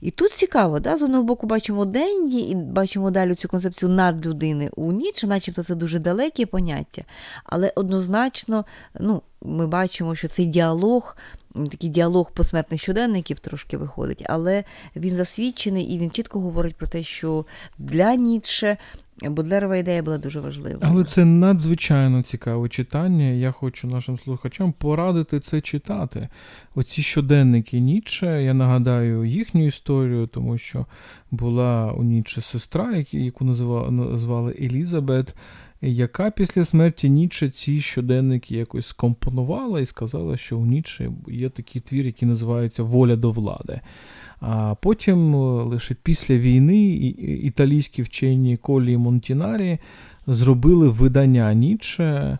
І 0.00 0.10
тут 0.10 0.32
цікаво, 0.32 0.80
да? 0.80 0.98
з 0.98 1.02
одного 1.02 1.22
боку 1.24 1.46
бачимо 1.46 1.84
Денді 1.84 2.38
і 2.38 2.54
бачимо 2.54 3.10
далі 3.10 3.34
цю 3.34 3.48
концепцію 3.48 3.88
надлюдини 3.88 4.70
у 4.76 4.92
Ніч, 4.92 5.24
начебто 5.24 5.62
це 5.62 5.74
дуже 5.74 5.98
далекі 5.98 6.46
поняття, 6.46 7.02
але 7.44 7.72
однозначно 7.74 8.64
ну, 9.00 9.22
ми 9.42 9.66
бачимо, 9.66 10.14
що 10.14 10.28
цей 10.28 10.46
діалог. 10.46 11.16
Такий 11.70 11.90
діалог 11.90 12.32
посмертних 12.32 12.80
щоденників 12.80 13.38
трошки 13.38 13.76
виходить, 13.76 14.24
але 14.28 14.64
він 14.96 15.16
засвідчений 15.16 15.84
і 15.84 15.98
він 15.98 16.10
чітко 16.10 16.40
говорить 16.40 16.76
про 16.76 16.86
те, 16.86 17.02
що 17.02 17.46
для 17.78 18.14
Ніцше 18.14 18.76
Бодлерова 19.22 19.76
ідея 19.76 20.02
була 20.02 20.18
дуже 20.18 20.40
важлива. 20.40 20.78
Але 20.82 21.04
це 21.04 21.24
надзвичайно 21.24 22.22
цікаве 22.22 22.68
читання. 22.68 23.24
Я 23.24 23.50
хочу 23.50 23.88
нашим 23.88 24.18
слухачам 24.18 24.72
порадити 24.72 25.40
це 25.40 25.60
читати. 25.60 26.28
Оці 26.74 27.02
щоденники 27.02 27.80
Ніче, 27.80 28.42
я 28.42 28.54
нагадаю 28.54 29.24
їхню 29.24 29.66
історію, 29.66 30.26
тому 30.26 30.58
що 30.58 30.86
була 31.30 31.92
у 31.92 32.02
Ніче 32.02 32.40
сестра, 32.40 33.04
яку 33.12 33.44
називали 33.44 34.56
Елізабет, 34.60 35.34
яка 35.82 36.30
після 36.30 36.64
смерті 36.64 37.10
Ніче 37.10 37.50
ці 37.50 37.80
щоденники 37.80 38.56
якось 38.56 38.86
скомпонувала 38.86 39.80
і 39.80 39.86
сказала, 39.86 40.36
що 40.36 40.58
у 40.58 40.66
Ніче 40.66 41.10
є 41.28 41.48
такий 41.48 41.82
твір, 41.82 42.06
який 42.06 42.28
називається 42.28 42.82
Воля 42.82 43.16
до 43.16 43.30
влади. 43.30 43.80
А 44.40 44.74
потім 44.74 45.34
е, 45.34 45.38
лише 45.62 45.96
після 46.02 46.36
війни 46.36 46.86
італійські 47.42 48.02
вчені 48.02 48.56
Колі 48.56 48.92
і 48.92 48.96
Монтінарі 48.96 49.78
зробили 50.26 50.88
видання 50.88 51.54
Ніче. 51.54 52.38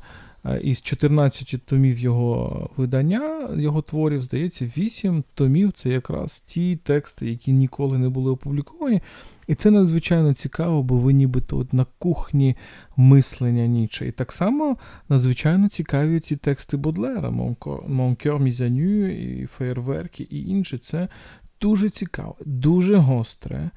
Із 0.62 0.80
14 0.80 1.62
томів 1.64 1.98
його 1.98 2.70
видання, 2.76 3.48
його 3.56 3.82
творів, 3.82 4.22
здається, 4.22 4.70
8 4.76 5.24
томів 5.34 5.72
це 5.72 5.90
якраз 5.90 6.40
ті 6.40 6.76
тексти, 6.76 7.30
які 7.30 7.52
ніколи 7.52 7.98
не 7.98 8.08
були 8.08 8.30
опубліковані. 8.30 9.02
І 9.46 9.54
це 9.54 9.70
надзвичайно 9.70 10.34
цікаво, 10.34 10.82
бо 10.82 10.96
ви 10.96 11.12
нібито 11.12 11.58
от 11.58 11.72
на 11.72 11.86
кухні 11.98 12.56
мислення 12.96 13.66
Ніче. 13.66 14.08
І 14.08 14.12
так 14.12 14.32
само 14.32 14.76
надзвичайно 15.08 15.68
цікаві 15.68 16.20
ці 16.20 16.36
тексти 16.36 16.76
Бодлера, 16.76 17.30
Монкер 17.86 18.38
Мізаню, 18.38 19.10
і 19.10 19.46
Фейерверки 19.46 20.26
і 20.30 20.44
інші. 20.48 20.78
Це 20.78 21.08
дуже 21.60 21.88
цікаве, 21.88 22.34
дуже 22.44 22.96
гостре, 22.96 23.70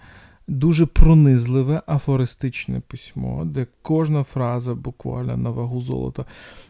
дуже 0.50 0.86
пронизливе 0.86 1.82
афористичне 1.88 2.82
письмо, 2.88 3.46
де 3.46 3.68
кожна 3.82 4.24
фраза 4.24 4.76
буквально 4.76 5.38
на 5.38 5.50
вагу 5.50 5.82
золота. 5.82 6.26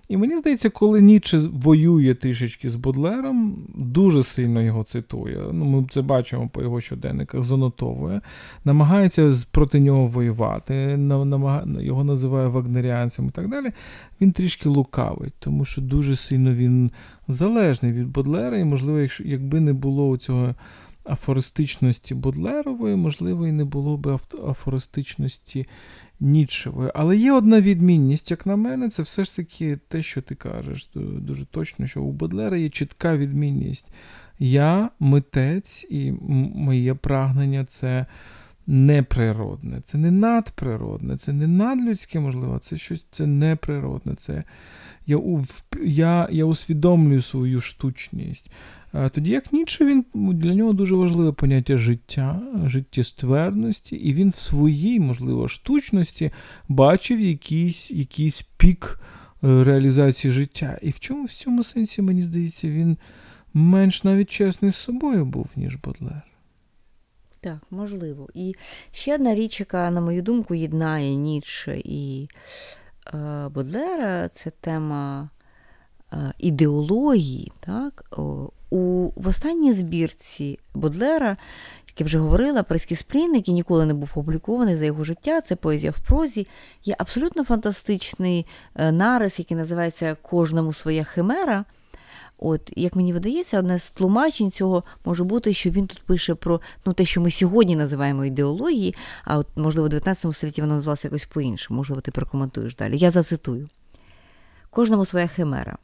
І 0.10 0.18
мені 0.18 0.38
здається, 0.38 0.70
коли 0.70 1.02
Ніче 1.02 1.38
воює 1.38 2.14
трішечки 2.14 2.70
з 2.70 2.76
Бодлером, 2.76 3.58
дуже 3.76 4.24
сильно 4.24 4.62
його 4.62 4.84
цитує. 4.84 5.40
Ну, 5.54 5.66
Ми 5.66 5.88
це 5.90 6.02
бачимо 6.02 6.50
по 6.54 6.62
його 6.62 6.82
щоденниках, 6.82 7.44
занотовує, 7.44 8.22
намагається 8.66 9.34
проти 9.52 9.80
нього 9.80 10.08
воювати, 10.08 11.00
його 11.80 12.04
називає 12.04 12.48
вагнеріанцем 12.48 13.28
і 13.28 13.32
так 13.32 13.50
далі. 13.50 13.72
Він 14.22 14.32
трішки 14.32 14.70
лукавий, 14.70 15.30
тому 15.40 15.66
що 15.66 15.82
дуже 15.82 16.16
сильно 16.16 16.54
він 16.54 16.92
залежний 17.28 17.92
від 17.92 18.08
Бодлера, 18.08 18.58
і, 18.58 18.64
можливо, 18.64 19.00
якщо 19.00 19.24
якби 19.24 19.60
не 19.60 19.74
було 19.74 20.18
цього 20.18 20.56
афористичності 21.10 22.16
Бодлерової, 22.16 22.96
можливо, 22.96 23.48
і 23.48 23.52
не 23.52 23.66
було 23.66 23.98
б 23.98 24.20
афористичності 24.48 25.66
Нічевої. 26.22 26.92
Але 26.96 27.18
є 27.18 27.32
одна 27.32 27.62
відмінність, 27.62 28.32
як 28.32 28.46
на 28.46 28.56
мене, 28.56 28.90
це 28.90 29.04
все 29.04 29.24
ж 29.24 29.36
таки 29.36 29.80
те, 29.88 30.02
що 30.02 30.22
ти 30.22 30.36
кажеш. 30.36 30.90
Дуже 30.96 31.46
точно, 31.46 31.88
що 31.88 32.02
у 32.02 32.12
Бодлера 32.12 32.58
є 32.58 32.70
чітка 32.70 33.18
відмінність. 33.18 33.88
Я 34.40 34.90
митець, 35.00 35.88
і 35.90 36.12
моє 36.56 36.94
прагнення 36.94 37.66
це 37.66 38.06
неприродне, 38.68 39.82
це 39.82 39.98
не 39.98 40.12
надприродне, 40.12 41.18
це 41.18 41.34
не 41.34 41.48
надлюдське, 41.48 42.20
можливо, 42.20 42.60
це 42.60 42.78
щось 42.78 43.08
це 43.12 43.28
неприродне. 43.28 44.16
Це 44.16 44.44
я 45.06 45.20
я, 45.86 46.28
я 46.32 46.46
усвідомлюю 46.46 47.22
свою 47.22 47.62
штучність. 47.62 48.52
Тоді, 48.92 49.32
як 49.32 49.54
Ніче, 49.54 49.86
він 49.86 50.06
для 50.14 50.54
нього 50.54 50.74
дуже 50.74 50.96
важливе 50.96 51.32
поняття 51.32 51.78
життя, 51.78 52.42
життєстверності, 52.66 53.96
і 53.96 54.14
він 54.14 54.30
в 54.30 54.36
своїй, 54.36 55.00
можливо, 55.00 55.48
штучності 55.48 56.32
бачив 56.68 57.20
якийсь 57.20 57.92
якийсь 57.92 58.42
пік 58.42 59.00
е, 59.44 59.64
реалізації 59.64 60.32
життя. 60.32 60.80
І 60.82 60.90
в 60.90 61.00
чому 61.00 61.26
в 61.26 61.32
цьому 61.32 61.64
сенсі, 61.64 62.02
мені 62.02 62.22
здається, 62.22 62.70
він 62.70 62.98
менш 63.54 64.04
навіть 64.04 64.30
чесний 64.30 64.72
з 64.72 64.76
собою 64.76 65.26
був, 65.26 65.48
ніж 65.56 65.76
Бодлер. 65.76 66.24
Так, 67.42 67.60
можливо. 67.72 68.30
І 68.34 68.56
ще 68.92 69.16
одна 69.16 69.36
річ, 69.36 69.60
яка, 69.60 69.92
на 69.92 70.02
мою 70.02 70.22
думку, 70.22 70.56
єднає 70.56 71.16
Ніцше 71.16 71.82
і 71.86 72.30
е, 73.14 73.48
Бодлера, 73.54 74.30
це 74.30 74.52
тема 74.62 75.30
е, 75.34 75.39
ідеології. 76.38 77.52
Так? 77.60 78.20
У, 78.70 79.12
В 79.16 79.28
останній 79.28 79.74
збірці 79.74 80.60
Бодлера, 80.74 81.38
як 81.88 82.00
я 82.00 82.06
вже 82.06 82.18
говорила, 82.18 82.64
Прескісплін, 82.64 83.36
який 83.36 83.54
ніколи 83.54 83.86
не 83.86 83.94
був 83.94 84.10
опублікований 84.12 84.76
за 84.76 84.86
його 84.86 85.04
життя, 85.04 85.42
це 85.42 85.56
поезія 85.56 85.92
в 85.92 86.00
прозі, 86.00 86.48
є 86.86 86.96
абсолютно 86.98 87.44
фантастичний 87.44 88.46
е, 88.76 88.92
нарис, 88.92 89.40
який 89.40 89.58
називається 89.58 90.18
Кожному 90.22 90.74
своя 90.74 91.04
химера. 91.04 91.66
От, 92.42 92.74
Як 92.76 92.96
мені 92.96 93.14
видається, 93.14 93.60
одне 93.60 93.80
з 93.80 93.90
тлумачень 93.90 94.52
цього 94.52 94.84
може 95.06 95.24
бути, 95.24 95.54
що 95.54 95.70
він 95.70 95.88
тут 95.88 96.04
пише 96.04 96.36
про 96.36 96.62
ну, 96.86 96.94
те, 96.94 97.06
що 97.06 97.22
ми 97.22 97.32
сьогодні 97.32 97.76
називаємо 97.76 98.26
ідеології, 98.26 98.96
а 99.24 99.38
от, 99.38 99.48
можливо, 99.56 99.88
в 99.88 99.90
19 99.90 100.36
столітті 100.36 100.62
воно 100.62 100.76
називалося 100.76 101.08
якось 101.08 101.26
по-іншому, 101.26 101.78
можливо, 101.78 102.02
ти 102.02 102.12
прокоментуєш 102.12 102.76
далі. 102.76 102.98
Я 102.98 103.12
зацитую. 103.12 103.70
Кожному 104.70 105.06
своя 105.06 105.28
химера. 105.28 105.78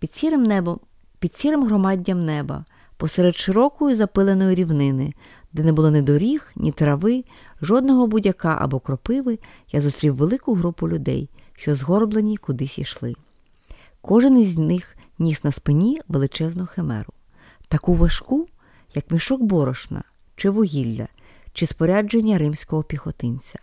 Під 0.00 0.14
сірим 0.14 0.42
небом 0.42 0.80
під 1.18 1.36
сірим 1.36 1.64
громаддям 1.64 2.24
неба, 2.24 2.64
посеред 2.96 3.36
широкої 3.36 3.96
запиленої 3.96 4.54
рівнини, 4.54 5.14
де 5.52 5.62
не 5.62 5.72
було 5.72 5.90
ні 5.90 6.02
доріг, 6.02 6.52
ні 6.56 6.72
трави, 6.72 7.24
жодного 7.62 8.06
будяка 8.06 8.58
або 8.60 8.80
кропиви, 8.80 9.38
я 9.72 9.80
зустрів 9.80 10.16
велику 10.16 10.54
групу 10.54 10.88
людей, 10.88 11.30
що 11.52 11.74
згорблені 11.74 12.36
кудись 12.36 12.78
йшли. 12.78 13.14
Кожен 14.00 14.40
із 14.40 14.58
них 14.58 14.96
ніс 15.18 15.44
на 15.44 15.52
спині 15.52 16.00
величезну 16.08 16.66
химеру, 16.66 17.12
таку 17.68 17.94
важку, 17.94 18.46
як 18.94 19.10
мішок 19.10 19.42
борошна, 19.42 20.02
чи 20.36 20.50
вугілля, 20.50 21.08
чи 21.52 21.66
спорядження 21.66 22.38
римського 22.38 22.82
піхотинця. 22.82 23.58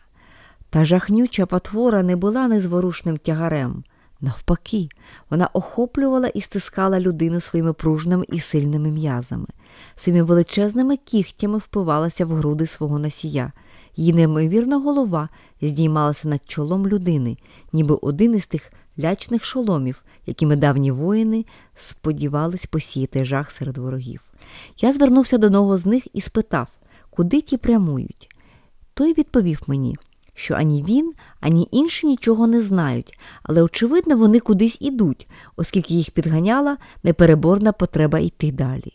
Та 0.70 0.86
жахнюча 0.86 1.46
потвора 1.46 2.04
не 2.04 2.16
була 2.16 2.48
незворушним 2.48 3.18
тягарем. 3.18 3.84
Навпаки, 4.22 4.90
вона 5.30 5.50
охоплювала 5.54 6.28
і 6.28 6.42
стискала 6.42 7.00
людину 7.00 7.42
своїми 7.42 7.74
пружними 7.74 8.26
і 8.30 8.40
сильними 8.40 8.92
м'язами, 8.92 9.48
своїми 9.96 10.24
величезними 10.24 10.98
кігтями 10.98 11.58
впивалася 11.58 12.26
в 12.26 12.34
груди 12.34 12.68
свого 12.68 13.00
носія. 13.00 13.52
Її 13.96 14.14
неймовірна 14.14 14.78
голова 14.78 15.30
здіймалася 15.62 16.28
над 16.28 16.42
чолом 16.48 16.88
людини, 16.88 17.38
ніби 17.74 17.96
один 18.02 18.36
із 18.36 18.48
тих 18.48 18.72
лячних 19.00 19.44
шоломів, 19.44 20.04
якими 20.26 20.56
давні 20.56 20.92
воїни 20.92 21.46
сподівались 21.76 22.66
посіяти 22.66 23.26
жах 23.26 23.52
серед 23.52 23.78
ворогів. 23.78 24.22
Я 24.78 24.94
звернувся 24.94 25.38
до 25.38 25.48
одного 25.48 25.78
з 25.78 25.86
них 25.86 26.08
і 26.14 26.22
спитав, 26.22 26.68
куди 27.10 27.42
ті 27.42 27.58
прямують. 27.58 28.36
Той 28.94 29.14
відповів 29.14 29.62
мені 29.68 29.98
що 30.38 30.54
ані 30.54 30.84
він, 30.84 31.14
ані 31.42 31.68
інші 31.72 32.08
нічого 32.08 32.48
не 32.48 32.62
знають, 32.62 33.20
але, 33.44 33.62
очевидно, 33.62 34.18
вони 34.18 34.40
кудись 34.40 34.78
ідуть, 34.80 35.28
оскільки 35.56 35.94
їх 35.94 36.12
підганяла 36.12 36.78
непереборна 37.04 37.72
потреба 37.72 38.20
йти 38.20 38.52
далі. 38.52 38.94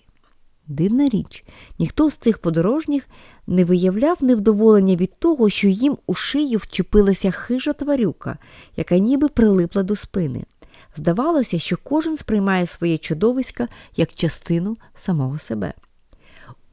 Дивна 0.66 1.08
річ, 1.08 1.44
ніхто 1.78 2.10
з 2.10 2.16
цих 2.16 2.38
подорожніх 2.38 3.06
не 3.46 3.64
виявляв 3.64 4.16
невдоволення 4.20 4.96
від 4.96 5.18
того, 5.18 5.48
що 5.48 5.68
їм 5.68 5.98
у 6.06 6.14
шию 6.14 6.58
вчепилася 6.58 7.30
хижа 7.30 7.72
тварюка, 7.72 8.38
яка 8.76 8.98
ніби 8.98 9.28
прилипла 9.28 9.82
до 9.82 9.96
спини. 9.96 10.44
Здавалося, 10.96 11.58
що 11.58 11.76
кожен 11.82 12.16
сприймає 12.16 12.66
своє 12.66 12.98
чудовисько 12.98 13.66
як 13.96 14.14
частину 14.14 14.76
самого 14.94 15.38
себе. 15.38 15.74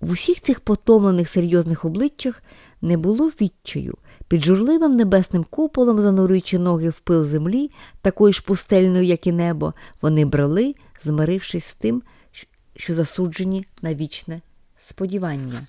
В 0.02 0.12
усіх 0.12 0.42
цих 0.42 0.60
потомлених 0.60 1.30
серйозних 1.30 1.86
обличчях 1.86 2.44
не 2.82 2.98
було 2.98 3.28
відчаю, 3.28 3.98
під 4.30 4.44
журливим 4.44 4.96
небесним 4.96 5.46
куполом, 5.50 6.02
занурюючи 6.02 6.60
ноги 6.60 6.90
в 6.90 7.00
пил 7.00 7.26
землі, 7.26 7.72
такою 8.02 8.34
ж 8.34 8.44
пустельною, 8.44 9.04
як 9.04 9.28
і 9.28 9.32
небо, 9.32 9.74
вони 10.02 10.26
брали, 10.26 10.76
змирившись 11.04 11.66
з 11.66 11.74
тим, 11.74 12.04
що 12.76 12.94
засуджені 12.94 13.66
на 13.82 13.94
вічне 13.94 14.42
сподівання. 14.88 15.62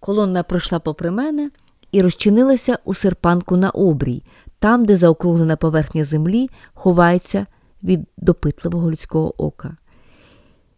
Колонна 0.00 0.42
пройшла 0.42 0.78
попри 0.78 1.10
мене 1.10 1.50
і 1.92 2.02
розчинилася 2.02 2.78
у 2.84 2.94
серпанку 2.94 3.56
на 3.56 3.70
обрій, 3.70 4.22
там, 4.58 4.84
де 4.84 4.96
заокруглена 4.96 5.56
поверхня 5.56 6.04
землі 6.04 6.50
ховається 6.74 7.46
від 7.82 8.00
допитливого 8.16 8.90
людського 8.90 9.44
ока. 9.44 9.76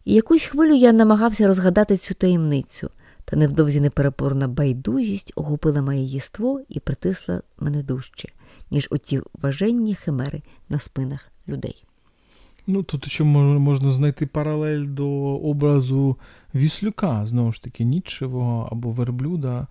І 0.05 0.15
якусь 0.15 0.45
хвилю 0.45 0.75
я 0.75 0.93
намагався 0.93 1.47
розгадати 1.47 1.97
цю 1.97 2.15
таємницю, 2.15 2.91
та 3.27 3.37
невдовзі 3.37 3.81
неперепорна 3.81 4.49
байдужість 4.49 5.33
охопила 5.37 5.83
моє 5.83 6.03
єство 6.03 6.61
і 6.69 6.81
притисла 6.81 7.43
мене 7.59 7.83
дужче, 7.83 8.29
ніж 8.71 8.89
оті 8.91 9.21
важенні 9.43 9.95
химери 9.95 10.43
на 10.69 10.79
спинах 10.79 11.33
людей. 11.49 11.85
Ну, 12.67 12.83
тут 12.83 13.09
ще 13.09 13.25
можна 13.25 13.93
знайти 13.93 14.27
паралель 14.27 14.85
до 14.87 15.09
образу 15.37 16.17
Віслюка, 16.55 17.27
знову 17.27 17.53
ж 17.53 17.63
таки, 17.63 17.85
нічевого 17.85 18.69
або 18.73 18.91
верблюда, 18.91 19.67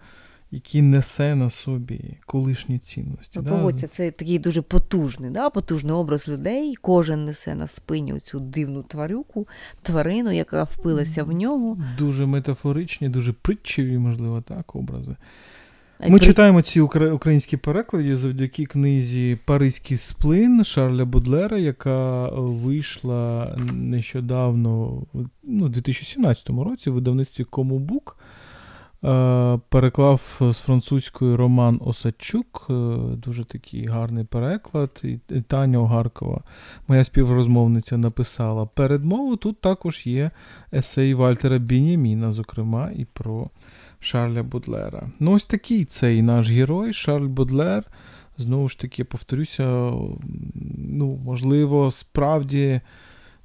який 0.55 0.81
несе 0.81 1.35
на 1.35 1.49
собі 1.49 2.17
колишні 2.25 2.79
цінності. 2.79 3.39
Ну, 3.39 3.41
да? 3.41 3.49
погодься, 3.49 3.87
це 3.87 4.11
такий 4.11 4.39
дуже 4.39 4.61
потужний, 4.61 5.29
да? 5.29 5.49
потужний 5.49 5.93
образ 5.93 6.27
людей. 6.27 6.75
Кожен 6.75 7.25
несе 7.25 7.55
на 7.55 7.67
спині 7.67 8.19
цю 8.19 8.39
дивну 8.39 8.83
тварюку, 8.83 9.47
тварину, 9.81 10.31
яка 10.31 10.63
впилася 10.63 11.23
в 11.23 11.31
нього. 11.31 11.77
Дуже 11.97 12.25
метафоричні, 12.25 13.09
дуже 13.09 13.33
притчеві, 13.33 13.97
можливо, 13.97 14.41
так, 14.41 14.75
образи. 14.75 15.15
Ми 15.99 16.17
при- 16.17 16.27
читаємо 16.27 16.61
ці 16.61 16.81
українські 16.81 17.57
переклади 17.57 18.15
завдяки 18.15 18.65
книзі 18.65 19.37
Паризький 19.45 19.97
сплин 19.97 20.63
Шарля 20.63 21.05
Бодлера, 21.05 21.57
яка 21.57 22.29
вийшла 22.29 23.57
нещодавно, 23.73 25.03
ну, 25.43 25.65
у 25.65 25.69
2017 25.69 26.63
році 26.63 26.89
в 26.89 26.93
видавництві 26.93 27.43
Комубук. 27.43 28.17
Е, 29.05 29.59
Переклав 29.69 30.37
з 30.41 30.57
французької 30.57 31.35
Роман 31.35 31.79
Осадчук, 31.85 32.67
е, 32.69 32.73
дуже 33.15 33.45
такий 33.45 33.85
гарний 33.85 34.23
переклад. 34.23 35.01
І 35.03 35.41
Таня 35.41 35.79
Огаркова, 35.79 36.41
моя 36.87 37.03
співрозмовниця, 37.03 37.97
написала 37.97 38.65
передмову. 38.65 39.35
Тут 39.35 39.61
також 39.61 40.07
є 40.07 40.31
есей 40.73 41.13
Вальтера 41.13 41.57
Біняміна, 41.57 42.31
зокрема, 42.31 42.91
і 42.95 43.05
про 43.05 43.49
Шарля 43.99 44.43
Бодлера. 44.43 45.09
Ну, 45.19 45.31
ось 45.31 45.45
такий 45.45 45.85
цей 45.85 46.21
наш 46.21 46.51
герой, 46.51 46.93
Шарль 46.93 47.27
Бодлер. 47.27 47.83
Знову 48.37 48.69
ж 48.69 48.79
таки, 48.79 49.03
повторюся, 49.03 49.91
ну, 50.77 51.19
можливо, 51.25 51.91
справді 51.91 52.81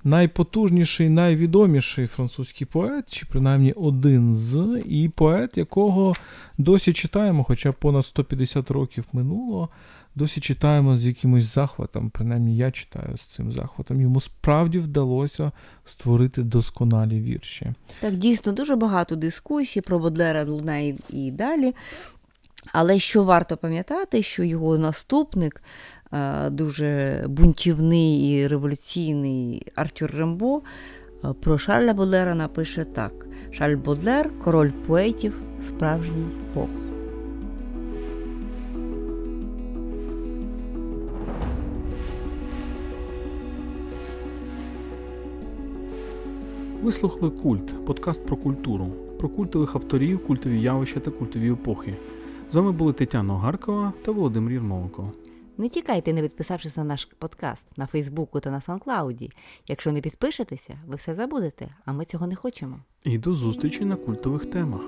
найпотужніший, 0.04 1.08
найвідоміший 1.08 2.06
французький 2.06 2.66
поет, 2.66 3.14
чи 3.14 3.26
принаймні 3.26 3.72
один 3.72 4.36
з, 4.36 4.82
і 4.86 5.08
поет, 5.08 5.58
якого 5.58 6.14
досі 6.58 6.92
читаємо, 6.92 7.44
хоча 7.44 7.72
понад 7.72 8.06
150 8.06 8.70
років 8.70 9.04
минуло, 9.12 9.68
досі 10.14 10.40
читаємо 10.40 10.96
з 10.96 11.06
якимось 11.06 11.44
захватом, 11.44 12.10
принаймні 12.10 12.56
я 12.56 12.70
читаю 12.70 13.16
з 13.16 13.20
цим 13.20 13.52
захватом. 13.52 14.00
Йому 14.00 14.20
справді 14.20 14.78
вдалося 14.78 15.52
створити 15.84 16.42
досконалі 16.42 17.20
вірші. 17.20 17.72
Так, 18.00 18.16
дійсно, 18.16 18.52
дуже 18.52 18.76
багато 18.76 19.16
дискусій 19.16 19.80
про 19.80 19.98
Бодлера 19.98 20.44
лунає 20.44 20.96
і 21.10 21.30
далі. 21.30 21.74
Але 22.72 22.98
що 22.98 23.24
варто 23.24 23.56
пам'ятати, 23.56 24.22
що 24.22 24.44
його 24.44 24.78
наступник, 24.78 25.62
дуже 26.50 27.24
бунтівний 27.28 28.32
і 28.32 28.46
революційний 28.46 29.66
Артюр 29.74 30.10
Рембо, 30.10 30.62
е, 31.24 31.28
про 31.40 31.58
Шарля 31.58 31.94
Бодлера 31.94 32.34
напише 32.34 32.84
так: 32.84 33.26
Шарль 33.52 33.76
Бодлер, 33.76 34.30
король 34.44 34.70
поетів, 34.86 35.42
справжній 35.68 36.26
Бог. 36.54 36.68
Ви 46.82 46.92
слухали 46.92 47.30
Культ, 47.30 47.84
подкаст 47.84 48.26
про 48.26 48.36
культуру, 48.36 48.86
про 49.18 49.28
культових 49.28 49.74
авторів, 49.76 50.26
культові 50.26 50.60
явища 50.60 51.00
та 51.00 51.10
культові 51.10 51.52
епохи. 51.52 51.96
З 52.50 52.54
вами 52.54 52.72
були 52.72 52.92
Тетяна 52.92 53.34
Огаркова 53.34 53.92
та 54.04 54.12
Володимир 54.12 54.52
Єрмоленко. 54.52 55.12
Не 55.60 55.68
тікайте, 55.68 56.12
не 56.12 56.22
підписавшись 56.22 56.76
на 56.76 56.84
наш 56.84 57.08
подкаст 57.18 57.66
на 57.76 57.86
Фейсбуку 57.86 58.40
та 58.40 58.50
на 58.50 58.60
Санклауді. 58.60 59.30
Якщо 59.68 59.92
не 59.92 60.00
підпишетеся, 60.00 60.78
ви 60.86 60.96
все 60.96 61.14
забудете, 61.14 61.68
а 61.84 61.92
ми 61.92 62.04
цього 62.04 62.26
не 62.26 62.36
хочемо. 62.36 62.80
І 63.04 63.18
до 63.18 63.34
зустрічі 63.34 63.84
на 63.84 63.96
культових 63.96 64.46
темах. 64.46 64.82